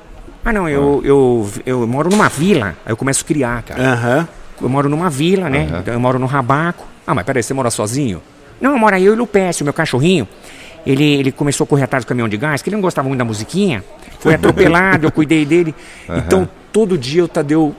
[0.44, 2.76] Ah, não, eu, eu, eu moro numa vila.
[2.86, 3.82] Aí eu começo a criar, cara.
[3.92, 4.28] aham.
[4.62, 5.66] Eu moro numa vila, né?
[5.80, 6.86] Então eu moro no Rabaco.
[7.07, 8.22] Ah, mas peraí, você mora sozinho?
[8.61, 10.26] Não, mora eu e o Lupécio, meu cachorrinho.
[10.87, 13.18] Ele, ele começou a correr atrás do caminhão de gás, que ele não gostava muito
[13.18, 13.82] da musiquinha.
[14.20, 15.74] Foi atropelado, eu cuidei dele.
[16.09, 17.74] Então, todo dia o Tadeu,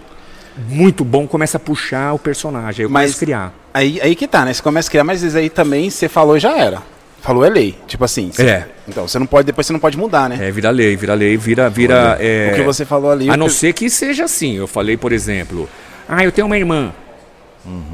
[0.69, 2.83] muito bom, começa a puxar o personagem.
[2.83, 3.53] Aí eu Mas- começo a criar.
[3.73, 4.53] Aí, aí que tá, né?
[4.53, 6.81] Você começa a criar, mas aí também você falou já era.
[7.21, 7.77] Falou é lei.
[7.87, 8.31] Tipo assim.
[8.39, 8.63] É.
[8.87, 10.37] Então, você não pode, depois você não pode mudar, né?
[10.47, 11.69] É, vira lei, vira lei, vira.
[11.69, 13.29] vira é, O que você falou ali.
[13.29, 14.55] A não pe- ser que seja assim.
[14.55, 15.69] Eu falei, por exemplo,
[16.09, 16.91] Ah, eu tenho uma irmã.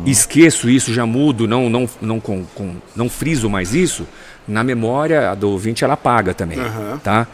[0.05, 4.07] esqueço isso, já mudo, não, não, não, com, com- não friso mais isso.
[4.47, 6.99] Na memória a do ouvinte ela apaga também, Aham.
[7.03, 7.27] tá?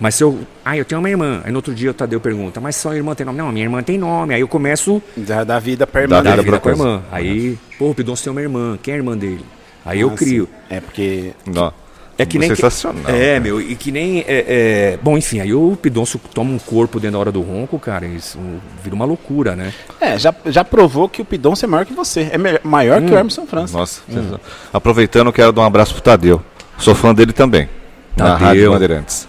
[0.00, 1.40] Mas se eu, ah, eu tenho uma irmã.
[1.44, 3.38] Aí no outro dia o Tadeu pergunta, mas sua irmã tem nome?
[3.38, 4.34] Não, minha irmã tem nome.
[4.34, 6.26] Aí eu começo Da, da vida Da permanente.
[6.28, 7.02] a vida vida com a pra irmã.
[7.12, 8.76] Aí, pô, o Pidoncio tem uma irmã.
[8.82, 9.44] Quem é a irmã dele?
[9.86, 10.46] Aí eu Ah, crio.
[10.46, 10.50] sim.
[10.74, 11.32] É porque.
[11.46, 11.72] Não.
[12.18, 13.02] É que nem que- sensacional.
[13.08, 14.20] é, meu, e que nem.
[14.20, 17.76] É, é, Bom, enfim, aí o Pidoncio toma um corpo dentro da hora do ronco,
[17.78, 18.38] cara, isso
[18.82, 19.72] vira uma loucura, né?
[20.00, 22.30] É, já, já provou que o Pidoncio é maior que você.
[22.32, 23.06] É maior Hum.
[23.06, 23.76] que o Emerson França.
[23.78, 24.40] Nossa, sensacional.
[24.72, 26.40] aproveitando, quero dar um abraço pro Tadeu.
[26.78, 27.68] Sou fã dele também.
[28.16, 28.46] Na Tadeu.
[28.46, 29.28] Rádio Bandeirantes.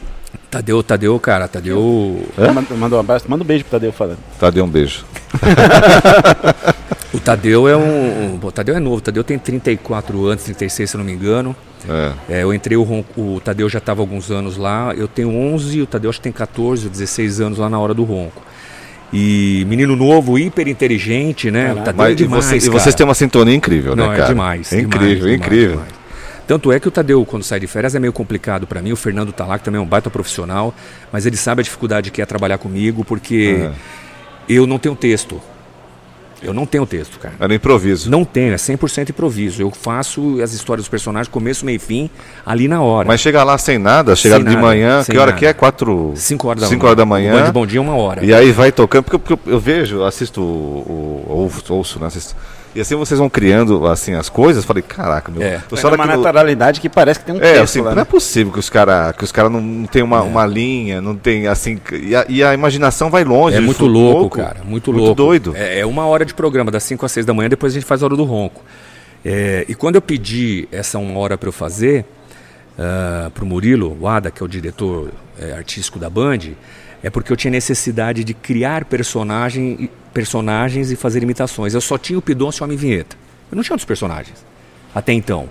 [0.50, 2.24] Tadeu, Tadeu, cara, Tadeu.
[2.38, 4.20] Manda, manda um abraço, manda um beijo pro Tadeu falando.
[4.40, 5.06] Tadeu, um beijo.
[7.14, 8.38] O Tadeu é um.
[8.44, 11.56] O Tadeu é novo, o Tadeu tem 34 anos, 36, se eu não me engano.
[11.88, 12.12] É.
[12.40, 15.82] É, eu entrei, o, ronco, o Tadeu já estava alguns anos lá, eu tenho 11,
[15.82, 18.42] o Tadeu acho que tem 14 ou 16 anos lá na hora do ronco.
[19.14, 21.72] E menino novo, hiper inteligente, né?
[21.72, 21.86] O Caraca.
[21.94, 22.72] Tadeu é Mas e, demais, você- e cara.
[22.80, 24.30] vocês têm uma sintonia incrível, Não, né, é cara?
[24.30, 24.74] demais.
[24.74, 25.72] É demais, incrível, demais, incrível.
[25.72, 26.05] demais.
[26.48, 28.92] Tanto é que o Tadeu, quando sai de férias, é meio complicado para mim.
[28.92, 30.74] O Fernando tá lá, que também é um baita profissional,
[31.12, 33.72] mas ele sabe a dificuldade que é trabalhar comigo, porque É.
[34.48, 35.42] eu não tenho texto.
[36.44, 37.34] Eu não tenho texto, cara.
[37.40, 38.12] Era um improviso.
[38.12, 39.64] Não tenho, é 100% improviso.
[39.64, 42.10] Eu faço as histórias dos personagens, começo, meio e fim,
[42.46, 43.08] ali na hora.
[43.08, 45.40] Mas chega lá sem nada, chega de manhã, que hora nada.
[45.40, 45.54] que é?
[45.54, 46.14] Quatro...
[46.16, 46.90] 5 horas da cinco manhã.
[46.90, 47.44] horas da manhã.
[47.46, 48.24] Band Bom Dia é uma hora.
[48.24, 52.06] E aí vai tocando, porque, eu- porque eu, vejo, assisto, o, ouço, né?
[52.08, 52.36] assisto.
[52.76, 55.42] E assim vocês vão criando assim as coisas, falei, caraca, meu.
[55.42, 55.62] É.
[55.72, 57.96] eu É uma no- naturalidade que parece que tem um É, texto assim, lá, não
[57.96, 58.02] né?
[58.02, 61.16] é possível que os caras que os cara não, não tem uma, uma linha, não
[61.16, 61.80] tem assim.
[61.94, 63.56] E a, e a imaginação vai longe.
[63.56, 64.58] É muito louco, cara.
[64.66, 65.16] Muito, louco.
[65.16, 65.54] doido.
[65.56, 67.86] É, é uma hora de programa, das 5 às 6 da manhã, depois a gente
[67.88, 68.62] faz a hora do ronco.
[69.24, 72.04] É, e quando eu pedi essa uma hora para eu fazer,
[73.34, 76.40] para o Murilo, o Ada, que é o diretor é, artístico da Band,
[77.06, 81.76] é porque eu tinha necessidade de criar personagem, personagens e fazer imitações.
[81.76, 83.16] Eu só tinha o Pidoncio e o Homem Vinheta.
[83.52, 84.44] Eu não tinha outros personagens
[84.94, 85.48] até então.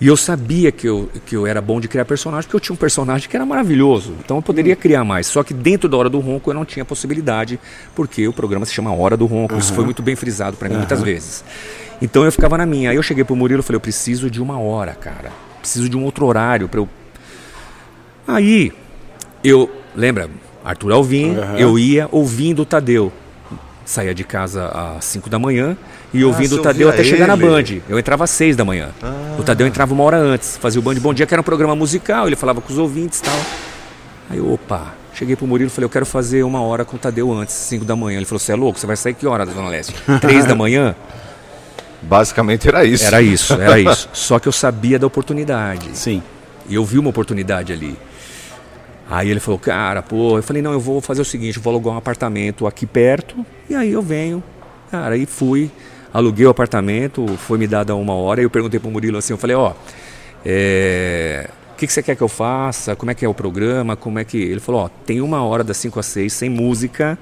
[0.00, 2.72] E eu sabia que eu, que eu era bom de criar personagem, porque eu tinha
[2.72, 4.14] um personagem que era maravilhoso.
[4.24, 5.26] Então eu poderia criar mais.
[5.26, 7.60] Só que dentro da Hora do Ronco eu não tinha possibilidade,
[7.94, 9.58] porque o programa se chama Hora do Ronco.
[9.58, 11.44] Isso foi muito bem frisado para mim muitas vezes.
[12.00, 12.88] Então eu ficava na minha.
[12.88, 15.30] Aí eu cheguei pro Murilo e falei, eu preciso de uma hora, cara.
[15.60, 16.88] Preciso de um outro horário para eu.
[18.26, 18.72] Aí
[19.44, 19.70] eu.
[19.94, 20.30] Lembra?
[20.68, 23.10] Arthur Alvim, eu ia ouvindo o Tadeu.
[23.86, 24.66] Saía de casa
[24.98, 25.74] às 5 da manhã
[26.12, 27.46] e ouvindo você o Tadeu até chegar na ele.
[27.46, 27.82] Band.
[27.88, 28.90] Eu entrava às 6 da manhã.
[29.38, 31.74] O Tadeu entrava uma hora antes, fazia o Band Bom Dia, que era um programa
[31.74, 33.40] musical, ele falava com os ouvintes e tal.
[34.28, 37.32] Aí, opa, cheguei pro Murilo e falei, eu quero fazer uma hora com o Tadeu
[37.32, 38.18] antes, 5 da manhã.
[38.18, 38.78] Ele falou, você é louco?
[38.78, 39.94] Você vai sair que hora da Zona Leste?
[40.20, 40.94] 3 da manhã?
[42.02, 43.06] Basicamente era isso.
[43.06, 44.06] Era isso, era isso.
[44.12, 45.88] Só que eu sabia da oportunidade.
[45.94, 46.22] Sim.
[46.68, 47.96] E eu vi uma oportunidade ali.
[49.10, 51.72] Aí ele falou, cara, pô, eu falei, não, eu vou fazer o seguinte, eu vou
[51.72, 54.42] alugar um apartamento aqui perto, e aí eu venho.
[54.90, 55.70] Cara, aí fui,
[56.12, 59.38] aluguei o apartamento, foi me dada uma hora, e eu perguntei pro Murilo assim, eu
[59.38, 59.72] falei, ó,
[60.44, 62.94] é, o que, que você quer que eu faça?
[62.96, 63.96] Como é que é o programa?
[63.96, 64.36] Como é que.
[64.36, 67.18] Ele falou, ó, tem uma hora das 5 às 6, sem música,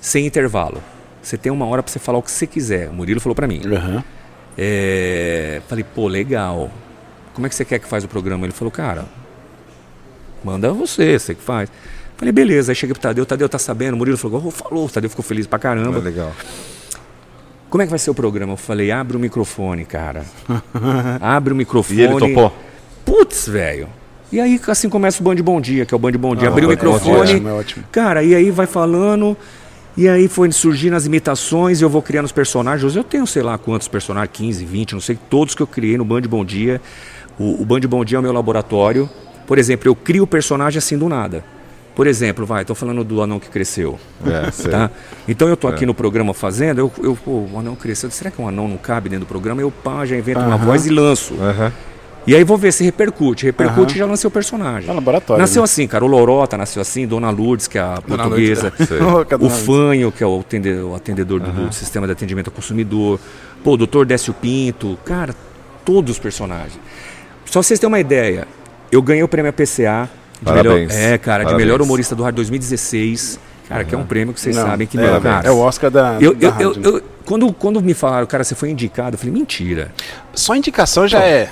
[0.00, 0.82] sem intervalo.
[1.22, 2.88] Você tem uma hora para você falar o que você quiser.
[2.88, 3.60] O Murilo falou para mim.
[3.66, 4.04] Aham.
[4.56, 6.70] É, falei, pô, legal.
[7.34, 8.46] Como é que você quer que faz o programa?
[8.46, 9.04] Ele falou, cara,
[10.46, 11.68] manda você, você que faz.
[12.16, 12.72] Falei, beleza.
[12.72, 13.94] Aí cheguei pro Tadeu, Tadeu tá sabendo?
[13.94, 14.86] O Murilo falou, oh, falou.
[14.86, 15.98] O Tadeu ficou feliz pra É caramba.
[15.98, 16.32] legal.
[17.68, 18.52] Como é que vai ser o programa?
[18.52, 20.24] Eu falei, abre o microfone, cara.
[21.20, 22.00] abre o microfone.
[22.00, 22.52] E ele topou.
[23.04, 23.88] Putz, velho.
[24.32, 26.48] E aí assim começa o Band Bom Dia, que é o Band Bom Dia.
[26.48, 27.16] Ah, Abri o microfone.
[27.16, 27.84] ótimo, é ótimo.
[27.92, 29.36] Cara, e aí vai falando.
[29.96, 32.94] E aí foi surgindo as imitações, eu vou criando os personagens.
[32.94, 36.04] Eu tenho, sei lá, quantos personagens, 15, 20, não sei, todos que eu criei no
[36.04, 36.80] Band Bom Dia.
[37.38, 39.08] O, o Band Bom Dia é o meu laboratório.
[39.46, 41.44] Por exemplo, eu crio o personagem assim do nada.
[41.94, 43.98] Por exemplo, vai, tô falando do anão que cresceu.
[44.26, 44.70] É, sei.
[44.70, 44.90] Tá?
[45.26, 48.40] Então eu tô aqui no programa fazendo, eu, eu pô, o anão cresceu, será que
[48.40, 49.62] um anão não cabe dentro do programa?
[49.62, 50.64] Eu pá, já invento uma Aham.
[50.66, 51.34] voz e lanço.
[51.40, 51.72] Aham.
[52.26, 53.46] E aí vou ver se repercute.
[53.46, 54.90] Repercute e já lancei o personagem.
[54.90, 55.64] É laboratório, Nasceu né?
[55.64, 56.04] assim, cara.
[56.04, 58.62] O Lorota nasceu assim, Dona Lourdes, que é a Dona portuguesa.
[58.64, 58.98] Lourdes, Sei.
[58.98, 59.60] Louca, o Lourdes.
[59.64, 63.20] Fanho, que é o atende- o atendedor do, do sistema de atendimento ao consumidor.
[63.62, 64.04] Pô, o Dr.
[64.04, 64.98] Décio Pinto.
[65.04, 65.32] Cara,
[65.84, 66.78] todos os personagens.
[67.44, 68.48] Só vocês terem uma ideia,
[68.96, 70.08] eu ganhei o prêmio APCA.
[70.38, 70.94] De Parabéns.
[70.94, 71.66] Melhor, é, cara, de Parabéns.
[71.66, 73.40] melhor humorista do rádio 2016.
[73.68, 75.48] Cara, que é um prêmio que vocês Não, sabem que, é, meu, cara.
[75.48, 78.44] É o Oscar da, eu, da eu, rádio, eu, eu- quando, quando me falaram, cara,
[78.44, 79.90] você foi indicado, eu falei, mentira.
[80.34, 81.48] Só indicação já é.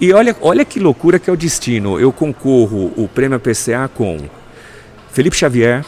[0.00, 2.00] E olha, olha que loucura que é o destino.
[2.00, 4.18] Eu concorro o prêmio PCA com
[5.12, 5.84] Felipe Xavier,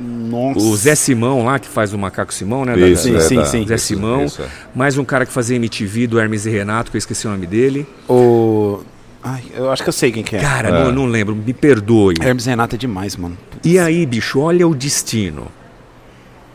[0.00, 0.58] Nossa.
[0.60, 2.74] o Zé Simão lá, que faz o Macaco Simão, né?
[2.74, 3.66] da- Isso, Sim, é, sim, sim.
[3.66, 4.24] Zé Isso, Simão.
[4.24, 4.46] isso, é.
[4.74, 7.46] Mais um cara que fazia MTV do Hermes e Renato, que eu esqueci o nome
[7.46, 7.86] dele.
[8.08, 8.80] O.
[9.26, 10.40] Ai, eu acho que eu sei quem que é.
[10.40, 12.14] Cara, não, não lembro, me perdoe.
[12.20, 13.38] Hermes Renato é demais, mano.
[13.64, 15.46] E aí, bicho, olha o destino.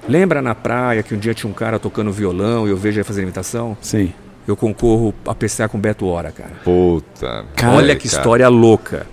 [0.07, 3.03] Lembra na praia que um dia tinha um cara tocando violão e eu vejo ele
[3.03, 3.75] fazendo imitação?
[3.81, 4.13] Sim.
[4.47, 6.51] eu concorro a PCA com Beto Hora, cara.
[6.63, 7.45] Puta.
[7.67, 8.19] Olha que cara.
[8.19, 9.05] história louca.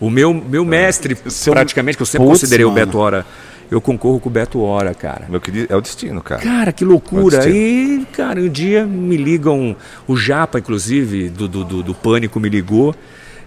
[0.00, 2.86] O meu, meu mestre, Seu- praticamente, que eu sempre Putz, considerei o mano.
[2.86, 3.26] Beto Hora,
[3.72, 5.26] eu concorro com o Beto Hora, cara.
[5.28, 6.42] Meu querido, é o destino, cara.
[6.42, 7.22] Cara, que loucura.
[7.22, 7.50] Pode ser.
[7.50, 9.74] E, cara, um dia me ligam,
[10.06, 12.94] o Japa, inclusive, do, do, do, do Pânico, me ligou,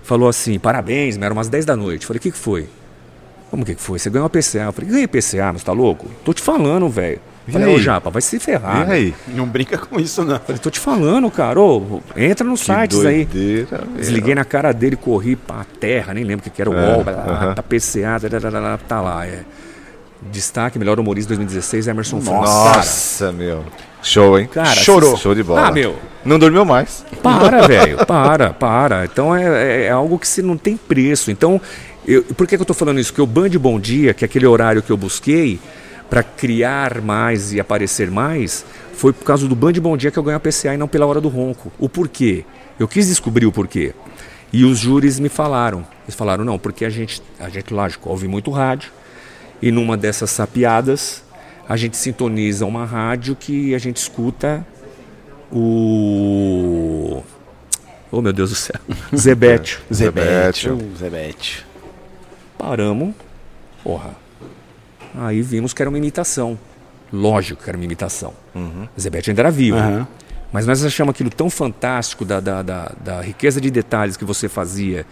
[0.04, 2.06] falou assim: parabéns, eram umas 10 da noite.
[2.06, 2.68] Falei: o que, que foi?
[3.52, 4.00] Como que que foi?
[4.00, 4.64] Você ganhou uma PCA.
[4.64, 6.08] Eu falei: ganhei PCA, mas tá louco?
[6.26, 7.20] Tô te falando, velho.
[7.48, 8.90] Falei: ô Japa, vai se ferrar.
[8.90, 9.14] E aí?
[9.28, 10.40] Não brinca com isso, não.
[10.40, 11.60] Falei: tô te falando, cara.
[11.60, 13.28] Ô, entra nos Que sites aí.
[13.32, 13.68] meu.
[13.98, 16.96] Desliguei na cara dele, corri pra terra, nem lembro o que, que era o É,
[16.96, 17.54] UOL, blá, aham.
[17.54, 19.28] tá PCA, tá, tá, tá, tá lá.
[19.28, 19.44] É.
[20.22, 22.42] Destaque, melhor humorista 2016, Emerson Franco.
[22.44, 23.64] Nossa, meu.
[24.02, 24.48] Show, hein?
[24.52, 25.18] Cara, Chorou.
[25.18, 25.68] Show de bola.
[25.68, 25.96] Ah, meu.
[26.24, 27.06] Não dormiu mais.
[27.22, 29.06] Para, velho, para, para.
[29.06, 31.30] Então é, é- é algo que se não tem preço.
[31.32, 31.60] Então,
[32.08, 33.12] eu, por que, que eu tô falando isso?
[33.12, 35.60] Porque o Band Bom Dia, que é aquele horário que eu busquei
[36.10, 40.24] para criar mais e aparecer mais, foi por causa do Band Bom Dia que eu
[40.24, 41.72] ganhei a PCA e não pela hora do ronco.
[41.80, 42.46] O porquê?
[42.80, 43.94] Eu quis descobrir o porquê.
[44.54, 45.86] E os júris me falaram.
[46.06, 48.92] Eles falaram, não, porque a gente, a gente, lógico, ouve muito rádio.
[49.62, 51.24] E numa dessas sapiadas,
[51.68, 54.66] a gente sintoniza uma rádio que a gente escuta
[55.52, 57.24] o.
[58.12, 58.80] Oh meu Deus do céu.
[59.16, 59.80] Zebete.
[59.94, 60.70] Zebete.
[60.98, 61.66] Zebete.
[62.58, 63.14] Paramos.
[63.84, 64.16] Porra.
[65.18, 66.58] Aí vimos que era uma imitação.
[67.12, 68.34] Lógico que era uma imitação.
[69.00, 69.78] Zebete ainda era vivo.
[69.78, 70.08] Aham.
[70.52, 74.48] Mas nós achamos aquilo tão fantástico da, da, da, da riqueza de detalhes que você
[74.48, 75.06] fazia,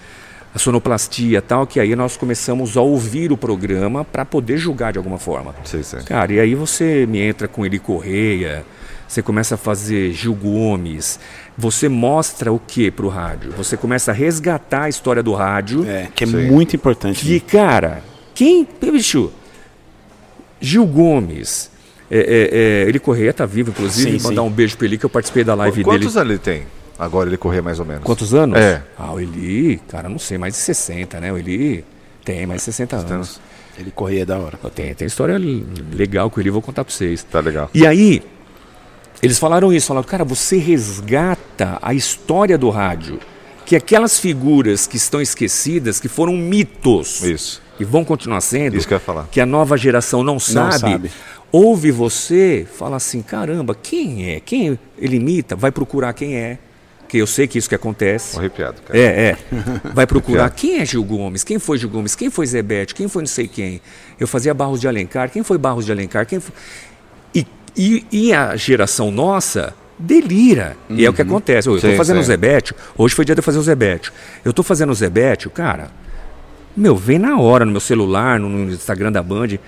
[0.54, 4.92] a sonoplastia e tal, que aí nós começamos a ouvir o programa para poder julgar
[4.92, 5.56] de alguma forma.
[5.64, 6.02] Sei, sei.
[6.02, 8.64] Cara, e aí você me entra com Eli Correia,
[9.08, 11.20] você começa a fazer Gil Gomes,
[11.58, 13.52] você mostra o que pro rádio?
[13.58, 15.88] Você começa a resgatar a história do rádio.
[15.88, 16.48] É, que é Sim.
[16.52, 17.26] muito importante.
[17.26, 18.04] Que, cara,
[18.36, 18.68] quem.
[18.80, 19.32] Bicho,
[20.60, 21.72] Gil Gomes.
[22.12, 24.20] É, é, é, Eli Correia tá vivo, inclusive.
[24.20, 24.48] Sim, mandar sim.
[24.48, 26.20] um beijo pra ele que eu participei da live Quantos dele.
[26.20, 26.68] anos ele tem?
[27.04, 28.04] Agora ele correr mais ou menos.
[28.04, 28.58] Quantos anos?
[28.58, 28.82] É.
[28.98, 31.32] Ah, o Eli, cara, não sei, mais de 60, né?
[31.32, 31.84] O Eli
[32.24, 33.12] tem mais de 60 anos.
[33.12, 33.42] anos.
[33.78, 34.58] Ele corria da hora.
[34.74, 35.38] Tem, tem história
[35.92, 37.24] legal com ele, vou contar pra vocês.
[37.24, 37.70] Tá legal.
[37.74, 38.22] E aí,
[39.22, 43.20] eles falaram isso, falaram, cara, você resgata a história do rádio.
[43.66, 47.62] Que aquelas figuras que estão esquecidas, que foram mitos, Isso.
[47.80, 49.28] e vão continuar sendo, Isso que eu ia falar.
[49.32, 51.12] que a nova geração não sabe, sabe.
[51.50, 54.42] ouve você, fala assim, caramba, quem é?
[54.42, 55.56] Quem ele imita?
[55.56, 56.60] Vai procurar quem é.
[57.14, 58.34] Que eu sei que isso que acontece.
[58.34, 59.00] Tô arrepiado, cara.
[59.00, 59.38] É, é.
[59.94, 63.22] Vai procurar quem é Gil Gomes, quem foi Gil Gomes, quem foi Zebete, quem foi
[63.22, 63.80] não sei quem.
[64.20, 66.56] Eu fazia Barros de Alencar, quem foi Barros de Alencar, quem foi...
[67.36, 67.46] E,
[67.78, 70.76] e, e a geração nossa delira.
[70.90, 71.70] E é o que acontece.
[71.70, 72.24] Eu estou Sim, fazendo o.
[72.24, 74.12] Zebete, hoje foi dia de eu fazer o Zebete.
[74.44, 75.92] Eu estou fazendo o Zebete, cara,
[76.76, 79.60] meu, vem na hora no meu celular, no, no Instagram da Band.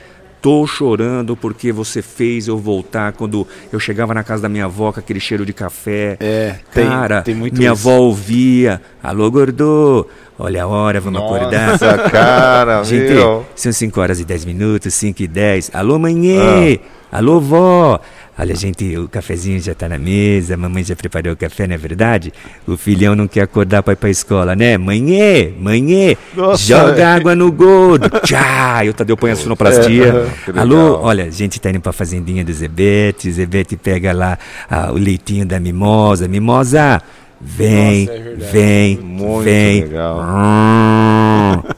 [0.46, 4.92] Tô chorando porque você fez eu voltar quando eu chegava na casa da minha avó
[4.92, 6.18] com aquele cheiro de café.
[6.20, 7.90] É, tem- Cara, tem muito minha isso.
[7.90, 8.80] avó ouvia.
[9.02, 10.06] Alô, gordo,
[10.38, 11.72] olha a hora, vamos acordar.
[11.72, 13.44] Nossa, cara, Gente, meu.
[13.56, 15.72] são 5 horas e 10 minutos, 5 e 10.
[15.74, 16.78] Alô, manhã!
[17.11, 17.99] Alô, vó!
[18.38, 21.76] Olha, gente, o cafezinho já tá na mesa, a mamãe já preparou o café, não
[21.76, 22.34] é verdade?
[22.68, 24.77] O filhão não quer acordar pra ir pra escola, né?
[24.77, 27.07] Manhã, manhã, Nossa, joga velho.
[27.07, 28.10] água no gordo.
[28.22, 28.84] Tchá!
[28.84, 30.27] Eu Tadeu põe a sonoplastia.
[30.53, 30.60] É.
[30.60, 34.38] Alô, olha, a gente tá indo pra fazendinha do Zebete, Zebete pega lá
[34.69, 36.27] ah, o leitinho da mimosa.
[36.27, 37.02] Mimosa,
[37.40, 39.82] vem, Nossa, é vem, Muito vem.
[39.84, 40.19] legal.
[40.19, 41.15] Hum.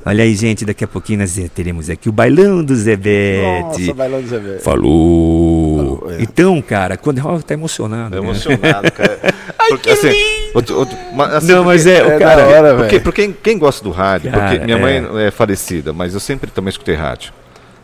[0.07, 3.41] Olha aí, gente, daqui a pouquinho nós teremos aqui o bailão do Zebete.
[3.87, 4.63] Nossa, bailão do Zebete.
[4.63, 5.77] Falou.
[5.99, 6.21] Falou, é.
[6.21, 8.15] Então, cara, quando ó, tá emocionado.
[8.15, 8.21] Né?
[8.21, 9.19] emocionado, cara.
[9.67, 10.09] Porque, assim,
[10.53, 12.47] outro- outro- mas, assim, Não, mas é, o é cara.
[12.47, 14.81] hora, Porque, porque quem, quem gosta do rádio, Cara, porque minha é.
[15.01, 17.33] mãe é falecida, mas eu sempre também escutei rádio.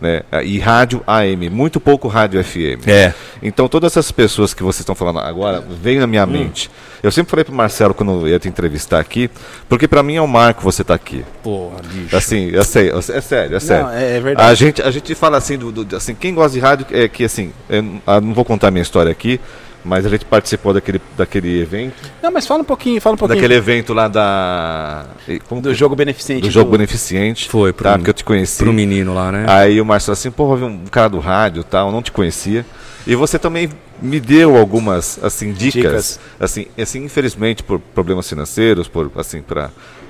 [0.03, 0.21] Né?
[0.43, 2.85] E rádio AM, muito pouco rádio FM.
[2.87, 3.13] É.
[3.41, 6.09] Então todas essas pessoas que vocês estão falando agora veio na Hum.
[6.09, 6.69] minha mente.
[7.01, 9.29] Eu sempre falei pro Marcelo quando eu ia te entrevistar aqui,
[9.69, 11.23] porque para mim é um marco você estar aqui.
[11.41, 12.13] Porra, bicho.
[12.17, 13.87] Assim, eu sei, eu sei, é sério, é sério.
[13.91, 14.49] é- é verdade.
[14.51, 17.23] A gente, a gente fala assim, do, do- assim, quem gosta de rádio é que
[17.23, 19.39] assim, eu não- ah, não vou contar minha história aqui,
[19.83, 23.37] mas a gente participou daquele, daquele evento, Não, mas fala um pouquinho, fala um pouquinho.
[23.39, 25.05] daquele evento lá da
[25.47, 26.41] como do que- jogo beneficente.
[26.41, 28.63] do jogo beneficente, Foi, pro- tá, que eu te conheci.
[28.63, 29.45] Pro menino lá, né?
[29.47, 32.11] Aí o Marcelo assim, pô, vi um cara do rádio e tal, eu não te
[32.11, 32.65] conhecia.
[33.05, 33.69] E você também
[34.01, 36.19] me deu algumas assim dicas, Dicas.
[36.39, 39.69] assim, assim infelizmente por problemas financeiros, por assim para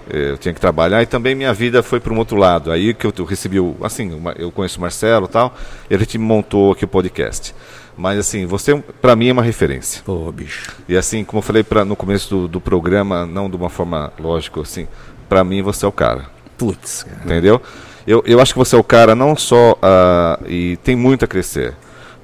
[0.10, 2.72] eu tinha que trabalhar e também minha vida foi para um outro lado.
[2.72, 5.56] Aí que eu, recebi o assim, eu conheço o Marcelo e tal,
[5.90, 7.56] e a gente montou aqui o podcast.
[7.96, 10.02] Mas assim, você para mim é uma referência.
[10.04, 10.72] Pô, bicho.
[10.88, 14.12] E assim, como eu falei pra, no começo do, do programa, não de uma forma
[14.20, 14.88] lógica, assim,
[15.30, 16.26] para mim você é o cara
[16.58, 17.22] Putz, cara.
[17.26, 17.62] entendeu?
[18.06, 21.28] Eu, eu acho que você é o cara não só ah, e tem muito a
[21.28, 21.74] crescer,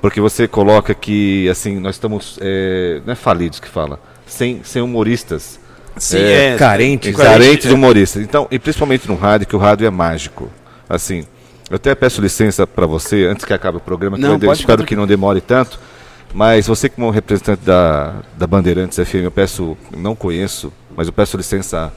[0.01, 4.81] porque você coloca que assim nós estamos é, não é falidos que fala, sem, sem
[4.81, 5.59] humoristas.
[5.97, 8.21] Sim, É, é, carente, é, Carentes de humoristas.
[8.23, 10.49] Então, e principalmente no rádio, que o rádio é mágico.
[10.87, 11.25] Assim,
[11.69, 14.59] eu até peço licença para você, antes que acabe o programa, que Não, eu pode
[14.59, 15.79] espero que não demore tanto.
[16.33, 21.37] Mas você, como representante da, da Bandeirantes FM, eu peço, não conheço, mas eu peço
[21.37, 21.91] licença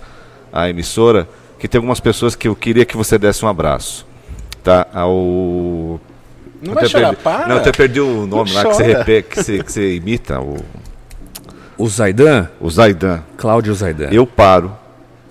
[0.52, 1.28] à, à emissora,
[1.58, 4.06] que tem algumas pessoas que eu queria que você desse um abraço.
[4.62, 4.86] Tá?
[4.92, 6.00] Ao.
[6.60, 7.46] Não eu vai até chorar, perdi, para.
[7.46, 10.40] Não, eu até perdi o nome lá que você, repete, que, você, que você imita,
[10.40, 10.56] o,
[11.76, 13.22] O Zaidan, o Zaidan.
[13.36, 14.08] Cláudio Zaidan.
[14.10, 14.72] Eu paro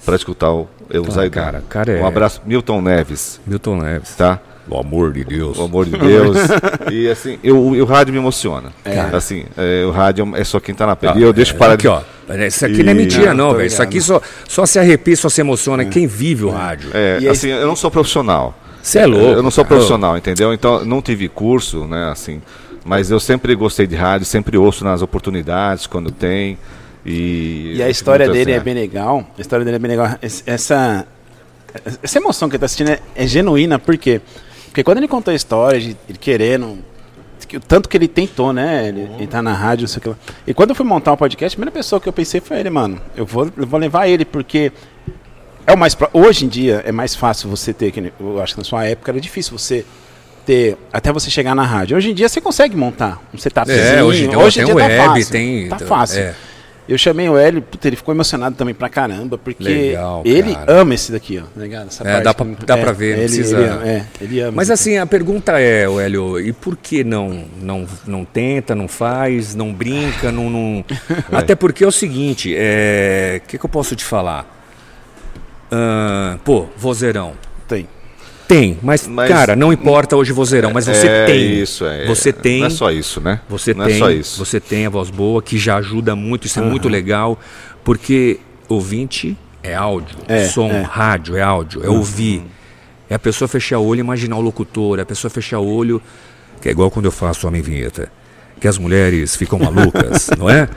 [0.06, 0.68] para escutar o,
[1.00, 1.42] o Zaidan.
[1.42, 4.16] cara, cara é- Um abraço, Milton Neves, Milton Neves.
[4.16, 4.40] tá?
[4.68, 5.54] Pelo amor de Deus.
[5.54, 6.38] Pelo amor de Deus.
[6.92, 8.70] e assim, eu, o rádio me emociona.
[9.14, 11.20] Assim, é, o rádio é só quem tá na pele.
[11.20, 12.02] e eu deixo parar Aqui, ó.
[12.48, 13.66] Isso aqui não é E- mentira, Não, velho.
[13.68, 15.84] Isso aqui só, só se arrepia, só se emociona.
[15.84, 16.90] Quem vive o rádio.
[16.94, 18.58] É, E aí- assim, eu não sou profissional.
[18.82, 19.26] Você é louco.
[19.34, 19.76] Eu não sou cara.
[19.76, 20.54] profissional, entendeu?
[20.54, 22.42] Então, não tive curso, né, assim.
[22.86, 26.58] Mas eu sempre gostei de rádio, sempre ouço nas oportunidades, quando tem.
[27.06, 29.26] E, E a história dele é né, bem legal.
[29.38, 30.18] A história dele é bem legal.
[30.46, 31.06] Essa,
[32.04, 34.22] essa emoção que ele tá assistindo é, é genuína, por quê?
[34.68, 36.78] Porque quando ele contou a história de ele querendo.
[37.48, 38.88] que o Tanto que ele tentou, né?
[38.88, 40.16] Ele, ele tá na rádio, não sei o que lá.
[40.48, 42.70] E quando eu fui montar um podcast, a primeira pessoa que eu pensei foi ele,
[42.70, 43.02] mano.
[43.16, 44.72] Eu vou, eu vou levar ele, porque
[45.66, 45.96] é o mais.
[45.96, 47.92] pró- Hoje em dia é mais fácil você ter.
[47.92, 49.86] que Eu acho que na sua época era difícil você
[50.46, 50.78] ter.
[50.94, 51.98] Até você chegar na rádio.
[51.98, 53.80] Hoje em dia você consegue montar um setupzinho.
[53.82, 55.32] É, hoje, tem- hoje em tem dia web, tá fácil.
[55.32, 55.68] tem.
[55.70, 56.20] Tá fácil.
[56.22, 56.36] é.
[56.92, 60.94] Eu chamei o Hélio, puta, ele ficou emocionado também pra caramba, porque Legal, ele ama
[60.94, 61.44] esse daqui, ó.
[61.44, 61.88] tá ligado?
[61.88, 64.52] Essa É, dá pra- que- dá pra ver, ele, precisa- Ele ama, é, ele ama.
[64.58, 68.88] Mas assim, a pergunta é, o Hélio, e por que não, não, não tenta, não
[68.88, 70.50] faz, não brinca, não.
[70.50, 70.84] não...
[71.32, 73.42] Até porque é o seguinte, é.
[73.44, 74.46] O que, que eu posso te falar?
[75.72, 77.34] Ah, pô, vozeirão.
[77.68, 77.88] Tem.
[78.52, 81.62] Tem, mas, Mas- cara, não importa hoje vozeirão, mas você é tem.
[81.62, 82.06] isso, é.
[82.06, 82.60] Você tem.
[82.60, 83.40] Não é só isso, né?
[83.48, 84.38] Você não tem, é só isso.
[84.46, 87.40] você tem a voz boa que já ajuda muito, isso é muito legal,
[87.82, 90.82] porque ouvinte é áudio, É, som, é.
[90.82, 92.44] rádio é áudio, é ouvir.
[93.10, 95.66] É a pessoa fechar o olho e imaginar o locutor, é a pessoa fechar o
[95.74, 96.02] olho,
[96.62, 98.12] que é igual quando eu faço Homem Vinheta,
[98.60, 100.68] que as mulheres ficam malucas, não é?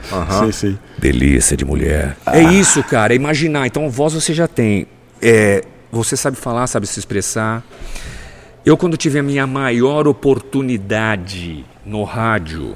[0.45, 0.79] Sim, sim.
[0.97, 2.15] Delícia de mulher.
[2.25, 3.67] É isso, cara, é imaginar.
[3.67, 4.87] Então, voz você já tem.
[5.21, 7.63] É, você sabe falar, sabe se expressar.
[8.65, 12.75] Eu, quando tive a minha maior oportunidade no rádio,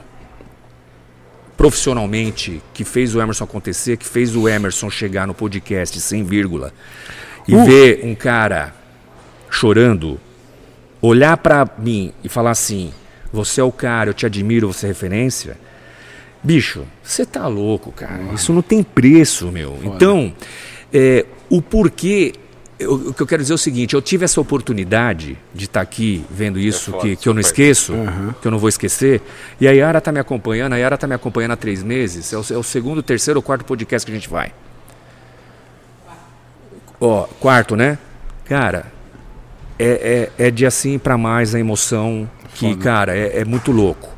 [1.58, 6.72] profissionalmente, que fez o Emerson acontecer, que fez o Emerson chegar no podcast sem vírgula,
[7.48, 8.74] e ver um cara
[9.50, 10.20] chorando,
[11.02, 12.94] olhar pra mim e falar assim:
[13.34, 15.58] você é o cara, eu te admiro, você é referência.
[16.42, 18.24] Bicho, você tá louco, cara.
[18.34, 19.78] Isso não tem preço, meu.
[19.84, 20.34] Então,
[20.94, 22.34] é, o porquê.
[22.80, 25.82] Eu- O que eu quero dizer é o seguinte: eu tive essa oportunidade de estar
[25.82, 27.94] aqui vendo isso, que, que eu não esqueço,
[28.42, 29.22] que eu não vou esquecer.
[29.60, 32.32] E a Yara tá me acompanhando, a Yara tá me acompanhando há três meses.
[32.34, 34.52] É o, é o segundo, terceiro ou quarto podcast que a gente vai.
[37.00, 37.98] Ó, quarto, né?
[38.46, 38.86] Cara,
[39.78, 44.10] é, é, é de assim pra mais a emoção que, cara, é, é muito louco.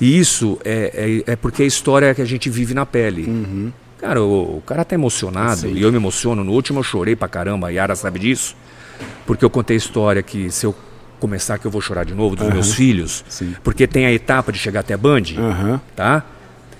[0.00, 3.24] E isso é, é, é porque é a história que a gente vive na pele.
[3.98, 6.44] Cara, o, o cara tá emocionado e eu me emociono.
[6.44, 8.54] No último eu chorei pra caramba, a Yara sabe disso.
[9.26, 10.74] Porque eu contei a história que se eu
[11.20, 13.24] começar que eu vou chorar de novo dos meus filhos.
[13.28, 13.54] Sim.
[13.62, 15.80] Porque tem a etapa de chegar até a Band, Aham.
[15.96, 16.24] tá?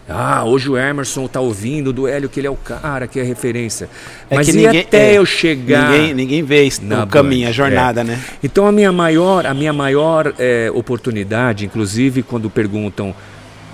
[0.08, 3.22] Ah, hoje o Emerson tá ouvindo do Hélio que ele é o cara, que é
[3.22, 3.90] referência.
[4.30, 5.90] É Mas que ninguém- até é, eu chegar...
[5.90, 6.66] Ninguém, ninguém vê
[7.02, 8.04] o caminho, Band, a jornada, é.
[8.04, 8.18] né?
[8.42, 13.14] Então a minha maior, a minha maior eh, oportunidade, inclusive quando perguntam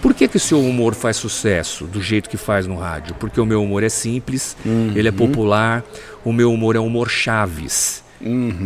[0.04, 3.14] por que, que o seu humor faz sucesso do jeito que faz no rádio?
[3.18, 4.54] Porque o meu humor é simples,
[4.94, 5.16] ele é Uhum.
[5.16, 5.82] popular,
[6.22, 8.04] o meu humor é um humor chaves.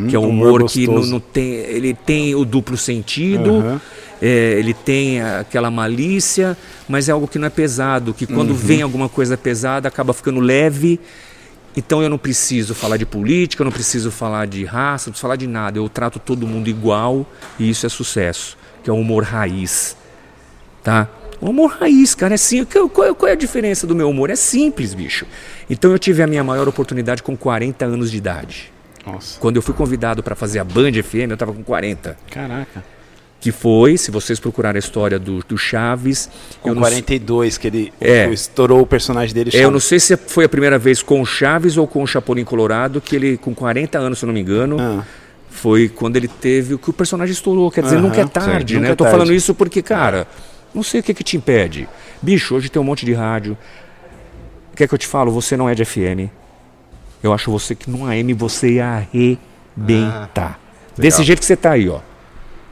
[0.09, 1.45] que é um humor humor, que não, não tem.
[1.55, 3.81] Ele tem o duplo sentido, Aham.
[4.21, 6.57] é, ele tem aquela malícia,
[6.89, 8.35] mas é algo que não é pesado, que Uhum.
[8.35, 10.99] quando vem alguma coisa pesada acaba ficando leve.
[11.77, 15.23] Então eu não preciso falar de política, eu não preciso falar de raça, não preciso
[15.23, 15.79] falar de nada.
[15.79, 17.25] Eu trato todo mundo igual
[17.61, 19.97] e isso é sucesso, que é o humor raiz.
[20.83, 21.09] Tá?
[21.41, 22.83] O humor raiz, cara, é simples.
[22.93, 24.31] Qual, qual- é a diferença do meu humor?
[24.31, 25.25] É simples, bicho.
[25.71, 28.73] Então eu tive a minha maior oportunidade com 40 anos de idade.
[29.07, 29.39] Nossa.
[29.41, 32.17] Quando eu fui convidado para fazer a Band FM, eu estava com 40.
[32.31, 32.85] Caraca.
[33.41, 36.29] Que foi, se vocês procurarem a história do, do Chaves.
[36.61, 38.29] Com eu não, 42, que ele É.
[38.31, 39.51] estourou o personagem dele.
[39.53, 39.73] é, eu Chaves.
[39.73, 43.01] não sei se foi a primeira vez com o Chaves ou com o Chapolin Colorado,
[43.01, 45.05] que ele, com 40 anos, se eu não me engano, Ah.
[45.49, 47.71] foi quando ele teve o que o personagem estourou.
[47.71, 48.89] Quer dizer, Aham, nunca é sim, tarde, nunca né?
[48.89, 49.19] é Eu tô tarde.
[49.19, 50.27] falando isso porque, cara,
[50.79, 51.89] não sei o que, que te impede.
[52.23, 53.59] Bicho, hoje tem um monte de rádio.
[54.75, 55.31] Quer que eu te falo?
[55.33, 56.31] Você não é de FM.
[57.23, 60.61] Eu acho você que num AM você ia arrebentar.
[60.97, 62.01] Desse jeito que você tá aí, ó.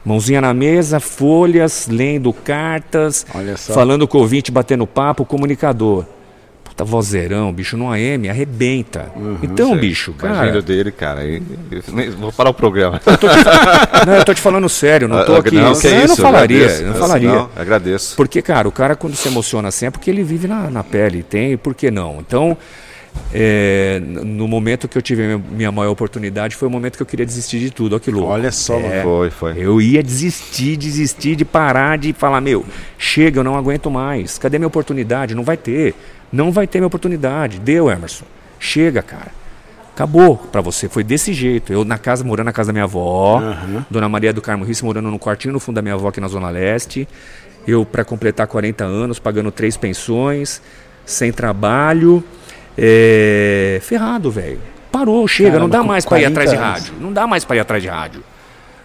[0.05, 3.25] Mãozinha na mesa, folhas, lendo cartas,
[3.73, 6.05] falando com o ouvinte, batendo papo, comunicador.
[6.77, 9.11] Puta vozeirão, bicho, no AM, arrebenta.
[9.41, 9.79] então, Sei.
[9.79, 10.61] bicho, Imagina cara.
[10.61, 11.21] dele, cara.
[11.21, 11.41] aí-
[11.71, 13.01] eu nem- vou parar o programa.
[14.05, 15.55] Não, eu tô te falando sério, não tô Ah, aqui.
[15.55, 16.83] Não, que é eu não isso, falaria, agradeço.
[16.83, 17.29] eu não falaria.
[17.31, 18.15] Não, agradeço.
[18.15, 21.23] Porque, cara, o cara quando se emociona assim é porque ele vive na, na pele,
[21.23, 22.19] tem, por que não?
[22.19, 22.55] Então,
[23.33, 27.25] é, no momento que eu tive minha maior oportunidade, foi o momento que eu queria
[27.25, 28.31] desistir de tudo, olha que louco.
[28.31, 29.53] Olha só, É, Foi, foi.
[29.57, 32.63] Eu ia desistir, desistir de parar de falar, meu,
[32.97, 34.37] chega, eu não aguento mais.
[34.37, 35.33] Cadê minha oportunidade?
[35.33, 35.95] Não vai ter.
[36.31, 37.59] Não vai ter minha oportunidade.
[37.59, 38.25] Deu, Emerson.
[38.59, 39.31] Chega, cara.
[39.93, 40.87] Acabou pra você.
[40.87, 41.73] Foi desse jeito.
[41.73, 43.41] Eu na casa, morando na casa da minha avó,
[43.89, 46.27] Dona Maria do Carmo Risse, morando no quartinho no fundo da minha avó aqui na
[46.27, 47.07] Zona Leste.
[47.67, 50.61] Eu, para completar 40 anos, pagando três pensões,
[51.05, 52.23] sem trabalho.
[52.77, 54.59] é, Ferrado, velho.
[54.91, 56.69] Parou, chega, não Caramba, dá com mais pra ir 40 atrás de anos.
[56.81, 56.93] rádio.
[57.01, 58.23] Não dá mais pra ir atrás de rádio.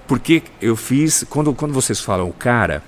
[0.06, 1.24] Porque eu fiz.
[1.28, 2.82] Quando, quando vocês falam o cara,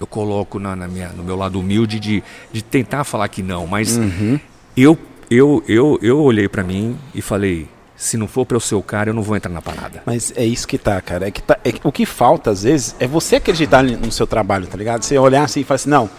[0.00, 2.22] eu coloco na, na minha, no meu lado humilde de,
[2.52, 4.38] de tentar falar que não, mas Uhum.
[4.76, 4.98] eu,
[5.30, 9.14] eu, eu, eu olhei pra mim e falei: se não for ser o cara, eu
[9.14, 10.02] não vou entrar na parada.
[10.04, 11.28] Mas é isso que tá, cara.
[11.28, 14.66] É que tá, é o que falta, às vezes, é você acreditar no seu trabalho,
[14.66, 15.02] tá ligado?
[15.02, 16.10] Você olhar assim e falar assim, não,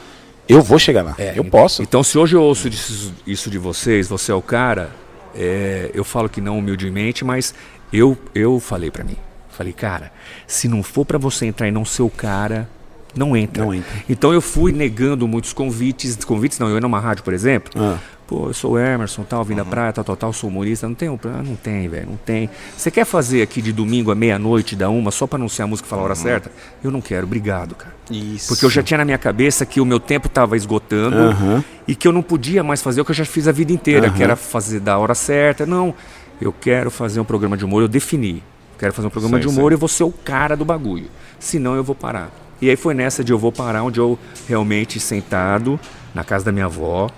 [0.47, 1.15] eu vou chegar lá.
[1.17, 1.81] eu ent- posso.
[1.83, 4.89] Então, se hoje eu ouço disso- isso de vocês, você é o cara,
[5.35, 7.53] é, eu falo que não humildemente, mas
[7.91, 9.17] eu, eu falei pra mim.
[9.49, 10.11] Falei, cara,
[10.47, 12.69] se não for pra você entrar e não ser o cara,
[13.15, 13.63] não entra.
[13.63, 13.89] Não entra.
[14.09, 16.15] Então eu fui negando muitos convites.
[16.25, 17.71] Convites não, eu ia numa rádio, por exemplo.
[17.75, 17.97] Ah.
[18.27, 20.87] Pô, eu sou o Emerson, tal, vim da praia, tal, tal, tal, sou humorista.
[20.87, 22.49] Não tem, um- ah, não tem, velho, não tem.
[22.75, 25.85] Você quer fazer aqui de domingo à meia-noite, da uma, só pra anunciar a música
[25.85, 26.51] e falar a hora certa?
[26.83, 27.93] Eu não quero, obrigado, cara.
[28.09, 28.47] Isso.
[28.47, 31.63] Porque eu já tinha na minha cabeça que o meu tempo estava esgotando Aham.
[31.87, 34.09] e que eu não podia mais fazer o que eu já fiz a vida inteira,
[34.09, 35.63] que era fazer da hora certa.
[35.67, 35.93] Não,
[36.41, 38.41] eu quero fazer um programa de humor, eu defini.
[38.79, 39.77] Quero fazer um programa Sei, de humor sei.
[39.77, 41.05] e vou ser o cara do bagulho.
[41.39, 42.31] Senão eu vou parar.
[42.61, 44.17] E aí foi nessa de eu vou parar, onde eu
[44.47, 45.79] realmente sentado
[46.13, 47.09] na casa da minha avó.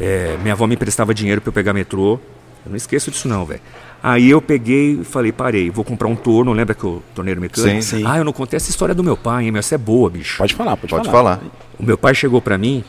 [0.00, 2.18] é, minha avó me emprestava dinheiro para eu pegar metrô.
[2.64, 3.60] Eu não esqueço disso não, velho.
[4.02, 7.82] Aí eu peguei e falei, parei, vou comprar um torno, lembra que o torneiro mecânico?
[7.82, 8.04] Sim, sim.
[8.06, 10.38] Ah, eu não contei essa história do meu pai, hein, meu, essa é boa, bicho.
[10.38, 11.36] Pode falar, pode, Pode falar.
[11.38, 11.50] falar.
[11.78, 12.82] O meu pai chegou pra mim,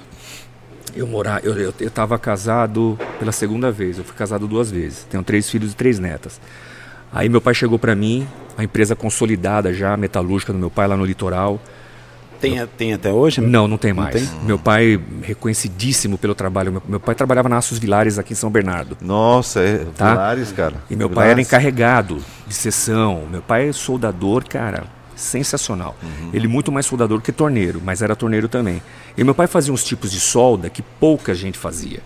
[0.95, 5.06] eu morar, eu, eu, eu tava casado pela segunda vez, eu fui casado duas vezes,
[5.10, 6.39] tenho três filhos e três netas.
[7.14, 8.28] Aí meu pai chegou pra mim,
[8.58, 11.60] a empresa consolidada já, metalúrgica do meu pai lá no litoral.
[12.40, 13.40] Tem, tem até hoje?
[13.40, 14.16] Não, não tem mais.
[14.16, 14.28] tem?
[14.44, 16.72] Meu pai, reconhecidíssimo pelo trabalho.
[16.72, 18.98] Meu, meu pai trabalhava na Aços Vilares aqui em São Bernardo.
[19.00, 20.12] Nossa, é Tá.
[20.12, 20.76] Vilares, cara.
[20.90, 21.48] E meu pai era Vilares.
[21.48, 22.18] encarregado
[22.48, 23.28] de sessão.
[23.30, 24.86] Meu pai é soldador, cara,
[25.16, 25.96] sensacional.
[26.34, 28.82] Ele muito mais soldador que torneiro, mas era torneiro também.
[29.16, 32.00] E meu pai fazia uns tipos de solda que pouca gente fazia.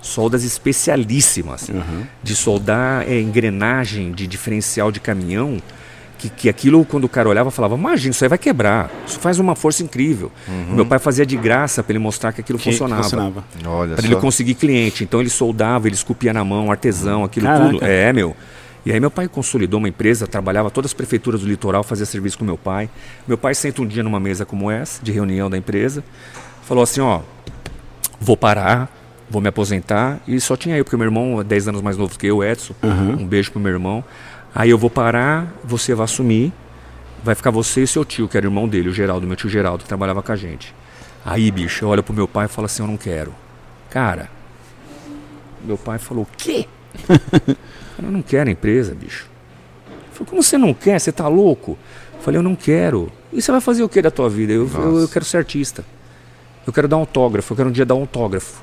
[0.00, 1.70] Soldas especialíssimas.
[2.22, 5.58] De soldar é, engrenagem de diferencial de caminhão.
[6.18, 8.90] Que, que aquilo, quando o cara olhava, falava: Imagina, isso aí vai quebrar.
[9.06, 10.32] Isso faz uma força incrível.
[10.68, 13.44] Meu pai fazia de graça para ele mostrar que aquilo Que funcionava funcionava.
[13.94, 15.04] Para ele conseguir cliente.
[15.04, 17.70] Então ele soldava, ele esculpia na mão, artesão, aquilo Caraca.
[17.70, 17.84] tudo.
[17.84, 18.34] É, meu.
[18.88, 22.38] E aí meu pai consolidou uma empresa, trabalhava todas as prefeituras do litoral, fazia serviço
[22.38, 22.88] com meu pai.
[23.26, 26.02] Meu pai senta um dia numa mesa como essa, de reunião da empresa,
[26.62, 27.20] falou assim, ó,
[28.18, 28.90] vou parar,
[29.30, 30.20] vou me aposentar.
[30.26, 32.74] E só tinha eu, porque meu irmão é 10 anos mais novo que eu, Edson.
[33.18, 34.04] Um beijo pro meu irmão.
[34.54, 36.52] Aí eu vou parar, você vai assumir,
[37.22, 39.82] vai ficar você e seu tio, que era irmão dele, o Geraldo, meu tio Geraldo,
[39.82, 40.74] que trabalhava com a gente.
[41.24, 43.34] Aí, bicho, eu olho pro meu pai e falo assim, eu não quero.
[43.90, 44.30] Cara,
[45.64, 46.66] meu pai falou, o quê?
[48.02, 49.28] eu não quero a empresa, bicho.
[49.88, 50.98] Eu falei, como você não quer?
[50.98, 51.78] Você tá louco?
[52.14, 53.12] Eu falei, eu não quero.
[53.32, 54.52] E você vai fazer o que da tua vida?
[54.52, 55.84] Eu, eu, eu quero ser artista.
[56.66, 58.62] Eu quero dar um autógrafo, eu quero um dia dar um autógrafo.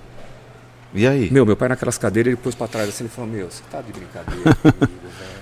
[0.95, 1.29] E aí?
[1.31, 3.81] Meu, meu pai naquelas cadeiras, ele pôs pra trás assim, ele falou, meu, você tá
[3.81, 4.87] de brincadeira comigo,
[5.19, 5.35] velho.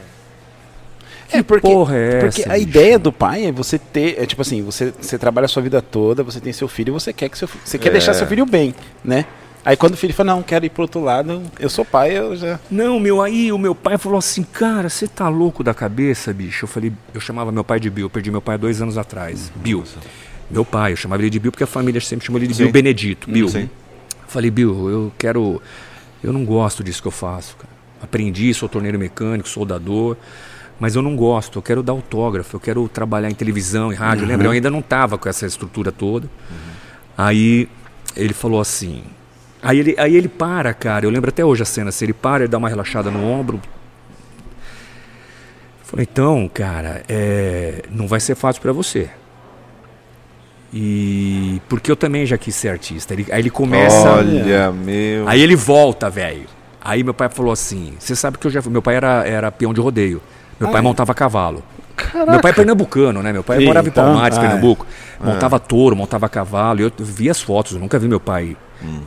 [1.32, 2.68] É, porque, porra é porque essa, a bicho?
[2.70, 5.82] ideia do pai é você ter, é tipo assim, você, você trabalha a sua vida
[5.82, 7.92] toda, você tem seu filho e você quer que seu você quer É.
[7.94, 8.74] deixar seu filho bem,
[9.04, 9.26] né?
[9.66, 12.36] Aí quando o filho fala, não, quero ir pro outro lado, eu sou pai, eu
[12.36, 12.60] já.
[12.70, 16.66] Não, meu, aí o meu pai falou assim, cara, você tá louco da cabeça, bicho?
[16.66, 19.52] Eu falei, eu chamava meu pai de Bill, eu perdi meu pai dois anos atrás.
[19.56, 19.84] Bill.
[20.52, 22.64] Meu pai, eu chamava ele de Bill porque a família sempre chamou ele de Sim.
[22.64, 23.32] Bill Benedito.
[23.32, 23.48] Bill.
[23.48, 23.70] sim.
[24.34, 25.62] Eu falei, Bill, eu quero.
[26.24, 27.72] Eu não gosto disso que eu faço, cara.
[28.02, 30.18] Aprendi, sou torneiro mecânico, soldador,
[30.80, 31.60] mas eu não gosto.
[31.60, 34.26] Eu quero dar autógrafo, eu quero trabalhar em televisão, em rádio.
[34.26, 34.48] Lembra?
[34.48, 36.28] Eu ainda não tava com essa estrutura toda.
[37.16, 37.70] Aí
[38.16, 39.04] ele falou assim.
[39.62, 41.06] Aí ele, aí ele para, cara.
[41.06, 41.92] Eu lembro até hoje a cena.
[41.92, 43.62] Se ele para, ele dá uma relaxada no ombro.
[45.84, 49.12] Falei, então, cara, é, não vai ser fácil pra você.
[50.74, 53.14] E porque eu também já quis ser artista.
[53.14, 54.10] Ele- aí ele começa.
[54.10, 55.28] Olha, meu.
[55.28, 56.46] Aí ele volta, velho.
[56.84, 58.62] Aí meu pai falou assim: Você sabe que eu já.
[58.64, 60.20] Meu pai era, era peão de rodeio.
[60.60, 61.62] Meu pai montava cavalo.
[62.28, 63.32] Meu pai é pernambucano, né?
[63.32, 64.86] Meu pai Sim, morava em então, Palmares, ah, Pernambuco.
[65.24, 66.80] Montava touro, montava cavalo.
[66.80, 68.58] E eu vi as fotos, eu nunca vi meu pai.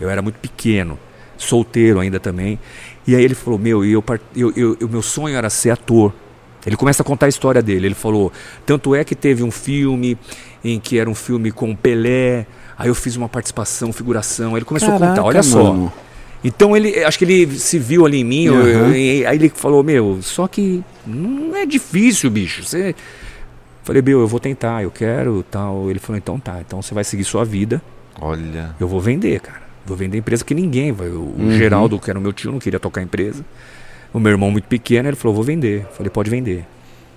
[0.00, 0.98] Eu era muito pequeno.
[1.36, 2.58] solteiro ainda também.
[3.06, 4.04] E aí ele falou: Meu, e eu,
[4.36, 6.12] eu, eu, eu- meu sonho era ser ator.
[6.64, 7.86] Ele começa a contar a história dele.
[7.88, 8.32] Ele falou:
[8.64, 10.16] Tanto é que teve um filme
[10.74, 12.46] em que era um filme com Pelé.
[12.78, 14.50] Aí eu fiz uma participação, figuração.
[14.50, 15.72] Aí ele começou a Caraca, contar: Olha só.
[15.72, 15.92] mano.
[16.44, 18.66] Então ele, acho que ele se viu ali em mim, eu- Aham.
[18.88, 22.62] eu- e aí ele falou, meu, só que não é difícil, bicho.
[22.62, 22.94] Você...
[23.82, 25.88] Falei, meu, eu vou tentar, eu quero, tal.
[25.90, 27.80] Ele falou, então tá, então você vai seguir sua vida,
[28.20, 28.74] Olha.
[28.78, 29.62] eu vou vender, cara.
[29.84, 31.08] Vou vender empresa que ninguém vai.
[31.08, 31.50] O Uhum.
[31.56, 33.44] Geraldo, que era o meu tio, não queria tocar a empresa.
[34.12, 35.86] O meu irmão muito pequeno, ele falou, vou vender.
[35.96, 36.64] Falei, pode vender.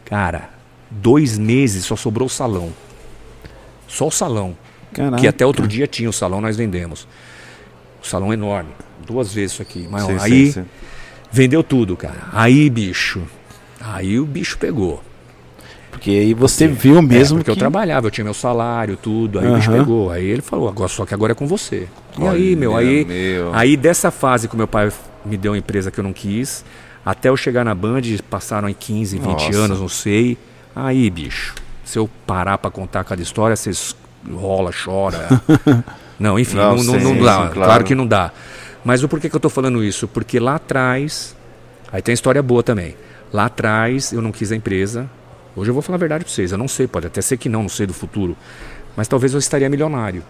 [0.05, 0.49] Cara,
[0.89, 2.69] dois meses só sobrou o salão.
[3.89, 4.55] Só o salão.
[4.93, 5.17] Caraca.
[5.17, 7.05] Que até outro dia tinha o salão, nós vendemos.
[8.01, 8.69] O salão enorme.
[9.05, 9.87] Duas vezes isso aqui.
[9.89, 10.65] Mas Sim, sim, aí sim.
[11.31, 12.27] vendeu tudo, cara.
[12.31, 13.21] Aí, bicho.
[13.81, 15.03] Aí o bicho pegou.
[15.91, 17.59] Porque aí você viu mesmo É, porque eu que...
[17.59, 19.39] trabalhava, eu tinha meu salário, tudo.
[19.39, 20.11] Aí o bicho pegou.
[20.11, 21.87] Aí ele falou, agora só que agora é com você.
[22.17, 23.53] E aí, meu, Olha, aí, meu.
[23.53, 24.91] aí dessa fase que o meu pai
[25.25, 26.63] me deu uma empresa que eu não quis,
[27.05, 29.57] até eu chegar na Band, passaram aí 15, 20 Nossa.
[29.57, 30.37] anos, não sei.
[30.75, 31.55] Aí, bicho,
[31.89, 33.95] se eu parar pra contar cada história, vocês
[34.31, 35.27] rola, chora.
[36.19, 37.13] não, enfim, Não, não, não, não sim, dá.
[37.15, 37.53] sim, claro.
[37.53, 37.83] claro.
[37.83, 38.31] que não dá.
[38.85, 40.07] Mas o porquê que eu tô falando isso?
[40.07, 41.35] Porque lá atrás,
[41.91, 42.95] aí tem história boa também.
[43.33, 45.09] Lá atrás eu não quis a empresa.
[45.55, 46.51] Hoje eu vou falar a verdade pra vocês.
[46.51, 48.37] Eu não sei, pode até ser que não, não sei do futuro.
[48.95, 50.23] Mas talvez eu estaria milionário.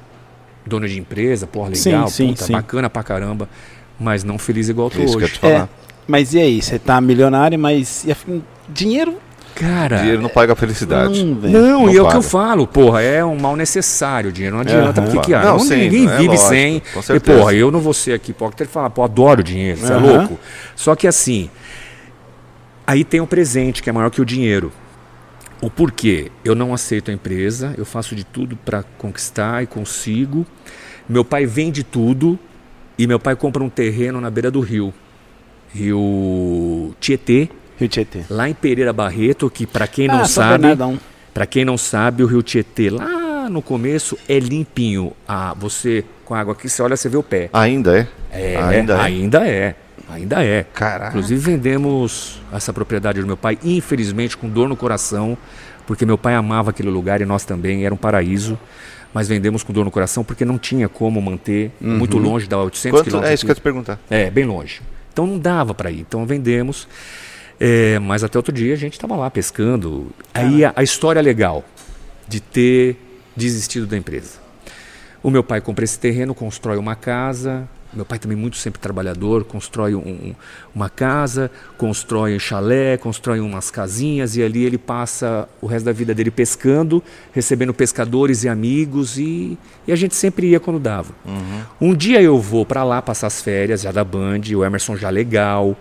[0.65, 2.53] Dono de empresa, porra, Sim, legal, sim, puta, sim.
[2.53, 3.49] bacana pra caramba.
[3.99, 5.34] Mas não feliz igual eu tô ia hoje.
[5.34, 5.64] te falar.
[5.64, 5.69] É,
[6.07, 6.61] mas e aí?
[6.61, 8.06] Você tá milionário, mas...
[8.69, 9.18] Dinheiro...
[9.60, 11.23] Cara, Dinheiro não paga a felicidade.
[11.23, 11.53] Não, velho.
[11.53, 14.56] Não, Não e é o que eu falo, porra, é um mal necessário o dinheiro,
[14.56, 15.11] não adianta, Aham.
[15.11, 15.34] porque?
[15.34, 16.81] Não, Não, sim, ninguém é vive lógico, sem.
[16.94, 19.91] com E, porra, eu não vou ser aqui hipócrita e falar, pô, adoro dinheiro, você
[19.91, 20.18] é Aham.
[20.18, 20.40] louco.
[20.76, 21.49] Só que assim,
[22.88, 24.72] aí tem o presente, que é maior que o dinheiro.
[25.61, 26.31] O porquê?
[26.45, 30.45] Eu não aceito a empresa, eu faço de tudo para conquistar e consigo.
[31.07, 32.40] Meu pai vende tudo
[32.98, 34.94] e meu pai compra um terreno na beira do rio.
[35.73, 37.49] Rio Tietê,
[37.80, 38.22] Rio Tietê.
[38.30, 40.65] lá em Pereira Barreto, que para quem não Ah, sabe,
[41.34, 45.14] para quem não sabe, o Rio Tietê lá no começo é limpinho.
[45.27, 47.49] Ah, você com a água aqui, você olha, você vê o pé.
[47.53, 48.07] Ainda é?
[48.31, 48.99] É, Ainda é?
[48.99, 49.76] ainda é.
[50.11, 50.64] Ainda é.
[50.73, 51.10] Caraca.
[51.10, 55.38] Inclusive vendemos essa propriedade do meu pai, infelizmente com dor no coração,
[55.88, 58.57] porque meu pai amava aquele lugar e nós também, era um paraíso.
[59.11, 62.91] Mas vendemos com dor no coração porque não tinha como manter, muito longe, dá 800
[62.99, 63.31] Quanto, quilômetros.
[63.31, 63.99] é isso que eu ia te perguntar.
[64.10, 64.81] É, bem longe.
[65.11, 66.01] Então não dava para ir.
[66.01, 66.88] Então vendemos.
[67.60, 70.07] É, mas até outro dia a gente estava lá pescando.
[70.34, 71.64] Aí a, a história legal
[72.27, 72.98] de ter
[73.36, 74.40] desistido da empresa.
[75.22, 77.68] O meu pai compra esse terreno, constrói uma casa.
[77.91, 80.36] Meu pai também muito sempre trabalhador, constrói um- um-
[80.76, 85.91] uma casa, constrói um chalé, constrói umas casinhas e ali ele passa o resto da
[85.91, 87.03] vida dele pescando,
[87.34, 89.57] recebendo pescadores e amigos e,
[89.88, 91.11] e a gente sempre ia quando dava.
[91.81, 95.10] Um dia eu vou para lá passar as férias já da Band, o Emerson já
[95.10, 95.76] legal,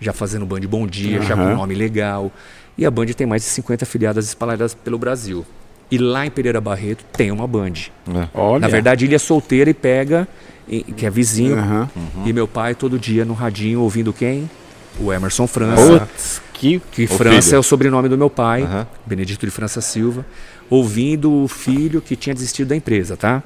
[0.00, 2.30] já fazendo Band Bom Dia, já com nome legal.
[2.78, 5.44] E a Band tem mais de 50 filiadas espalhadas pelo Brasil.
[5.90, 7.72] E lá em Pereira Barreto tem uma Band.
[8.08, 8.28] É.
[8.34, 8.60] Olha.
[8.60, 10.26] Na verdade, ele é solteiro e pega,
[10.68, 11.56] e- que é vizinho.
[11.58, 11.88] Aham.
[12.24, 14.50] E meu pai todo dia no radinho ouvindo quem?
[15.00, 16.00] O Emerson França.
[16.00, 16.80] Putz, que...
[16.90, 17.56] Que França filho.
[17.56, 18.86] é o sobrenome do meu pai, Aham.
[19.06, 20.24] Benedito de França Silva,
[20.68, 23.42] ouvindo o filho que tinha desistido da empresa, tá?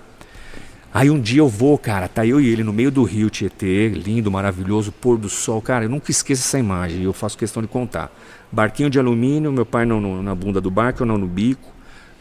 [0.92, 3.88] Aí um dia eu vou, cara, tá eu e ele no meio do rio Tietê,
[3.88, 7.68] lindo, maravilhoso, pôr do sol, cara, eu nunca esqueço essa imagem, eu faço questão de
[7.68, 8.10] contar.
[8.50, 11.68] Barquinho de alumínio, meu pai no- no- na bunda do barco, eu não no bico,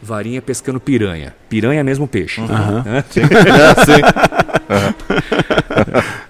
[0.04, 1.36] varinha pescando piranha.
[1.50, 2.40] Piranha é mesmo peixe.
[2.42, 3.02] É,
[3.84, 4.02] sim.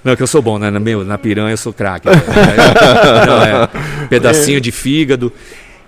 [0.03, 0.69] Não, que eu sou bom, né?
[0.69, 2.07] Na, meu, na piranha eu sou craque.
[2.09, 2.15] né?
[3.27, 3.69] Não, é,
[4.07, 5.31] pedacinho de fígado.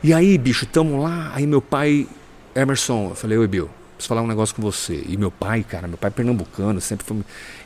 [0.04, 1.32] E aí, bicho, tamo lá.
[1.34, 2.08] Aí meu pai,
[2.56, 3.70] Emerson, eu falei, oi, Bill,
[4.02, 5.04] preciso falar um negócio com você.
[5.08, 7.18] E meu pai, cara, meu pai é pernambucano, sempre foi.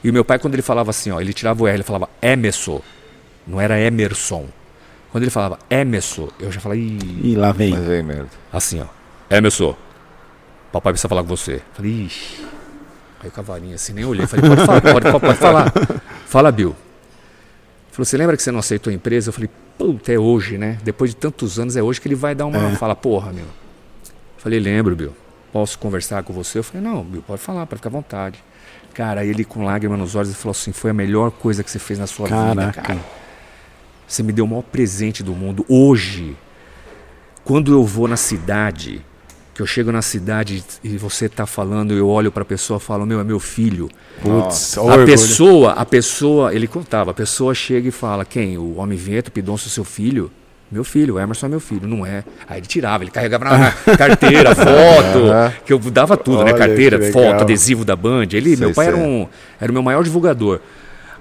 [0.04, 2.10] E o meu pai, quando ele falava assim, ó, ele tirava o R, ele falava
[2.22, 2.82] Emerson.
[3.48, 4.48] Não era Emerson.
[5.12, 6.80] Quando ele falava Emerson, eu já falei,
[7.24, 7.72] "Ih", lá vem.
[8.04, 8.30] Merda.
[8.52, 8.86] assim, ó.
[9.34, 9.76] Emerson,
[10.72, 11.62] papai precisa falar com você.
[11.74, 12.46] Falei, ixi.
[13.22, 14.28] Aí o cavalinho assim, nem olhei.
[14.28, 15.74] Falei, pode falar, pode, pode, pode falar.
[16.28, 16.70] Fala, Bill.
[16.70, 19.30] Ele falou, você lembra que você não aceitou a empresa?
[19.30, 20.78] Eu falei, puta, é hoje, né?
[20.84, 22.72] Depois de tantos anos, é hoje que ele vai dar uma.
[22.72, 23.46] Fala, porra, meu.
[24.38, 25.14] Falei, lembro, Bill.
[25.56, 26.60] Posso conversar com você?
[26.60, 28.44] Eu falei, não, Bill, pode falar, pode ficar à vontade.
[28.94, 31.80] Cara, ele com lágrima nos olhos, ele falou assim, foi a melhor coisa que você
[31.80, 32.82] fez na sua vida, Caraca.
[32.82, 33.00] cara.
[34.06, 35.66] Você me deu o maior presente do mundo.
[35.70, 36.36] Hoje,
[37.46, 39.02] quando eu vou na cidade,
[39.54, 42.82] que eu chego na cidade e você tá falando, eu olho para a pessoa e
[42.82, 43.90] falo, meu, é meu filho.
[44.22, 45.06] Putz, A orgulho.
[45.06, 48.58] pessoa, a pessoa, ele contava, a pessoa chega e fala, quem?
[48.58, 50.30] O homem vento, Pidoncio, seu filho?
[50.72, 52.24] Meu filho, o Emerson é meu filho, não é?
[52.50, 56.52] Aí ele tirava, ele carregava na carteira, foto, que eu dava tudo, né?
[56.52, 58.28] Olha, Carteira, que foto, adesivo da Band.
[58.32, 59.06] Ele, Sei, meu pai era, sei.
[59.06, 59.28] um,
[59.62, 60.60] era o meu maior divulgador.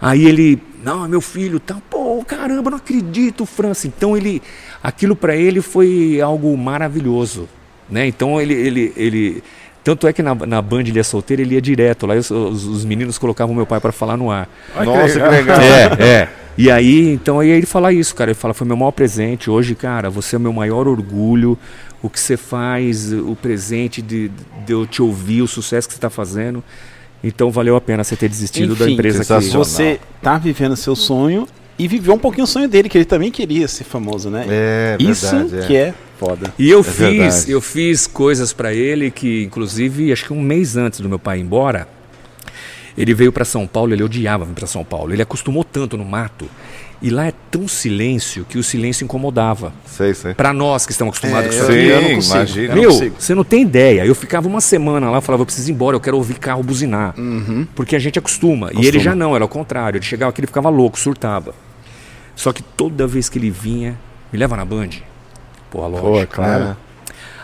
[0.01, 3.87] Aí ele, Não, é meu filho, tá, pô, caramba, não acredito, França.
[3.87, 4.43] Então ele,
[4.83, 7.47] aquilo para ele foi algo maravilhoso,
[7.89, 8.07] né?
[8.07, 9.43] Então ele, ele, ele,
[9.83, 12.65] tanto é que na, na Band ele é solteiro, ele ia direto lá, os, os,
[12.65, 14.49] os meninos colocavam meu pai para falar no ar.
[14.85, 15.61] Nossa, que legal.
[15.61, 16.29] É, é.
[16.57, 18.31] E aí, então aí ele fala isso, cara.
[18.31, 19.51] Ele fala, foi meu maior presente.
[19.51, 21.59] Hoje, cara, você é o meu maior orgulho.
[22.03, 24.31] O que você faz, o presente de,
[24.67, 26.63] de eu te ouvir, o sucesso que você está fazendo.
[27.23, 29.49] Então valeu a pena você ter desistido da Enfim, empresa que.
[29.51, 31.47] Você tá vivendo seu sonho
[31.79, 34.45] e viveu um pouquinho o sonho dele, que ele também queria ser famoso, né?
[34.49, 35.67] É, Isso verdade, é.
[35.67, 36.53] que é foda.
[36.59, 37.51] E eu É fiz, verdade.
[37.51, 41.39] eu fiz coisas pra ele que, inclusive, acho que um mês antes do meu pai
[41.39, 41.89] ir embora,
[42.97, 45.13] ele veio pra São Paulo, ele odiava vir pra São Paulo.
[45.13, 46.49] Ele acostumou tanto no mato.
[47.03, 49.75] E lá é tão silêncio que o silêncio incomodava.
[49.85, 50.33] Sei, sei.
[50.33, 51.73] Pra nós que estamos acostumados É, com isso.
[51.73, 52.35] eu não Sim, consigo.
[52.37, 52.65] imagina.
[52.65, 53.17] Eu não Meu, consigo.
[53.19, 54.07] você não tem ideia.
[54.07, 56.63] Eu ficava uma semana lá, eu falava, eu preciso ir embora, eu quero ouvir carro
[56.63, 57.15] buzinar.
[57.75, 58.69] Porque a gente acostuma.
[58.69, 59.05] E ele Acostuma.
[59.05, 59.99] já não, era ao contrário.
[59.99, 61.55] Ele chegava aqui, ele ficava louco, surtava.
[62.35, 63.99] Só que toda vez que ele vinha,
[64.33, 64.91] me leva na Band.
[65.71, 66.11] Porra, lógico.
[66.11, 66.77] Pô, claro.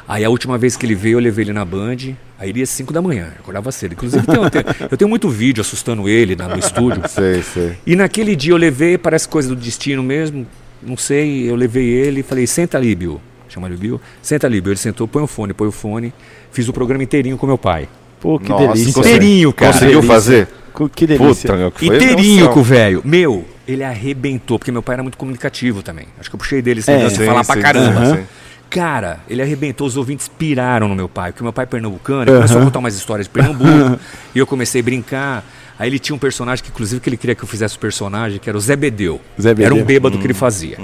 [0.09, 1.97] Aí a última vez que ele veio, eu levei ele na Band.
[2.41, 3.93] Aí ele ia às 5 da manhã, eu acordava cedo.
[3.93, 7.03] Inclusive, tem- eu tenho, eu tenho muito vídeo assustando ele na- no estúdio.
[7.07, 7.73] Sei, sei.
[7.87, 10.47] E naquele dia eu levei, parece coisa do destino mesmo,
[10.83, 13.21] não sei, eu levei ele e falei, senta ali, Bill.
[13.49, 14.01] Chama ele Bill.
[14.23, 14.73] Senta ali, Bill.
[14.73, 16.15] Ele sentou, põe o fone, põe o fone.
[16.51, 17.89] Fiz o programa inteirinho com meu pai.
[18.21, 19.01] Pô, que Nossa, delícia.
[19.01, 19.73] Inteirinho, cara.
[19.73, 20.15] Conseguiu delícia.
[20.15, 20.49] fazer?
[20.95, 21.49] Que delícia.
[21.51, 23.03] Puta, meu, que foi Inteirinho com o velho.
[23.05, 26.07] Meu, ele arrebentou, porque meu pai era muito comunicativo também.
[26.19, 28.23] Acho que eu puxei dele esse É, negócio de sim, falar pra sim, caramba.
[28.71, 32.33] Cara, ele arrebentou, os ouvintes piraram no meu pai, porque meu pai é pernambucano, ele
[32.33, 33.99] começou a contar umas histórias de Pernambuco,
[34.33, 35.45] e eu comecei a brincar.
[35.77, 38.39] Aí ele tinha um personagem que, inclusive, que ele queria que eu fizesse o personagem,
[38.39, 39.21] que era o Zé Bedeu.
[39.41, 39.67] Zé Bedeu.
[39.67, 40.79] Era um bêbado que ele fazia.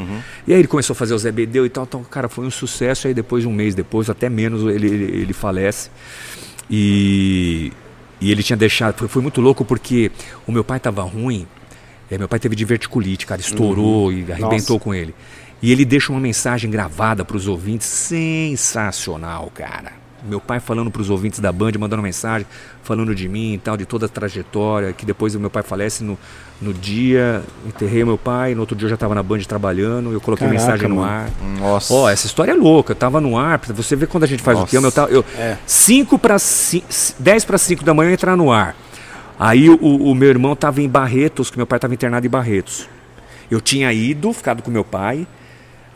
[0.47, 2.51] E aí ele começou a fazer o Zé Bedeu e tal, então, cara, foi um
[2.51, 3.07] sucesso.
[3.07, 5.91] Aí depois, um mês depois, até menos, ele, ele, ele falece.
[6.71, 7.73] E,
[8.21, 8.97] e ele tinha deixado.
[8.97, 10.11] Foi, foi muito louco porque
[10.47, 11.47] o meu pai estava ruim.
[12.11, 14.79] é, meu pai teve diverticulite, cara, estourou e arrebentou Nossa.
[14.81, 15.15] com ele.
[15.63, 19.93] E ele deixa uma mensagem gravada para os ouvintes, sensacional, cara.
[20.29, 22.47] Meu pai falando para os ouvintes da Band, mandando mensagem,
[22.83, 26.03] falando de mim e tal, de toda a trajetória, que depois o meu pai falece
[26.03, 26.19] no,
[26.61, 30.21] no dia, enterrei meu pai, no outro dia eu já estava na Band trabalhando, eu
[30.21, 31.09] coloquei a Caraca, mensagem no mano.
[31.09, 31.31] ar.
[31.61, 31.95] Nossa.
[31.95, 32.91] Ó, essa história é louca.
[32.93, 34.71] Eu tava no ar, você ver quando a gente faz o Nossa.
[34.71, 35.57] que eu tava, eu É.
[35.65, 36.37] 5 para
[37.19, 38.75] 10 para 5 da manhã eu entrar no ar.
[39.39, 42.89] Aí o, o meu irmão tava em Barretos, que meu pai tava internado em Barretos.
[43.49, 45.27] Eu tinha ido, ficado com meu pai.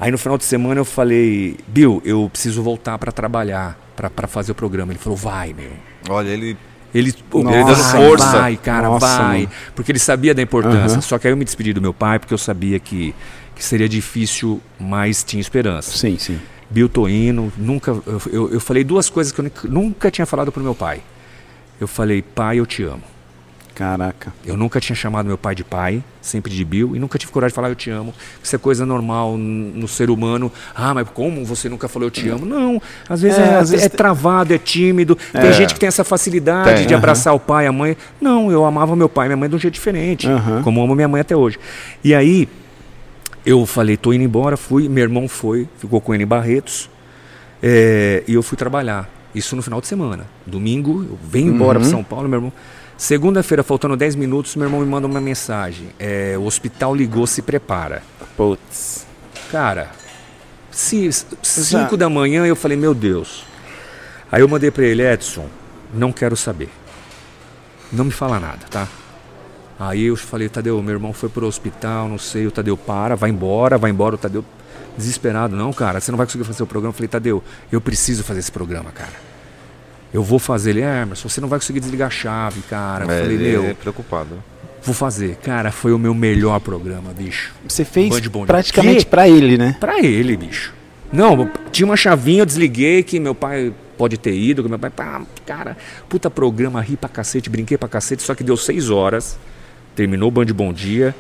[0.01, 4.53] Aí no final de semana eu falei: "Bill, eu preciso voltar para trabalhar, para fazer
[4.53, 4.93] o programa".
[4.93, 5.71] Ele falou: "Vai, meu".
[6.09, 6.57] Olha, ele.
[6.93, 8.39] Ele, Nossa, ele dando força.
[8.41, 9.39] Vai, cara, Nossa, vai.
[9.43, 9.51] mano.
[9.77, 10.95] Porque ele sabia da importância.
[10.95, 11.01] Aham.
[11.01, 13.15] Só que aí eu me despedi do meu pai, porque eu sabia que,
[13.55, 15.97] que seria difícil, mas tinha esperança.
[15.97, 16.41] Sim, sim.
[16.69, 17.93] Bill tô indo, nunca.
[17.93, 21.01] Eu, eu, eu falei duas coisas que eu nunca- nunca tinha falado pro meu pai.
[21.81, 23.03] Eu falei, pai, eu te amo.
[23.81, 24.31] Caraca.
[24.45, 27.53] Eu nunca tinha chamado meu pai de pai, sempre de Bill, e nunca tive coragem
[27.53, 28.13] de falar eu te amo.
[28.43, 30.53] Isso é coisa normal no ser humano.
[30.75, 32.45] Ah, mas como você nunca falou eu te amo?
[32.45, 35.17] Não, às vezes É, é, às vezes é tem- travado, é tímido.
[35.33, 35.53] Tem É.
[35.55, 37.97] gente que tem essa facilidade Tem, de abraçar o pai, a mãe.
[38.21, 40.29] Não, eu amava meu pai e minha mãe de um jeito diferente,
[40.63, 41.59] como amo minha mãe até hoje.
[42.05, 42.47] E aí,
[43.47, 46.91] eu falei, tô indo embora, fui, meu irmão foi, ficou com ele em Barretos,
[47.63, 49.09] é, e eu fui trabalhar.
[49.35, 50.27] Isso no final de semana.
[50.47, 52.53] Domingo, eu venho embora para São Paulo, meu irmão.
[53.01, 55.89] Segunda-feira, faltando 10 minutos, meu irmão me manda uma mensagem.
[55.99, 58.03] É, o hospital ligou, se prepara.
[58.37, 59.07] Putz.
[59.51, 59.91] Cara,
[60.71, 63.47] 5 da manhã eu falei, meu Deus.
[64.31, 65.49] Aí eu mandei para ele, Edson,
[65.95, 66.69] não quero saber.
[67.91, 68.87] Não me fala nada, tá?
[69.79, 73.31] Aí eu falei, Tadeu, meu irmão foi pro hospital, não sei, o Tadeu para, vai
[73.31, 74.45] embora, vai embora, o Tadeu
[74.99, 76.91] desesperado, não, cara, você não vai conseguir fazer o programa.
[76.91, 79.30] Eu falei, Tadeu, eu preciso fazer esse programa, cara.
[80.13, 80.71] Eu vou fazer.
[80.71, 83.05] Ele, é, mas você não vai conseguir desligar a chave, cara.
[83.05, 84.43] Eu É, falei, ele meu, é preocupado.
[84.83, 85.37] vou fazer.
[85.43, 87.53] Cara, foi o meu melhor programa, bicho.
[87.69, 88.47] Você fez Band Bom Dia.
[88.47, 89.11] praticamente Que?
[89.11, 89.77] pra ele, né?
[89.79, 90.73] Pra ele, bicho.
[91.13, 94.91] Não, tinha uma chavinha, eu desliguei que meu pai pode ter ido, que meu pai,
[94.91, 95.77] pá, cara,
[96.09, 99.37] puta programa, ri pra cacete, brinquei pra cacete, só que deu seis horas,
[99.97, 101.13] terminou o Band Bom Dia,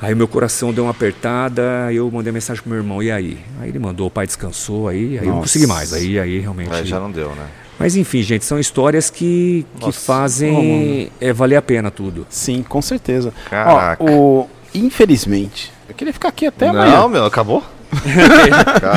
[0.00, 3.38] aí meu coração deu uma apertada, aí eu mandei mensagem pro meu irmão, e aí?
[3.60, 6.72] Aí ele mandou, o pai descansou, aí, aí eu não consegui mais, aí, aí realmente...
[6.74, 7.46] Aí já não deu, né?
[7.80, 9.98] Mas enfim, gente, são histórias que, que Nossa.
[9.98, 12.26] fazem é, valer a pena tudo.
[12.28, 13.32] Sim, com certeza.
[13.48, 14.04] Caraca.
[14.04, 14.50] Ó, o...
[14.74, 17.08] Infelizmente, eu queria ficar aqui até não, amanhã.
[17.08, 17.64] meu, acabou?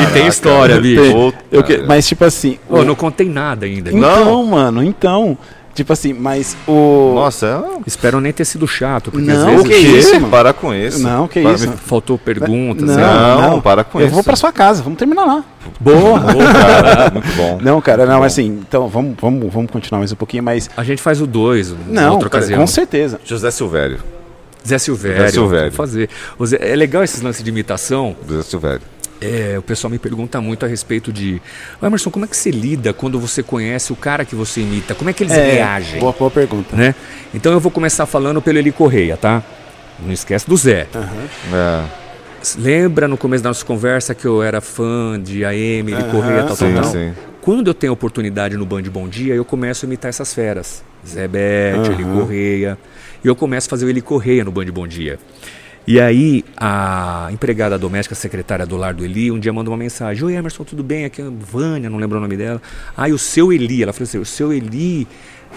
[0.01, 1.33] e tem história, bicho.
[1.49, 1.77] Eu que-.
[1.77, 2.59] Mas, tipo assim.
[2.69, 3.89] Ô, o- não contei nada ainda.
[3.89, 5.37] Então, mano, então.
[5.75, 7.13] Tipo assim, mas o.
[7.15, 7.81] Nossa, é...
[7.87, 10.29] Espero nem ter sido chato, porque Não, às vezes que isso, mano?
[10.29, 10.99] Para com isso.
[11.01, 11.67] Não, que Para isso.
[11.69, 12.87] me- faltou perguntas.
[12.87, 13.01] Não, né?
[13.03, 14.13] Não, não, para com eu isso.
[14.13, 15.43] vou pra sua casa, vamos terminar lá.
[15.79, 16.53] Boa, boa.
[16.53, 17.57] Cara, muito bom.
[17.61, 20.69] Não, cara, não, assim, então vamos, vamos, vamos continuar mais um pouquinho, mas.
[20.77, 22.59] A gente faz o 2, Não, outra cara, ocasião.
[22.59, 23.19] com certeza.
[23.25, 23.97] José Silvério.
[24.65, 25.17] Zé Silvério.
[25.23, 25.71] Zé Silvério.
[25.71, 26.09] fazer.
[26.61, 28.15] É legal esses lances de imitação.
[28.25, 28.81] Do Zé Silvério.
[29.21, 31.41] É, o pessoal me pergunta muito a respeito de.
[31.81, 34.93] Emerson, como é que você lida quando você conhece o cara que você imita?
[34.93, 35.99] Como é que eles reagem?
[35.99, 36.75] Boa, boa pergunta.
[36.75, 36.93] Né?
[37.33, 39.41] Então eu vou começar falando pelo Eli Correia, tá?
[39.99, 40.87] Não esquece do Zé.
[41.53, 41.83] É,
[42.57, 46.55] Lembra no começo da nossa conversa que eu era fã de AM, Eli Correia, tal,
[46.55, 46.91] sim, tal, tal?
[46.91, 47.13] sim.
[47.41, 50.83] Quando eu tenho oportunidade no Band Bom Dia, eu começo a imitar essas feras.
[51.05, 52.77] Zé Bete, Eli Correia.
[53.23, 55.19] E eu começo a fazer o Eli Correia no Band Bom Dia.
[55.85, 60.23] E aí, a empregada doméstica, secretária do lar do Eli, um dia mandou uma mensagem:
[60.23, 61.03] Oi, Emerson, tudo bem?
[61.05, 62.61] Aqui é a Vânia, não lembro o nome dela.
[62.95, 65.05] Ah, e o seu Eli, ela falou assim: o seu Eli.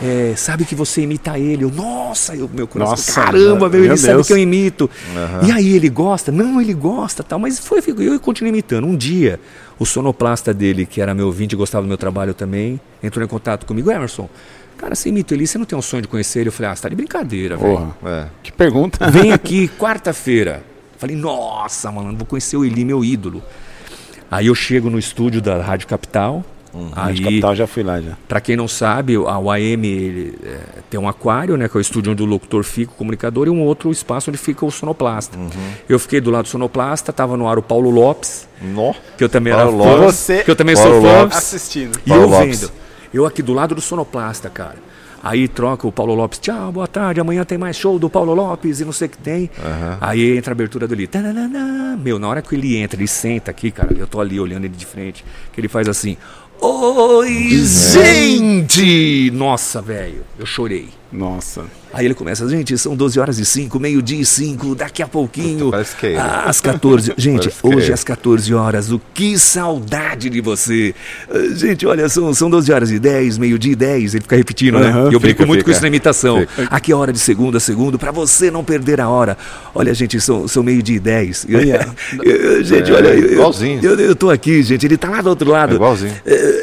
[0.02, 1.62] é, sabe que você imita ele.
[1.64, 4.26] Eu, nossa, eu, meu coração, Nossa, caramba, meu, ele sabe Deus.
[4.26, 4.90] que eu imito.
[5.46, 6.32] E aí ele gosta?
[6.32, 8.84] Não, ele gosta, tal, mas foi, eu continuei imitando.
[8.86, 9.38] Um dia,
[9.78, 13.28] o sonoplasta dele, que era meu ouvinte e gostava do meu trabalho também, entrou em
[13.28, 14.28] contato comigo, Emerson,
[14.76, 16.48] cara, você imita ele, você não tem um sonho de conhecer ele?
[16.48, 17.76] Eu falei, ah, você tá de brincadeira, velho.
[17.76, 17.96] Porra.
[18.04, 18.26] É.
[18.42, 19.08] Que pergunta.
[19.10, 20.62] Vem aqui quarta-feira.
[20.98, 23.42] Falei, nossa, mano, vou conhecer o Eli, meu ídolo.
[24.30, 26.44] Aí eu chego no estúdio da Rádio Capital.
[26.92, 28.18] Rádio Aí, Capital já fui lá já.
[28.28, 30.58] Pra quem não sabe, a UAM ele, é,
[30.90, 33.50] tem um aquário, né, que é o estúdio onde o locutor fica, o comunicador, e
[33.50, 35.38] um outro espaço onde fica o sonoplasta.
[35.88, 38.92] Eu fiquei do lado do sonoplasta, tava no ar o Paulo Lopes, Nó.
[39.16, 40.02] que eu também Paulo era fã.
[40.04, 41.20] Você- que eu também Paulo sou fã.
[41.22, 41.38] Lopes.
[41.38, 41.98] Assistindo.
[42.04, 42.72] E Paulo eu Lopes.
[43.12, 44.76] Eu aqui do lado do sonoplasta, cara.
[45.22, 48.78] Aí troca o Paulo Lopes, tchau, boa tarde, amanhã tem mais show do Paulo Lopes
[48.80, 49.50] e não sei o que tem.
[50.00, 51.06] Aí entra a abertura do.
[51.08, 51.96] Tananana.
[51.96, 54.76] Meu, na hora que ele entra, ele senta aqui, cara, eu tô ali olhando ele
[54.76, 56.16] de frente, que ele faz assim.
[56.60, 59.30] Oi, gente!
[59.32, 60.88] Nossa, velho, eu chorei.
[61.16, 61.62] Nossa.
[61.94, 65.58] Aí ele começa, gente, são 12 horas e 5, meio-dia e 5, daqui a pouquinho.
[65.66, 66.18] Puta, parece que é.
[66.18, 67.14] Às 14.
[67.16, 67.92] Gente, é hoje ele.
[67.94, 70.94] às 14 horas, o que saudade de você.
[71.30, 74.14] Ah, Gente, olha, são, são 12 horas e 10, meio-dia e 10.
[74.14, 74.88] Ele fica repetindo, né?
[74.88, 75.64] Aham, E eu brinco fica, muito fica.
[75.64, 76.40] com isso na imitação.
[76.40, 76.68] Fica.
[76.70, 79.38] Aqui é hora de segunda a segundo, pra você não perder a hora.
[79.74, 81.46] Olha, gente, são, são meio-dia e 10.
[81.54, 81.88] Olha.
[82.22, 83.80] Eu- gente, É, olha, eu, igualzinho.
[83.82, 85.72] Eu, eu tô aqui, gente, ele tá lá do outro lado.
[85.72, 86.12] É igualzinho.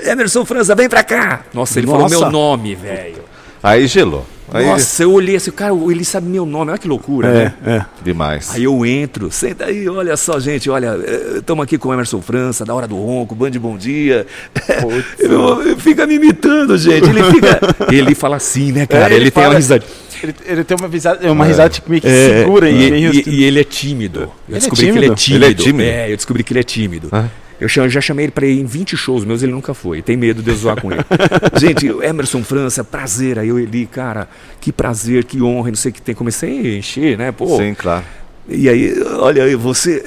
[0.05, 1.41] Emerson França, vem pra cá.
[1.51, 2.19] Nossa, ele falou Nossa.
[2.19, 3.23] meu nome, velho.
[3.63, 4.27] Aí gelou.
[4.51, 7.53] Aí Nossa, eu olhei assim, cara, ele sabe meu nome, olha que loucura, É, né?
[7.65, 7.85] é.
[8.03, 8.51] demais.
[8.53, 10.95] Aí eu entro, senta aí, olha só, gente, olha,
[11.37, 14.27] estamos aqui com o Emerson França, da Hora do Ronco, Band Bom Dia.
[15.19, 17.09] Eu- eu- fica me imitando, gente.
[17.09, 17.59] Ele fica.
[17.91, 19.13] ele fala assim, né, cara?
[19.13, 19.83] É, ele, tem uma fala- risada.
[20.21, 23.43] Ele, ele tem uma risada, uma risada tipo, meio que É, segura e, e- e
[23.43, 24.21] ele é tímido.
[24.21, 25.15] Eu Ele é descobri que ele é tímido?
[25.15, 25.45] tímido.
[25.45, 25.89] Ele é tímido?
[25.89, 27.09] É, eu descobri que ele é tímido.
[27.11, 27.25] Ah.
[27.59, 30.01] Eu já chamei ele pra ir em 20 shows meus, ele nunca foi.
[30.01, 31.03] Tem medo de eu zoar com ele.
[31.59, 33.39] Gente, Emerson França, prazer.
[33.39, 34.27] Aí eu ele, cara,
[34.59, 36.13] que prazer, que honra, não sei o que tem.
[36.15, 37.31] Comecei a encher, né?
[37.31, 38.03] Pô, Sim, claro.
[38.47, 40.01] E aí, olha aí, você.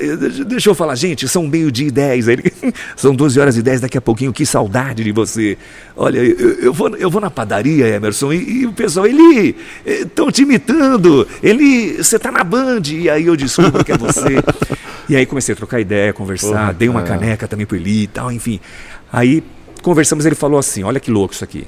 [0.47, 2.29] deixa- eu falar, gente, são meio-dia e 10.
[2.29, 2.53] Aí ele,
[2.97, 5.57] são 12 horas e 10 daqui a pouquinho, que saudade de você.
[5.97, 9.57] Olha, eu, eu vou, eu vou na padaria, Emerson, e, e o pessoal, ele.
[9.85, 11.97] Estão te imitando, ele.
[12.03, 12.83] Você tá na Band.
[12.91, 14.37] E aí eu descubro que é você.
[15.09, 17.05] E aí comecei a trocar ideia, conversar, Porra, dei uma é.
[17.05, 18.59] caneca também pro Eli e tal, enfim.
[19.13, 19.41] Aí
[19.81, 21.65] conversamos, ele falou assim: olha que louco isso aqui.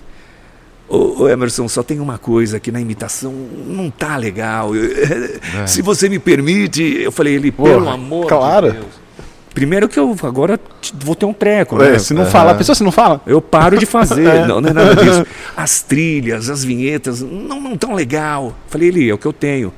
[0.89, 4.74] Ô, ô, Emerson, só tem uma coisa que na imitação não tá legal.
[4.74, 4.89] Eu-
[5.69, 8.73] Se você me permite, eu falei, ele, pelo Porra, amor claro.
[8.73, 9.09] de Deus.
[9.52, 10.59] Primeiro que eu agora
[10.94, 11.97] vou ter um treco, né?
[11.97, 13.20] É, se não fala, a pessoa se não fala.
[13.27, 15.27] Eu paro de fazer, não, não é nada disso.
[15.56, 18.55] As trilhas, as vinhetas, não, não tão legal.
[18.69, 19.73] Falei, Eli, é o que eu tenho.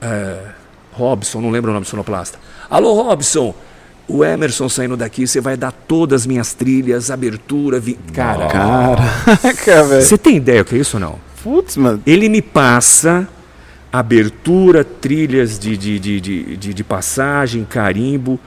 [0.00, 0.36] É,
[0.92, 2.38] Robson, não lembro o nome do sonoplasta.
[2.68, 3.54] Alô, Robson,
[4.06, 7.94] o Emerson saindo daqui, você vai dar todas as minhas trilhas, abertura, vi...
[8.12, 8.48] cara.
[8.48, 10.02] Caraca, velho.
[10.02, 11.18] Você tem ideia o que é isso ou não?
[11.42, 12.02] Putz, mano.
[12.06, 13.28] Ele me passa
[13.92, 18.40] abertura, trilhas de, de, de, de, de, passagem, carimbo,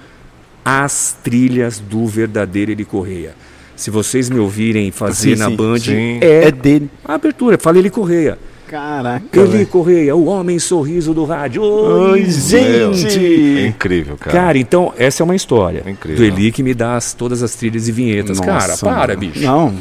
[0.64, 3.34] as trilhas do verdadeiro Eli Correia.
[3.76, 6.20] Se vocês me ouvirem fazer Sim, na sim, Band, sim.
[6.20, 6.90] é É dele.
[7.06, 7.58] a abertura.
[7.58, 8.38] Fala Eli Correia.
[8.68, 9.66] Caraca, Eli.
[9.66, 11.62] Correia, o homem sorriso do rádio.
[11.64, 13.68] Oi, Oi, É gente!
[13.70, 14.32] incrível, cara.
[14.38, 15.84] Cara, então, essa é uma história.
[15.86, 16.18] É incrível.
[16.18, 18.40] Do Eli que me dá as- todas as trilhas e vinhetas.
[18.40, 19.20] cara, Nossa, para, mano.
[19.32, 19.42] bicho.
[19.46, 19.74] Não.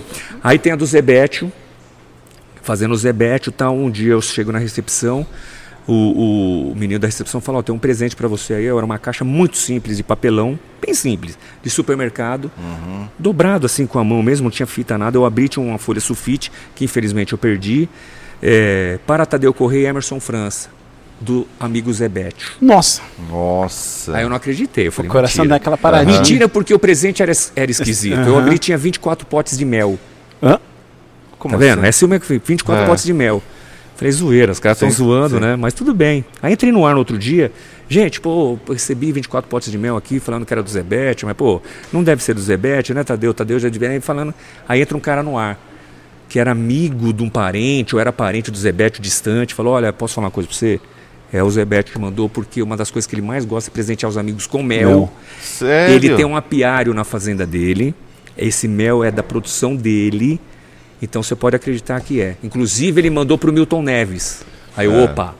[0.42, 1.50] Aí tem a do Zebétio,
[2.62, 3.70] fazendo o Zebétio, tá?
[3.70, 5.26] Um dia eu chego na recepção,
[5.88, 8.98] o, o menino da recepção fala, ó, tem um presente para você aí, era uma
[8.98, 12.50] caixa muito simples de papelão, bem simples, de supermercado,
[13.18, 16.00] dobrado assim com a mão mesmo, não tinha fita nada, eu abri, tinha uma folha
[16.00, 17.88] sulfite, que infelizmente eu perdi,
[18.42, 20.68] é, para Tadeu Correia e Emerson França,
[21.20, 22.50] do amigo Zebétio.
[22.60, 23.00] Nossa.
[23.30, 24.16] Nossa.
[24.16, 25.48] Aí eu não acreditei, eu O falei, coração mentira.
[25.48, 26.18] dá aquela paradinha.
[26.18, 28.18] Mentira, porque o presente era, era esquisito.
[28.20, 28.42] Eu Aham.
[28.42, 29.98] abri tinha 24 potes de mel.
[30.42, 30.58] Hã?
[31.38, 31.78] Como tá vendo?
[31.78, 31.88] assim?
[31.88, 32.86] Essa é uma que foi 24 É.
[32.86, 33.42] potes de mel.
[33.96, 35.40] Falei, zoeira, os caras estão zoando, sim.
[35.40, 35.56] né?
[35.56, 36.22] Mas tudo bem.
[36.42, 37.50] Aí entrei no ar no outro dia.
[37.88, 41.62] Gente, pô, recebi 24 potes de mel aqui, falando que era do Zebete, mas, pô,
[41.90, 43.32] não deve ser do Zebete, né, Tadeu?
[43.32, 44.34] Tadeu já devia ir falando.
[44.68, 45.58] Aí entra um cara no ar,
[46.28, 50.14] que era amigo de um parente, ou era parente do Zebete distante, falou: olha, posso
[50.14, 50.80] falar uma coisa pra você?
[51.32, 54.08] É o Zebete que mandou, porque uma das coisas que ele mais gosta é presentear
[54.08, 55.10] os amigos com mel.
[55.40, 55.94] Sério?
[55.94, 57.94] Ele tem um apiário na fazenda dele.
[58.38, 60.40] Esse mel é da produção dele.
[61.02, 62.36] Então você pode acreditar que é.
[62.42, 64.44] Inclusive, ele mandou pro Milton Neves.
[64.76, 65.34] Aí, eu, opa.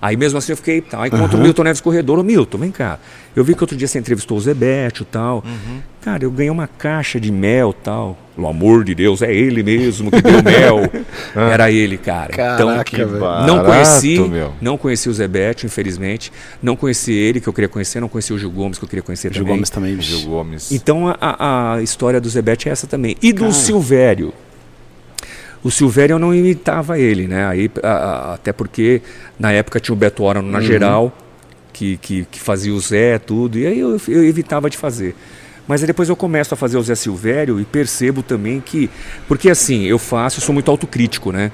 [0.00, 0.80] Aí mesmo assim eu fiquei.
[0.80, 2.18] Tá, aí encontro o Milton Neves corredor.
[2.18, 2.98] Ô Milton, vem cá.
[3.34, 5.42] Eu vi que outro dia você entrevistou o Zebete e tal.
[6.02, 8.16] Cara, eu ganhei uma caixa de mel tal.
[8.34, 10.80] Pelo amor de Deus, é ele mesmo que deu mel.
[11.34, 12.28] Era ele, cara.
[12.32, 13.08] Caraca, então,
[13.46, 14.52] não Barato, conheci, meu.
[14.60, 16.30] não conheci o Zebete, infelizmente.
[16.62, 17.98] Não conheci ele, que eu queria conhecer.
[18.00, 19.56] Não conheci o Gil Gomes, que eu queria conhecer Gil também.
[19.56, 20.00] Gomes também.
[20.00, 20.70] Gil Gomes.
[20.70, 23.16] Então a- a, a história do Zebete é essa também.
[23.22, 24.32] E do Silvério.
[25.66, 27.46] O Silvério eu não imitava ele, né?
[27.46, 29.02] Aí, a- a- até porque
[29.38, 31.16] na época tinha o Beto Orano na geral,
[31.72, 35.14] que, que, que fazia o Zé, tudo, e aí eu, eu evitava de fazer.
[35.68, 38.88] Mas aí depois eu começo a fazer o Zé Silvério e percebo também que.
[39.26, 41.50] Porque assim, eu faço, eu sou muito autocrítico, né?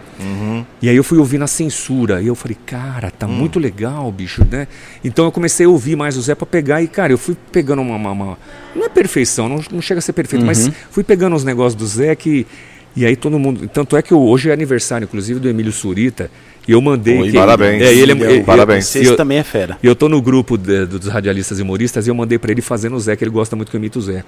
[0.82, 2.20] E aí eu fui ouvir na censura.
[2.20, 4.68] E eu falei, cara, tá muito legal, bicho, né?
[5.02, 6.82] Então eu comecei a ouvir mais o Zé pra pegar.
[6.82, 7.97] E, cara, eu fui pegando uma.
[7.97, 8.39] uma- uma-
[8.76, 11.86] não é perfeição, não, não chega a ser perfeito, mas fui pegando os negócios do
[11.86, 12.47] Zé que.
[12.94, 13.69] E aí todo mundo.
[13.73, 16.31] Tanto é que hoje é aniversário, inclusive, do Emílio Surita.
[16.69, 17.19] E eu mandei.
[17.20, 17.82] Oi, que- parabéns.
[17.82, 18.94] É, ele, é- Parabéns.
[18.97, 19.78] eu- também é fera.
[19.82, 22.60] e eu tô no grupo de- dos radialistas e humoristas e eu mandei para ele
[22.62, 24.23] fazendo o Zé, que ele gosta muito que eu imito o Zé.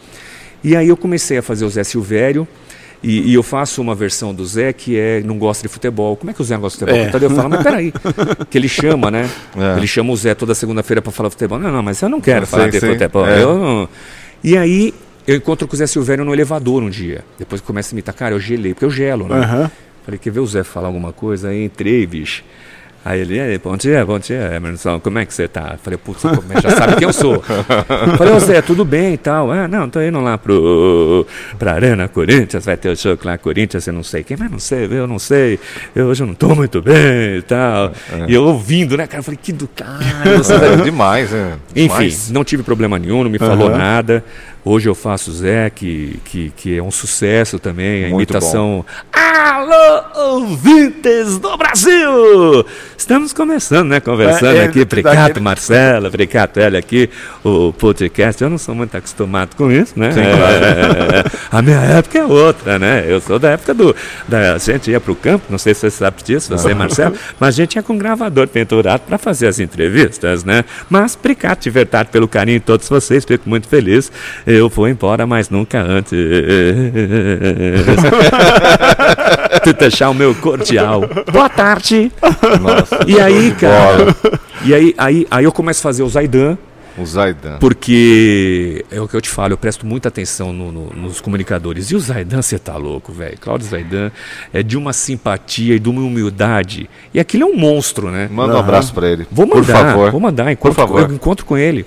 [0.64, 2.48] E aí eu comecei a fazer o Zé Silvério.
[3.02, 6.16] E, e eu faço uma versão do Zé que é não gosta de futebol.
[6.16, 7.04] Como é que o Zé não gosta de futebol?
[7.04, 7.08] É.
[7.08, 7.92] Então eu falo, mas peraí.
[8.48, 9.28] Que ele chama, né?
[9.54, 9.76] É.
[9.76, 11.58] Ele chama o Zé toda segunda-feira para falar futebol.
[11.58, 12.86] Não, não, mas eu não quero Sim, falar de sim.
[12.86, 13.26] futebol.
[13.28, 13.42] É.
[13.42, 13.88] Eu não-
[14.42, 14.94] E aí
[15.26, 17.22] eu encontro com o Zé Silvério no elevador um dia.
[17.38, 19.36] Depois que começa a imitar, cara, eu gelei, porque eu gelo, né?
[19.38, 19.70] Aham.
[20.04, 21.48] Falei, quer ver o Zé falar alguma coisa?
[21.48, 22.42] Aí entrei, bicho.
[23.06, 25.76] Aí ele, "E aí, bom dia, bom dia, Emerson, como é que você tá?
[25.82, 26.22] Falei, putz,
[26.62, 27.42] já sabe quem eu sou.
[28.16, 29.52] Falei, ô Zé, tudo bem e tal?
[29.52, 31.26] Ah, não, tô indo lá pro,
[31.58, 34.58] pra Arena Corinthians, vai ter o show lá, Corinthians, eu não sei quem, mas não
[34.58, 35.58] sei, eu não sei,
[35.94, 37.92] eu hoje eu não tô muito bem e tal.
[38.26, 39.68] E eu ouvindo, né, cara, eu falei, que do
[40.38, 41.58] você vai É, demais, né?
[41.76, 42.30] enfim, Demais.
[42.30, 43.76] não tive problema nenhum, não me falou Aham.
[43.76, 44.24] nada.
[44.66, 48.82] Hoje eu faço o Zé, que, que, que é um sucesso também, a Muito imitação.
[49.12, 52.64] Alô, ouvintes do Brasil!
[52.96, 54.00] Estamos começando, né?
[54.00, 57.10] Conversando É, é, aqui, daquele- Precato Marcela, Precato Hélio aqui,
[57.44, 58.42] o podcast.
[58.42, 60.08] Eu não sou muito acostumado com isso, né?
[60.08, 63.04] É, a minha época é outra, né?
[63.06, 63.94] Eu sou da época do.
[64.26, 67.50] Da, a gente ia pro campo, não sei se você sabe disso, você, Marcelo, mas
[67.50, 70.64] a gente ia com um gravador pendurado para fazer as entrevistas, né?
[70.88, 74.10] Mas, Precato, de verdade, pelo carinho de todos vocês, fico muito feliz.
[74.54, 76.12] Eu vou embora, mas nunca antes.
[79.64, 81.02] de deixar o meu cordial.
[81.32, 82.12] Boa tarde.
[82.60, 83.00] Nossa.
[83.06, 84.14] E aí, cara.
[84.64, 86.56] E aí, aí, aí eu começo a fazer o Zaidan,
[86.96, 87.58] O Zaidan.
[87.58, 91.90] porque é o que eu te falo, eu presto muita atenção no- no- nos comunicadores.
[91.90, 93.36] E o Zaidan, você tá louco, velho.
[93.40, 94.10] Cláudio Zaidan
[94.52, 96.88] é de uma simpatia e de uma humildade.
[97.12, 98.28] E aquilo é um monstro, né?
[98.30, 99.26] Manda um abraço pra ele.
[99.32, 100.10] Vou mandar, Por favor.
[100.12, 100.44] vou mandar.
[100.44, 101.00] Por Encontro, favor.
[101.00, 101.84] Eu encontro com ele.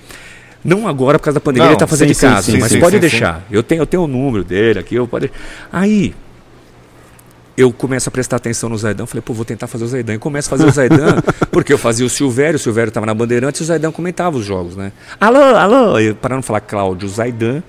[0.63, 2.71] Não agora por causa da pandemia, Não, ele está fazendo sim, de casa, sim, mas
[2.71, 3.45] sim, pode sim, deixar.
[3.49, 5.31] Eu tenho, eu tenho o número dele aqui, eu pode.
[5.71, 6.13] Aí
[7.57, 10.13] eu começo a prestar atenção no Zaidan, falei, pô, vou tentar fazer o Zaidan.
[10.13, 11.21] E começo a fazer o Zaidan,
[11.51, 14.45] porque eu fazia o Silvério, o Silvério estava na Bandeirante e o Zaidan comentava os
[14.45, 14.91] jogos, né?
[15.19, 17.63] Alô, alô, e para não falar Cláudio Zaidan,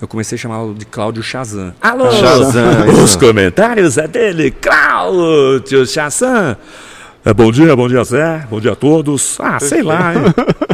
[0.00, 1.74] eu comecei a chamá-lo de Cláudio Shazam.
[1.82, 6.56] Alô, Shazam, os comentários é dele, Cláudio Shazam.
[7.28, 8.46] É, bom dia, bom dia, Zé.
[8.48, 9.36] Bom dia a todos.
[9.40, 10.20] Ah, sei lá, hein?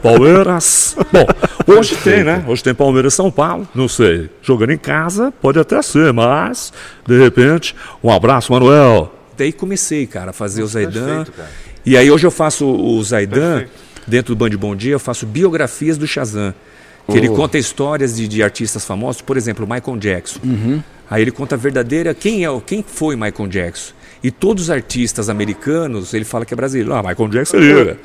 [0.02, 0.94] Palmeiras.
[1.10, 1.24] Bom,
[1.78, 2.44] hoje tem, né?
[2.46, 3.66] Hoje tem Palmeiras e São Paulo.
[3.74, 4.28] Não sei.
[4.42, 6.70] Jogando em casa, pode até ser, mas,
[7.06, 7.74] de repente,
[8.04, 9.10] um abraço, Manuel.
[9.34, 11.24] Daí comecei, cara, a fazer o Zaidan.
[11.24, 11.32] perfeito.
[11.86, 13.64] E aí hoje eu faço o Zaidan,
[14.06, 16.52] dentro do Band Bom Dia, eu faço biografias do Shazam.
[17.10, 20.38] Que ele conta histórias de, de artistas famosos, por exemplo, Michael Jackson.
[21.10, 23.92] Aí ele conta a verdadeira, quem é, o- quem foi Michael Jackson.
[24.22, 26.94] E todos os artistas americanos, ele fala que é brasileiro.
[26.94, 27.98] Ah, Michael Jackson seria.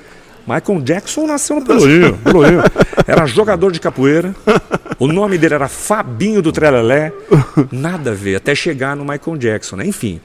[0.48, 2.62] Michael Jackson nasceu no Pelourinho, Pelourinho.
[3.06, 4.34] Era jogador de capoeira.
[4.98, 7.12] O nome dele era Fabinho do Trelelé.
[7.72, 9.86] Nada a ver, até chegar no Michael Jackson, né?
[9.86, 10.20] Enfim.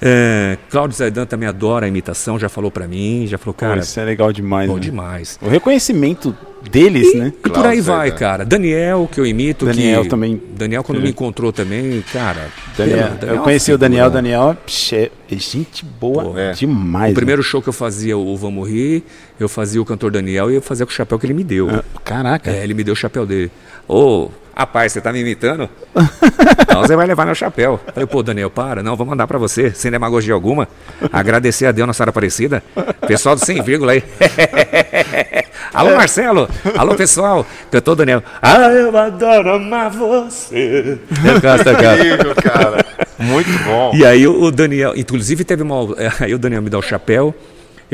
[0.00, 3.80] É, Cláudio Zaidan também adora a imitação, já falou pra mim, já falou, Pô, cara,
[3.80, 4.68] isso é legal demais.
[4.68, 4.80] bom né?
[4.80, 5.38] demais.
[5.40, 6.36] O reconhecimento
[6.70, 7.32] deles, né?
[7.44, 8.44] E por aí vai, cara.
[8.44, 9.66] Daniel, que eu imito.
[9.66, 10.08] Daniel que...
[10.08, 10.40] também.
[10.56, 12.48] Daniel, quando me encontrou também, cara.
[12.76, 13.78] Daniel, pelo- eu é conheci o.
[13.78, 14.56] Daniel, Daniel
[14.92, 16.52] é é gente boa Pô, é.
[16.52, 17.12] demais.
[17.12, 19.02] O primeiro show que eu fazia, o Vamos Rir,
[19.38, 21.66] eu fazia o cantor Daniel e eu fazia com o chapéu que ele me deu.
[21.66, 21.82] né?
[22.04, 22.50] Caraca.
[22.50, 23.50] É, ele me deu o chapéu dele.
[23.88, 25.68] Ô, rapaz, você tá me imitando?
[26.60, 27.80] então você vai levar meu chapéu.
[27.92, 28.82] Falei, pô, Daniel, para.
[28.82, 30.68] Não, vou mandar pra você, sem demagogia alguma.
[31.12, 32.62] Agradecer a Deus, Nossa Senhora Aparecida.
[33.06, 34.02] Pessoal do Sem Vírgula aí.
[35.72, 36.48] Alô, Marcelo.
[36.76, 37.44] Alô, pessoal.
[37.70, 38.22] Cantou Daniel.
[38.40, 40.98] Ah, eu adoro amar você.
[41.24, 42.06] Eu gosto, eu gosto.
[42.06, 42.84] Incrível, cara.
[43.18, 43.92] Muito bom.
[43.94, 45.94] E aí o Daniel, inclusive teve uma.
[46.20, 47.34] Aí o Daniel me dá o chapéu.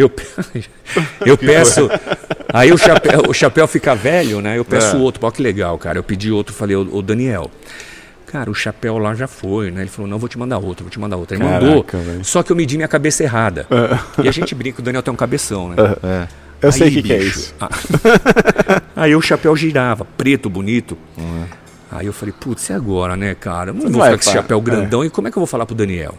[0.01, 0.10] Eu,
[1.27, 1.89] eu peço.
[2.52, 4.59] Aí o chapéu, o chapéu fica velho, né?
[4.59, 4.98] Eu peço É.
[4.98, 5.24] outro.
[5.27, 5.98] Ó, que legal, cara.
[5.98, 7.51] Eu pedi outro, falei, ô, ô, Daniel.
[8.27, 9.81] Cara, o chapéu lá já foi, né?
[9.82, 11.35] Ele falou, não, vou te mandar outro, vou te mandar outro.
[11.36, 12.24] Ele Caraca, mandou, velho.
[12.24, 13.66] só que eu medi minha cabeça errada.
[14.22, 15.77] E a gente brinca, o Daniel tem um cabeção, né?
[16.05, 16.28] É.
[16.62, 17.55] Eu sei o Aí, que, que é isso.
[17.60, 17.68] ah.
[18.94, 20.97] Aí o chapéu girava, preto, bonito.
[21.90, 23.70] Aí eu falei, putz, e agora, né, cara?
[23.70, 25.05] Eu Não vou vai, ficar com esse chapéu grandão.
[25.05, 26.14] E como é que eu vou falar pro Daniel?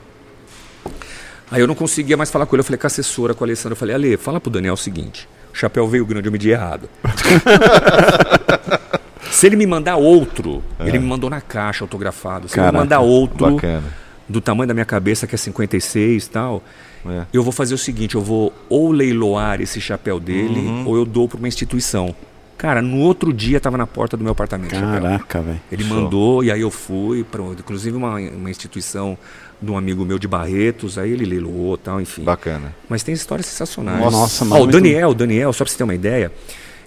[1.51, 2.61] Aí eu não conseguia mais falar com ele.
[2.61, 3.73] Eu falei com a assessora, com a Alessandra.
[3.73, 6.89] Eu falei, Ale, fala pro Daniel o seguinte: o chapéu veio grande, eu medi errado.
[9.31, 12.47] Se ele me mandar outro, ele me mandou na caixa autografado.
[12.47, 13.83] Se ele Caraca, me mandar outro Bacana.
[14.27, 16.63] do tamanho da minha cabeça, que é 56 e tal,
[17.07, 17.23] É.
[17.33, 20.83] eu vou fazer o seguinte: eu vou ou leiloar esse chapéu dele, Uhum.
[20.87, 22.13] ou eu dou para uma instituição.
[22.57, 24.71] Cara, no outro dia estava na porta do meu apartamento.
[24.79, 25.61] Caraca, velho.
[25.71, 25.95] Ele Show.
[25.97, 29.17] mandou e aí eu fui para, inclusive uma, uma instituição
[29.61, 32.23] de um amigo meu de Barretos, aí ele leiloou, tal, enfim.
[32.23, 32.73] Bacana.
[32.89, 33.99] Mas tem histórias sensacionais.
[34.11, 36.31] Nossa, Ó, mano, o muito- Daniel, o Daniel, só pra você ter uma ideia,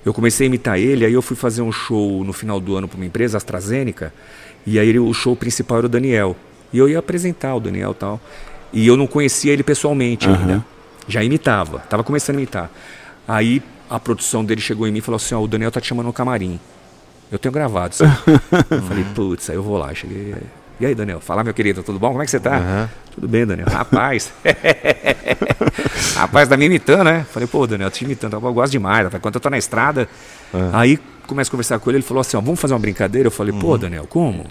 [0.05, 2.89] eu comecei a imitar ele, aí eu fui fazer um show no final do ano
[2.89, 4.13] para uma empresa, AstraZeneca,
[4.67, 6.35] e aí o show principal era o Daniel.
[6.73, 8.21] E eu ia apresentar o Daniel e tal.
[8.73, 10.65] E eu não conhecia ele pessoalmente ainda.
[11.07, 12.71] Já imitava, tava começando a imitar.
[13.29, 15.87] Aí a produção dele chegou em mim e falou assim: ó, o Daniel tá te
[15.87, 16.59] chamando no camarim.
[17.31, 18.03] Eu tenho gravado isso.
[18.05, 18.11] aí.
[18.71, 19.95] eu falei, putz, aí eu vou lá.
[19.95, 20.35] Cheguei.
[20.85, 21.19] E aí, Daniel?
[21.19, 22.09] Fala, meu querido, tudo bom?
[22.09, 22.59] Como é que você tá?
[22.59, 22.91] Aham.
[23.15, 23.67] Tudo bem, Daniel.
[23.71, 24.31] Rapaz.
[26.15, 27.25] Rapaz, tá me imitando, né?
[27.33, 28.35] Falei, pô, Daniel, tô te imitando.
[28.35, 29.05] Eu gosto demais.
[29.05, 29.23] Rapaz.
[29.23, 30.07] Quando eu tô na estrada.
[30.75, 33.29] Aí começo a conversar com ele, ele falou assim: ó, vamos fazer uma brincadeira?
[33.29, 34.45] Eu falei, pô, Daniel, como?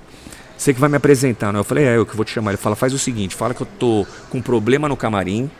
[0.58, 1.60] Você que vai me apresentar, não?
[1.60, 2.50] Eu falei, é, eu que vou te chamar.
[2.50, 5.52] Ele fala, faz o seguinte, fala que eu tô com um problema no camarim,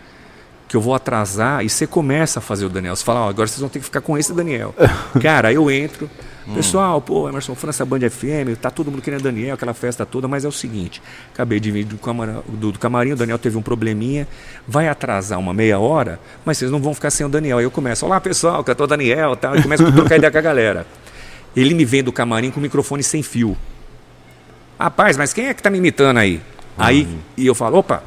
[0.74, 2.96] que eu vou atrasar, e você começa a fazer o Daniel.
[2.96, 4.74] Você fala, ó, agora vocês vão ter que ficar com esse Daniel.
[5.22, 6.10] Cara, aí eu entro,
[6.56, 10.44] pessoal, pô, Emerson França, Band FM, tá todo mundo querendo Daniel, aquela festa toda, mas
[10.44, 11.00] é o seguinte,
[11.32, 14.28] acabei de vir do, camara- do- do camarim, o Daniel teve um probleminha,
[14.68, 17.60] vai atrasar uma meia hora, mas vocês não vão ficar sem o Daniel.
[17.60, 20.42] Aí eu começo, olá pessoal, cantor Daniel, tal, e começo a trocar ideia com a
[20.42, 20.88] galera.
[21.56, 23.56] Ele me vem do camarim com o microfone sem fio.
[24.80, 26.42] Rapaz, mas quem é que tá me imitando aí?
[26.76, 28.02] Aí, e eu falo, opa,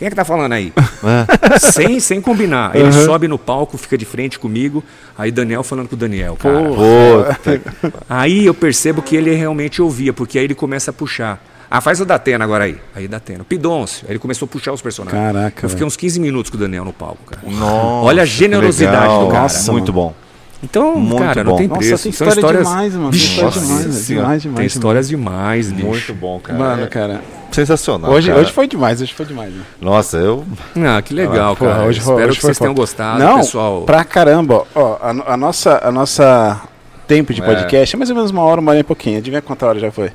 [0.00, 0.72] quem é que tá falando aí?
[1.60, 2.74] sem, sem combinar.
[2.74, 4.82] Ele sobe no palco, fica de frente comigo,
[5.16, 6.58] aí Daniel falando com o Daniel, cara.
[6.58, 7.60] Puta.
[8.08, 11.38] Aí eu percebo que ele realmente ouvia, porque aí ele começa a puxar.
[11.70, 12.78] Ah, faz o Datena agora aí.
[12.96, 13.44] Aí Datena.
[13.44, 14.06] Pidoncio.
[14.06, 15.22] Aí ele começou a puxar os personagens.
[15.22, 15.86] Caraca, Eu fiquei velho.
[15.86, 17.42] uns 15 minutos com o Daniel no palco, cara.
[17.46, 19.26] Nossa, Olha a generosidade legal.
[19.26, 19.42] do cara.
[19.42, 20.08] Nossa, Muito mano.
[20.08, 20.14] bom.
[20.62, 21.50] Então, Muito cara, bom.
[21.52, 22.02] não tem Nossa, preço.
[22.02, 23.10] tem São história histórias demais, mano.
[23.10, 23.94] Tem história Nossa demais, Senhora.
[23.94, 24.42] demais, demais.
[24.42, 24.72] Tem demais.
[24.74, 25.86] histórias demais, bicho.
[25.86, 26.58] Muito bom, cara.
[26.58, 27.20] Mano, É cara.
[27.50, 28.10] Sensacional.
[28.12, 28.40] Hoje, cara.
[28.40, 29.52] hoje foi demais, hoje foi demais.
[29.52, 29.62] né?
[29.80, 30.44] Nossa, eu.
[30.86, 31.84] Ah, que legal, Pô, cara.
[31.84, 33.82] hoje Espero hoje que foi vocês tenham gostado, Não, pessoal.
[33.82, 34.64] pra caramba.
[34.74, 36.60] Ó, a, a nossa, a nossa
[37.08, 37.44] tempo de É.
[37.44, 39.18] podcast é mais ou menos uma hora, uma hora e pouquinho.
[39.18, 40.12] Adivinha quanta hora já foi?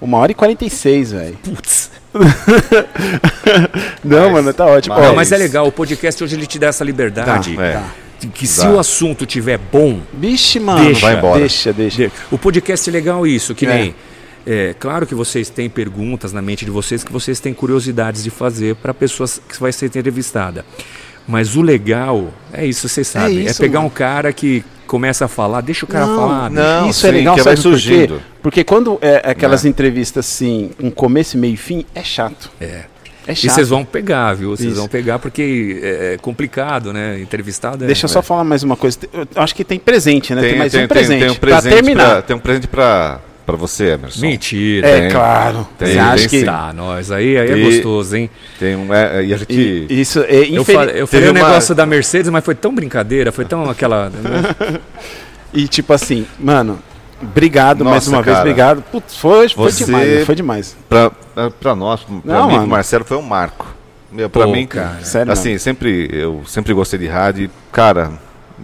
[0.00, 1.36] Uma hora e quarenta e seis, velho.
[1.42, 1.90] Putz.
[4.04, 4.94] Não, mano, tá ótimo.
[4.94, 5.66] mas- Ó, mas é legal.
[5.66, 7.56] O podcast hoje ele te dá essa liberdade.
[7.56, 7.72] Tá, É.
[7.72, 7.82] tá.
[8.32, 10.84] Que se o assunto tiver bom, Vixe, mano.
[10.84, 11.00] Deixa.
[11.00, 11.40] Vai embora.
[11.40, 12.10] Deixa, deixa.
[12.30, 13.74] O podcast é legal isso, que É.
[13.76, 13.94] nem.
[14.46, 18.28] É, claro que vocês têm perguntas na mente de vocês que vocês têm curiosidades de
[18.30, 20.64] fazer para a pessoa que vai ser entrevistada.
[21.26, 23.38] Mas o legal é isso, vocês sabem.
[23.38, 23.86] É, isso, pegar mano.
[23.86, 26.50] um cara que começa a falar, deixa o cara Não, falar.
[26.50, 26.90] não.
[26.90, 27.80] Isso é sim, legal, que vai sabe por quê?
[27.80, 28.22] surgindo.
[28.42, 29.68] Porque quando é aquelas É.
[29.68, 32.50] entrevistas assim, um começo, meio e fim, é chato.
[32.60, 32.82] É.
[33.26, 33.52] É E chato.
[33.54, 34.50] vocês vão pegar, viu?
[34.50, 37.18] Vocês vão pegar porque é é complicado, né?
[37.20, 37.86] Entrevistado é.
[37.86, 38.98] Deixa eu só falar mais uma coisa.
[39.12, 40.42] Eu acho que tem presente, né?
[40.42, 41.20] Tem, mais um tem, presente.
[41.20, 42.10] tem um pra presente terminar.
[42.10, 44.20] pra- tem um presente pra, pra você, Emerson.
[44.20, 44.86] Mentira.
[44.88, 45.10] É, Tem.
[45.10, 45.66] claro.
[45.78, 46.44] Tem, Você acha tem que.
[46.44, 47.10] Tá, nós.
[47.10, 48.28] Aí, aí é E- gostoso, hein?
[48.58, 48.92] Tem um.
[48.92, 49.52] É, e a gente.
[49.88, 52.74] E- isso é Eu, eu falei o teve uma- negócio da Mercedes, mas foi tão
[52.74, 54.12] brincadeira, foi tão aquela.
[55.52, 56.80] E tipo assim, mano,
[57.22, 58.48] obrigado mais Nossa, uma vez, cara.
[58.48, 58.82] obrigado.
[58.90, 60.76] Putz, foi, foi Você- demais, foi demais.
[60.88, 62.66] Pra, pra- pra nós, pra Não, mim, mano.
[62.68, 63.66] Marcelo, foi um marco.
[64.12, 67.44] Meu, pra Pô, mim, cara, sério assim, sempre, eu sempre gostei de rádio.
[67.46, 68.12] e, Cara,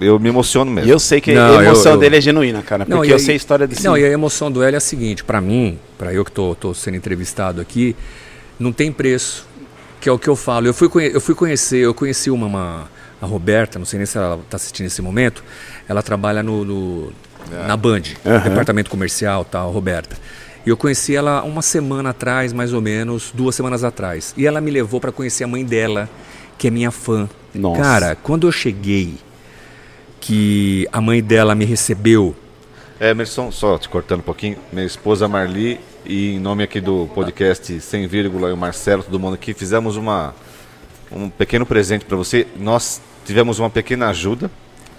[0.01, 0.91] eu me emociono E mesmo.
[0.91, 2.87] eu sei que Não, a eu- emoção eu- dele é genuína, cara.
[2.87, 3.85] Porque e eu aí- sei a história desse.
[3.85, 6.55] Não, e a emoção do Hélio é a seguinte, pra mim, pra eu que tô,
[6.55, 7.97] tô sendo entrevistado aqui,
[8.59, 9.49] não tem preço.
[10.01, 10.67] Que é o que eu falo.
[10.67, 12.89] Eu fui, conhe- eu fui conhecer, eu conheci uma, uma-
[13.21, 15.43] a Roberta, não sei nem se ela está assistindo nesse momento,
[15.89, 17.13] ela trabalha no, no-
[17.67, 18.49] na Band, Aham.
[18.49, 20.17] departamento comercial tal, Roberta.
[20.65, 24.35] E eu conheci ela uma semana atrás, mais ou menos, duas semanas atrás.
[24.37, 26.09] E ela me levou para conhecer a mãe dela,
[26.59, 27.29] que é minha fã.
[27.55, 27.81] Nossa.
[27.83, 29.15] Cara, quando eu cheguei,
[30.21, 32.37] que a mãe dela me recebeu,
[33.01, 37.09] É, Emerson, só te cortando um pouquinho, minha esposa Marli e em nome aqui do
[37.15, 40.35] podcast Sem Vírgula e o Marcelo, todo mundo aqui, fizemos uma,
[41.11, 42.47] um pequeno presente para você.
[42.59, 44.51] Nós tivemos uma pequena ajuda,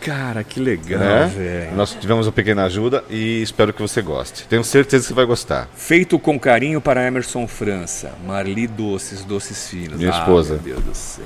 [0.01, 1.31] Cara, que legal, né?
[1.35, 1.75] velho.
[1.75, 4.47] Nós tivemos uma pequena ajuda e espero que você goste.
[4.47, 5.67] Tenho certeza que você vai gostar.
[5.75, 8.11] Feito com carinho para Emerson França.
[8.25, 9.97] Marli Doces, Doces Finos.
[9.99, 10.55] Minha Ah, esposa.
[10.55, 11.25] Meu Deus do céu.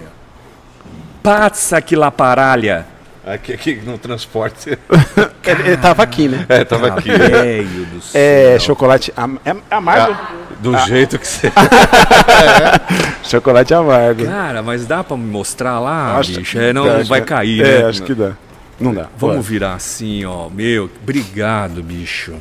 [1.24, 2.86] pazza que la paralha.
[3.26, 4.78] Aqui, aqui no transporte.
[5.46, 6.44] Ele, ele tava aqui, né?
[6.50, 7.10] É, tava aqui.
[7.12, 8.20] Velho do céu.
[8.22, 10.12] É, chocolate am- é, é amargo.
[10.20, 11.52] Ah, Do jeito que você.
[13.24, 14.26] Chocolate amargo.
[14.26, 16.58] Cara, mas dá pra me mostrar lá, Acho- bicho?
[16.60, 17.86] É, não, acho vai cair, É, né?
[17.90, 18.32] acho que dá.
[18.80, 19.10] Não dá.
[19.18, 19.42] Vamos Ué.
[19.42, 20.50] virar assim, ó.
[20.50, 22.36] Meu, obrigado, bicho.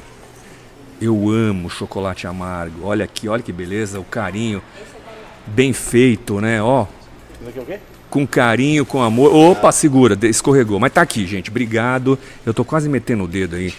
[1.01, 2.87] Eu amo chocolate amargo.
[2.87, 4.63] Olha aqui, olha que beleza, o carinho.
[5.47, 6.63] Bem feito, né?
[6.63, 6.87] Ó,
[7.41, 7.79] Isso aqui é o quê?
[8.09, 9.35] com carinho, com amor.
[9.35, 10.79] Opa, segura, escorregou.
[10.81, 11.51] Mas tá aqui, gente.
[11.51, 12.19] Obrigado.
[12.47, 13.75] Eu tô quase metendo o dedo aí.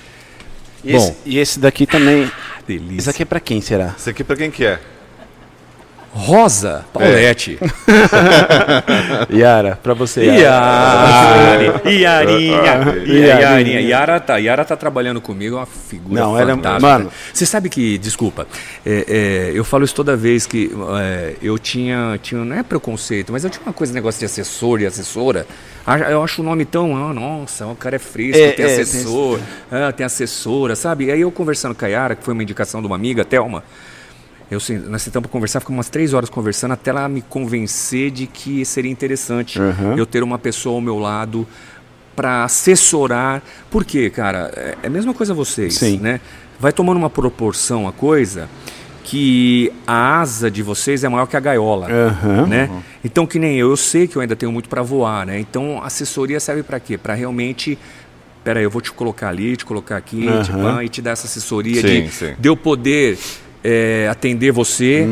[0.84, 0.98] E, Bom.
[0.98, 2.30] esse, e esse daqui também.
[2.68, 2.98] Delícia.
[3.00, 3.96] Isso aqui é pra quem será?
[3.98, 4.80] Isso aqui pra quem que é?
[6.18, 7.60] Rosa Paulette.
[9.30, 10.24] Yara, pra você.
[10.26, 11.82] Yara.
[11.90, 12.96] Iarinha.
[13.06, 13.80] Iarinha.
[13.82, 16.88] Yara tá, Yara tá trabalhando comigo, é uma figura Não, ela é- fantástica.
[16.88, 17.12] mano.
[17.34, 18.48] Você sabe que, desculpa,
[18.86, 23.34] é, é, eu falo isso toda vez que é, eu tinha, tinha, não é preconceito,
[23.34, 25.46] mas eu tinha uma coisa, negócio de assessor e assessora.
[26.10, 28.82] Eu acho o nome tão, ah, nossa, o cara é fresco, É, tem é, tem
[28.82, 29.40] assessor,
[29.72, 31.06] ah, tem assessora, sabe?
[31.06, 33.64] E aí eu conversando com a Yara, que foi uma indicação de uma amiga, Thelma,
[34.50, 34.60] eu,
[34.90, 38.64] nós sentamos para conversar, ficamos umas três horas conversando até ela me convencer de que
[38.64, 39.98] seria interessante Uhum.
[39.98, 41.48] eu ter uma pessoa ao meu lado
[42.16, 43.42] para assessorar.
[43.70, 44.52] Por quê, cara?
[44.56, 45.98] É é a mesma coisa vocês, Sim.
[46.00, 46.20] né?
[46.60, 48.48] Vai tomando uma proporção a coisa
[49.04, 52.48] que a asa de vocês é maior que a gaiola, Aham.
[52.48, 52.70] né?
[53.04, 55.40] Então que nem eu, eu sei que eu ainda tenho muito para voar, né?
[55.40, 56.98] Então assessoria serve para quê?
[56.98, 57.78] Para realmente
[58.44, 61.12] Pera aí, eu vou te colocar ali, te colocar aqui, tipo, ah, e te dar
[61.14, 62.34] essa assessoria Sim, de, sim.
[62.38, 63.18] de eu poder
[63.66, 65.08] é, atender você,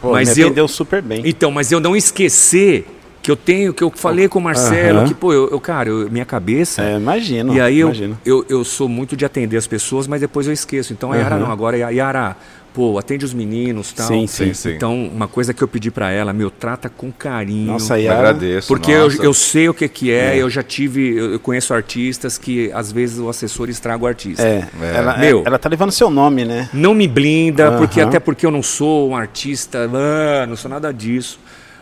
[0.00, 1.22] Pô, mas me eu atendeu super bem.
[1.24, 2.86] então, mas eu não esquecer
[3.24, 5.08] que eu tenho, que eu falei com o Marcelo, Aham.
[5.08, 6.82] que pô, eu, eu- cara, eu- minha cabeça.
[6.82, 7.54] É, imagino.
[7.54, 8.18] e aí eu, imagino.
[8.24, 10.92] eu, eu sou muito de atender as pessoas, mas depois eu esqueço.
[10.92, 11.44] Então a Yara Aham.
[11.46, 12.36] não, agora a Yara,
[12.74, 14.06] pô, atende os meninos tal.
[14.08, 14.72] Sim, sim, sim.
[14.72, 17.68] Então, uma coisa que eu pedi pra ela, meu, trata com carinho.
[17.72, 18.18] Nossa, Yara.
[18.18, 18.68] agradeço.
[18.68, 19.22] Porque eu, nossa.
[19.24, 23.18] eu sei o que, que é, eu já tive, eu conheço artistas que às vezes
[23.18, 24.42] o assessor estraga o artista.
[24.42, 24.96] É, É.
[24.98, 25.42] Ela, Meu.
[25.46, 26.68] ela tá levando seu nome, né?
[26.74, 28.08] Não me blinda, porque Aham.
[28.10, 31.38] até porque eu não sou um artista, ah, não sou nada disso.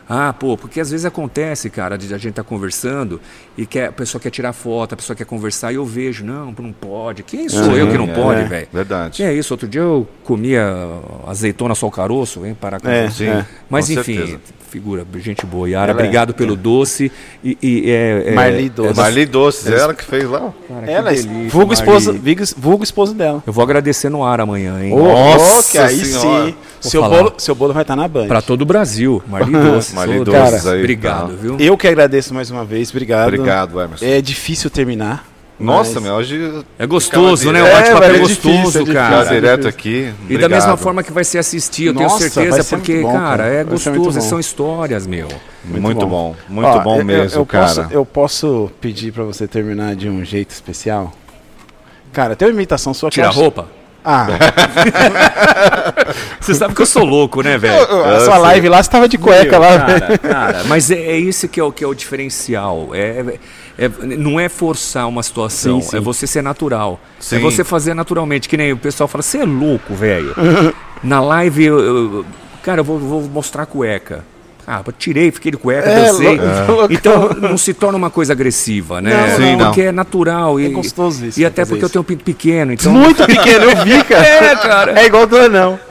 [0.09, 3.20] Ah, pô, porque às vezes acontece, cara, de a gente tá conversando
[3.57, 6.47] e quer, a pessoa quer tirar foto, a pessoa quer conversar e eu vejo, não,
[6.47, 7.23] não pode.
[7.23, 8.45] Quem sou Aham, eu que não é, pode, é.
[8.45, 8.69] velho?
[8.73, 9.23] Verdade.
[9.23, 10.62] É isso, outro dia eu comia
[11.27, 13.09] azeitona só o caroço, parar com É.
[13.11, 13.45] Sim.
[13.70, 14.41] Mas com enfim, certeza.
[14.73, 15.69] Figura, gente boa.
[15.69, 16.03] Yara, Ela é.
[16.03, 17.12] obrigado pelo doce.
[17.44, 18.94] E, e é, é- Marli é Doce.
[18.94, 20.53] da- Marli Doces, ela que fez lá.
[20.66, 22.15] Cara, Ela, delícia, vulgo, esposa,
[22.57, 23.43] vulgo, esposa dela.
[23.47, 24.93] Eu vou agradecer no ar amanhã, hein?
[24.93, 26.47] Ô, Nossa que aí Senhora.
[26.47, 26.55] sim.
[26.81, 27.16] Seu falar.
[27.19, 28.27] bolo, seu bolo vai estar na Band.
[28.27, 29.23] Pra todo o Brasil.
[29.28, 29.94] Marli Doce.
[29.94, 30.78] Marli cara, aí.
[30.81, 31.36] Obrigado, tá.
[31.40, 31.57] viu?
[31.61, 33.28] Eu que agradeço mais uma vez, obrigado.
[33.28, 34.05] Obrigado, Emerson.
[34.05, 35.31] É difícil terminar.
[35.64, 36.64] Nossa, mas- meu, hoje.
[36.78, 37.62] É gostoso, né?
[37.62, 39.24] O bate-papo É, é, velho, é gostoso, difícil, é cara.
[39.24, 39.89] Direto aqui.
[39.89, 40.51] E da Obrigado.
[40.51, 43.55] mesma forma que vai ser assistir, eu Nossa, tenho certeza, porque, muito bom, cara, cara.
[43.55, 44.20] é gostoso, muito bom.
[44.20, 45.28] são histórias, meu.
[45.64, 46.34] Muito, bom.
[46.48, 47.66] Muito Ó, bom eu- mesmo, eu, cara.
[47.66, 51.12] Posso, eu posso pedir pra você terminar de um jeito especial?
[52.12, 53.66] Cara, tem uma imitação sua que Tira eu a roupa.
[54.05, 54.26] Ah,
[56.40, 57.82] Você sabe que eu sou louco, né, velho?
[58.05, 59.78] a sua live lá, você tava de cueca Meu, lá.
[59.78, 62.89] cara, cara, mas é, é isso que é o, que é o diferencial.
[62.93, 63.24] É,
[63.78, 65.97] é- não é forçar uma situação, Sim, sim.
[65.97, 67.01] é você ser natural.
[67.19, 67.36] Sim.
[67.36, 70.35] É você fazer naturalmente, que nem o pessoal fala, você é louco, velho.
[71.03, 72.24] Na live, eu, eu-
[72.62, 74.24] cara, eu vou, vou mostrar a cueca.
[74.65, 76.39] Ah, eu tirei, fiquei de cueca, É, dancei.
[76.39, 76.86] loucão.
[76.89, 79.27] Então não se torna uma coisa agressiva, né?
[79.31, 79.66] Não, Sim, não.
[79.66, 80.61] porque é natural.
[80.61, 81.93] E, É gostoso isso, E até fazer porque eu isso.
[81.93, 82.93] tenho um pinto pequeno, então.
[82.93, 84.23] Muito pequeno, eu vi, cara.
[84.24, 85.01] É, cara.
[85.01, 85.81] É igual do anão.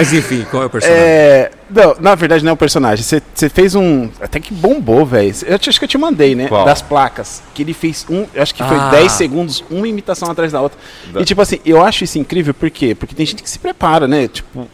[0.00, 1.02] Mas enfim, qual é o personagem?
[1.04, 3.04] É, não, na verdade não é um personagem.
[3.04, 4.08] Você, você fez um.
[4.20, 5.32] Até que bombou, velho.
[5.46, 6.48] Eu acho que eu te mandei, né?
[6.48, 6.64] Qual?
[6.64, 7.42] Das placas.
[7.54, 8.26] Que ele fez um.
[8.34, 8.90] Eu acho que foi Ah.
[8.90, 10.78] 10 segundos, uma imitação atrás da outra.
[11.12, 12.94] Da- E tipo assim, eu acho isso incrível, por quê?
[12.94, 14.26] Porque tem gente que se prepara, né?
[14.28, 14.66] Tipo.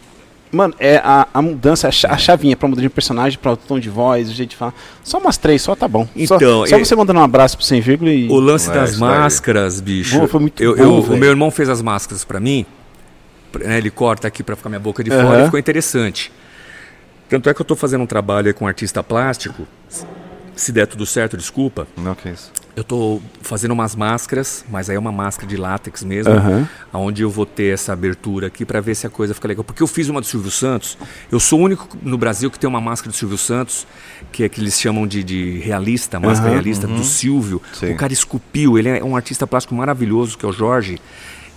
[0.49, 3.57] Mano, é a, a mudança, a, cha- a chavinha pra mudar de personagem, pra o
[3.57, 4.73] tom de voz, o jeito de falar.
[5.03, 6.07] Só umas três, só tá bom.
[6.25, 8.29] Só- Então, só, e- você mandando um abraço pro sem vírgula e.
[8.29, 10.17] O lance das máscaras, bicho.
[10.17, 12.65] Pô, foi muito eu, bom, eu- o meu irmão fez as máscaras pra mim.
[13.63, 15.41] Né, ele corta aqui pra ficar minha boca de fora Aham.
[15.41, 16.31] e ficou interessante.
[17.29, 19.67] Tanto é que eu tô fazendo um trabalho com um artista plástico.
[20.55, 21.87] Se der tudo certo, desculpa.
[21.97, 22.51] Não, que isso.
[22.75, 26.67] Eu tô fazendo umas máscaras, mas aí é uma máscara de látex mesmo, Aham.
[26.93, 29.63] onde eu vou ter essa abertura aqui pra ver se a coisa fica legal.
[29.63, 30.97] Porque eu fiz uma do Silvio Santos,
[31.31, 33.87] eu sou o único no Brasil que tem uma máscara do Silvio Santos,
[34.31, 37.61] que é que eles chamam de, de realista, máscara Aham, realista do Silvio.
[37.73, 37.93] Sim.
[37.93, 40.99] O cara esculpiu, ele é um artista plástico maravilhoso, que é o Jorge.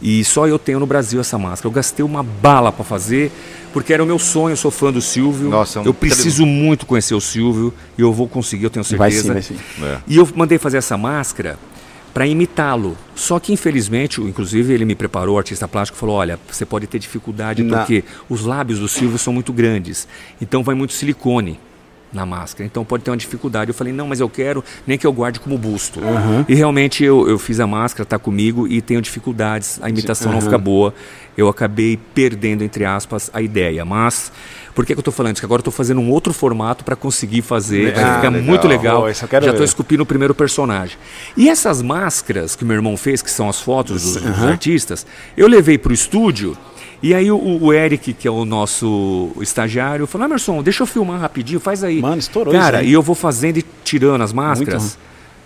[0.02, 1.68] E só eu tenho no Brasil essa máscara.
[1.68, 3.30] Eu gastei uma bala pra fazer,
[3.72, 5.50] porque era o meu sonho, eu sou fã do Silvio.
[5.50, 8.84] Nossa, é um eu preciso muito conhecer o Silvio e eu vou conseguir, eu tenho
[8.96, 9.42] Vai certeza.
[9.42, 9.94] sim, vai sim.
[9.94, 9.98] É.
[10.06, 11.58] E eu mandei fazer essa máscara
[12.14, 12.96] para imitá-lo.
[13.14, 16.98] Só que infelizmente, inclusive ele me preparou, o artista plástico falou: "Olha, você pode ter
[16.98, 20.08] dificuldade Na- porque os lábios do Silvio são muito grandes.
[20.40, 21.60] Então vai muito silicone.
[22.12, 22.64] Na máscara.
[22.66, 23.70] Então pode ter uma dificuldade.
[23.70, 26.00] Eu falei, não, mas eu quero nem que eu guarde como busto.
[26.48, 29.78] E realmente eu, eu fiz a máscara, tá comigo e tenho dificuldades.
[29.82, 30.92] A imitação não fica boa.
[31.36, 33.84] Eu acabei perdendo, entre aspas, a ideia.
[33.84, 34.30] Mas
[34.74, 35.40] por que, que eu estou falando isso?
[35.40, 37.94] Que agora eu estou fazendo um outro formato para conseguir fazer.
[37.94, 38.42] Vai Ah, ficar legal.
[38.42, 39.04] muito legal.
[39.28, 40.96] Quero Já estou esculpindo o primeiro personagem.
[41.36, 45.06] E essas máscaras que meu irmão fez, que são as fotos dos, dos artistas,
[45.36, 46.56] eu levei para o estúdio.
[47.02, 51.18] E aí o, o Eric, que é o nosso estagiário, falou, Emerson, deixa eu filmar
[51.20, 52.00] rapidinho, faz aí.
[52.00, 54.98] Mano, estourou Cara, isso e eu vou fazendo e tirando as máscaras.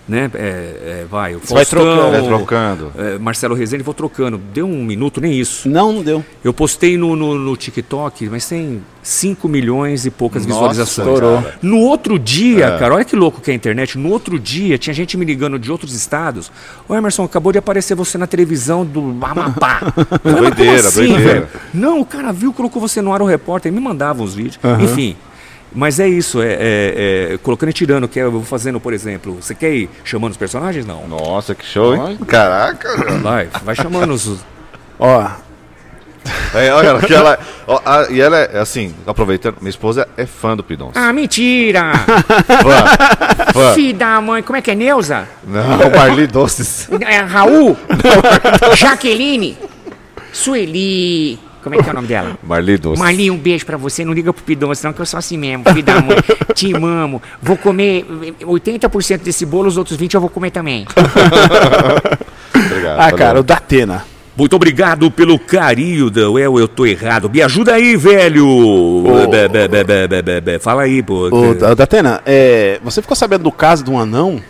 [0.06, 0.30] Né?
[0.34, 2.10] É, é, vai, o vai Faustão, trocando.
[2.10, 2.92] Vai trocando.
[2.98, 4.36] é, Marcelo Rezende, vou trocando.
[4.36, 5.66] Deu um minuto, nem isso.
[5.66, 6.22] Não, não deu.
[6.44, 11.08] Eu postei no, no, no TikTok, mas tem 5 milhões e poucas Nossa, visualizações.
[11.08, 11.42] estourou.
[11.62, 12.78] No outro dia, É.
[12.78, 13.96] cara, olha que louco que é a internet.
[13.96, 16.52] No outro dia, tinha gente me ligando de outros estados.
[16.86, 19.80] Ô Emerson, acabou de aparecer você na televisão do Amapá.
[19.96, 21.48] "Mas como Doideira, doideira." velho?
[21.72, 24.58] Não, o cara viu, colocou você no ar o repórter, me mandava os vídeos.
[24.82, 25.16] Enfim.
[25.74, 29.34] Mas é isso, é, é- é colocando e tirando, que eu vou fazendo, por exemplo.
[29.40, 30.86] Você quer ir chamando os personagens?
[30.86, 31.06] Não.
[31.08, 32.16] Nossa, que show, hein?
[32.28, 33.18] Caraca, cara.
[33.18, 34.38] Vai, vai chamando os.
[34.98, 35.28] Ó,
[36.54, 40.56] É, olha, que ela, ó, a- e ela é assim, aproveitando, minha esposa é fã
[40.56, 40.92] do Pidons.
[40.96, 41.92] Ah, mentira!
[42.62, 43.74] Fã, fã.
[43.74, 45.28] Filho da mãe, como é que é, Neuza?
[45.46, 46.88] Não, Marli Doces.
[47.00, 47.76] É Raul?
[48.74, 49.58] Jaqueline?
[50.32, 51.38] Sueli?
[51.64, 52.38] Como é que é o nome dela?
[52.44, 52.98] Marli Doces.
[52.98, 54.04] Marli, um beijo pra você.
[54.04, 55.64] Não liga pro Pidon, senão que eu sou assim mesmo.
[55.64, 56.18] Filho da mãe.
[56.54, 57.22] Te amo.
[57.40, 58.04] Vou comer
[58.42, 60.86] 80% desse bolo, os outros 20% eu vou comer também.
[62.54, 63.00] Obrigado.
[63.00, 63.16] ah, valeu.
[63.16, 64.04] cara, o Datena.
[64.36, 66.58] Muito obrigado pelo carinho, Deuel.
[66.58, 67.30] Eu tô errado.
[67.30, 69.04] Me ajuda aí, velho.
[69.30, 70.58] Bé, bé, bé, bé.
[70.58, 71.28] Fala aí, pô.
[71.30, 74.42] O, o Datena, é, você ficou sabendo do caso de um anão?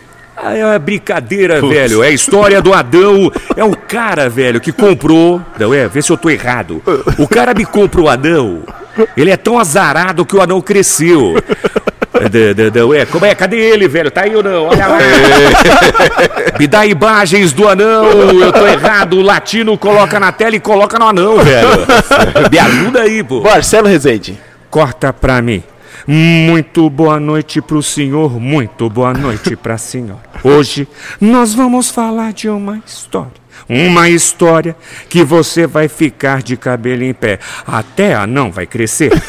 [0.47, 2.03] Ah, é uma brincadeira, velho.
[2.03, 3.31] É a história do Adão.
[3.57, 5.41] É um cara, velho, que comprou.
[5.59, 5.87] Não é?
[5.87, 6.83] Vê se eu tô errado.
[7.17, 8.61] O cara me compra o anão.
[9.17, 11.35] Ele é tão azarado que o anão cresceu.
[12.13, 13.33] É, de- Ué, como é?
[13.35, 14.09] Cadê ele, velho?
[14.11, 14.67] Tá aí ou não?
[14.67, 14.97] Olha lá.
[16.59, 18.05] Me dá imagens do anão.
[18.05, 19.17] Eu tô errado.
[19.17, 21.67] O latino coloca na tela e coloca no anão, velho.
[22.51, 23.41] Me ajuda aí, pô.
[23.41, 24.39] Marcelo Rezende.
[24.69, 25.63] Corta pra mim.
[26.07, 30.21] Muito boa noite pro senhor, muito boa noite pra senhora.
[30.43, 30.87] Hoje
[31.19, 33.45] nós vamos falar de uma história.
[33.67, 34.75] Uma história
[35.09, 37.39] que você vai ficar de cabelo em pé.
[37.65, 39.11] Até a não vai crescer.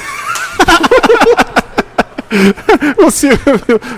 [2.99, 3.29] Você,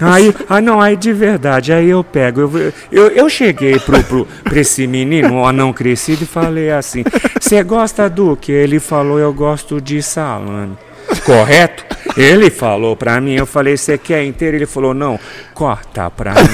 [0.01, 2.43] Aí, ah não, aí de verdade, aí eu pego.
[2.43, 7.03] Eu, eu, eu cheguei pro, pro, pra esse menino, um anão crescido, e falei assim:
[7.41, 8.53] Você gosta do que?
[8.53, 10.77] Ele falou: Eu gosto de salame.
[11.25, 11.85] Correto?
[12.17, 14.57] Ele falou pra mim, eu falei: Você quer inteiro?
[14.57, 15.19] Ele falou: Não,
[15.55, 16.39] corta pra mim.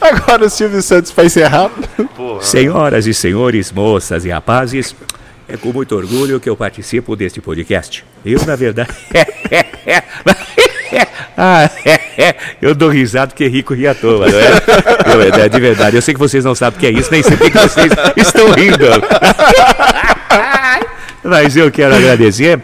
[0.00, 1.70] agora o Silvio Santos pra encerrar.
[2.40, 4.94] Senhoras e senhores, moças e rapazes,
[5.48, 8.04] é com muito orgulho que eu participo deste podcast.
[8.24, 8.90] Eu, na verdade.
[11.40, 11.70] Ah,
[12.60, 14.48] eu dou risada porque rico ri à toa, não é?
[15.14, 17.22] Eu, é de verdade, eu sei que vocês não sabem o que é isso, nem
[17.22, 18.86] sei por que vocês estão rindo.
[21.28, 22.60] Mas eu quero agradecer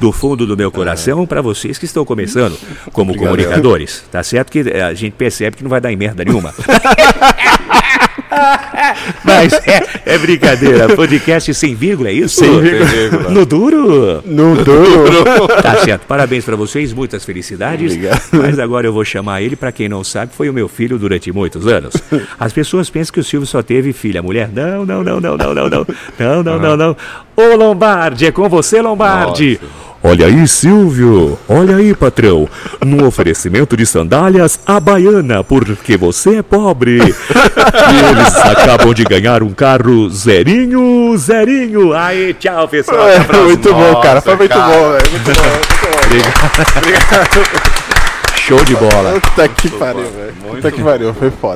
[0.00, 2.58] do fundo do meu coração para vocês que estão começando
[2.92, 4.04] como comunicadores.
[4.10, 6.52] Tá certo que a gente percebe que não vai dar em merda nenhuma.
[9.24, 10.94] Mas é, é brincadeira.
[10.94, 12.36] Podcast sem vírgula, é isso?
[12.36, 13.30] Sem vírgula.
[13.30, 14.22] No duro.
[14.24, 15.48] No duro.
[15.62, 16.06] Tá certo.
[16.06, 17.92] Parabéns pra vocês, muitas felicidades.
[17.92, 18.22] Obrigado.
[18.32, 21.30] Mas agora eu vou chamar ele, pra quem não sabe, foi o meu filho durante
[21.32, 21.94] muitos anos.
[22.38, 24.48] As pessoas pensam que o Silvio só teve filha, mulher.
[24.52, 25.86] Não, não, não, não, não, não, não.
[26.18, 26.96] Não, não, não, não.
[27.36, 29.60] Ô Lombardi, é com você, Lombardi.
[30.02, 31.38] Olha aí, Silvio.
[31.48, 32.48] Olha aí, patrão.
[32.84, 36.98] No oferecimento de sandálias, a baiana, porque você é pobre.
[36.98, 41.92] E eles acabam de ganhar um carro zerinho, zerinho.
[41.94, 43.08] Aí, tchau, pessoal.
[43.26, 43.44] Próxima.
[43.44, 44.14] muito bom, cara.
[44.14, 44.66] Nossa, Foi muito cara.
[44.66, 45.10] bom, velho.
[45.10, 45.58] Muito bom.
[48.36, 49.20] Show de bola.
[49.20, 50.32] Puta que pariu, velho.
[50.48, 51.12] Puta que pariu.
[51.12, 51.46] Foi foda.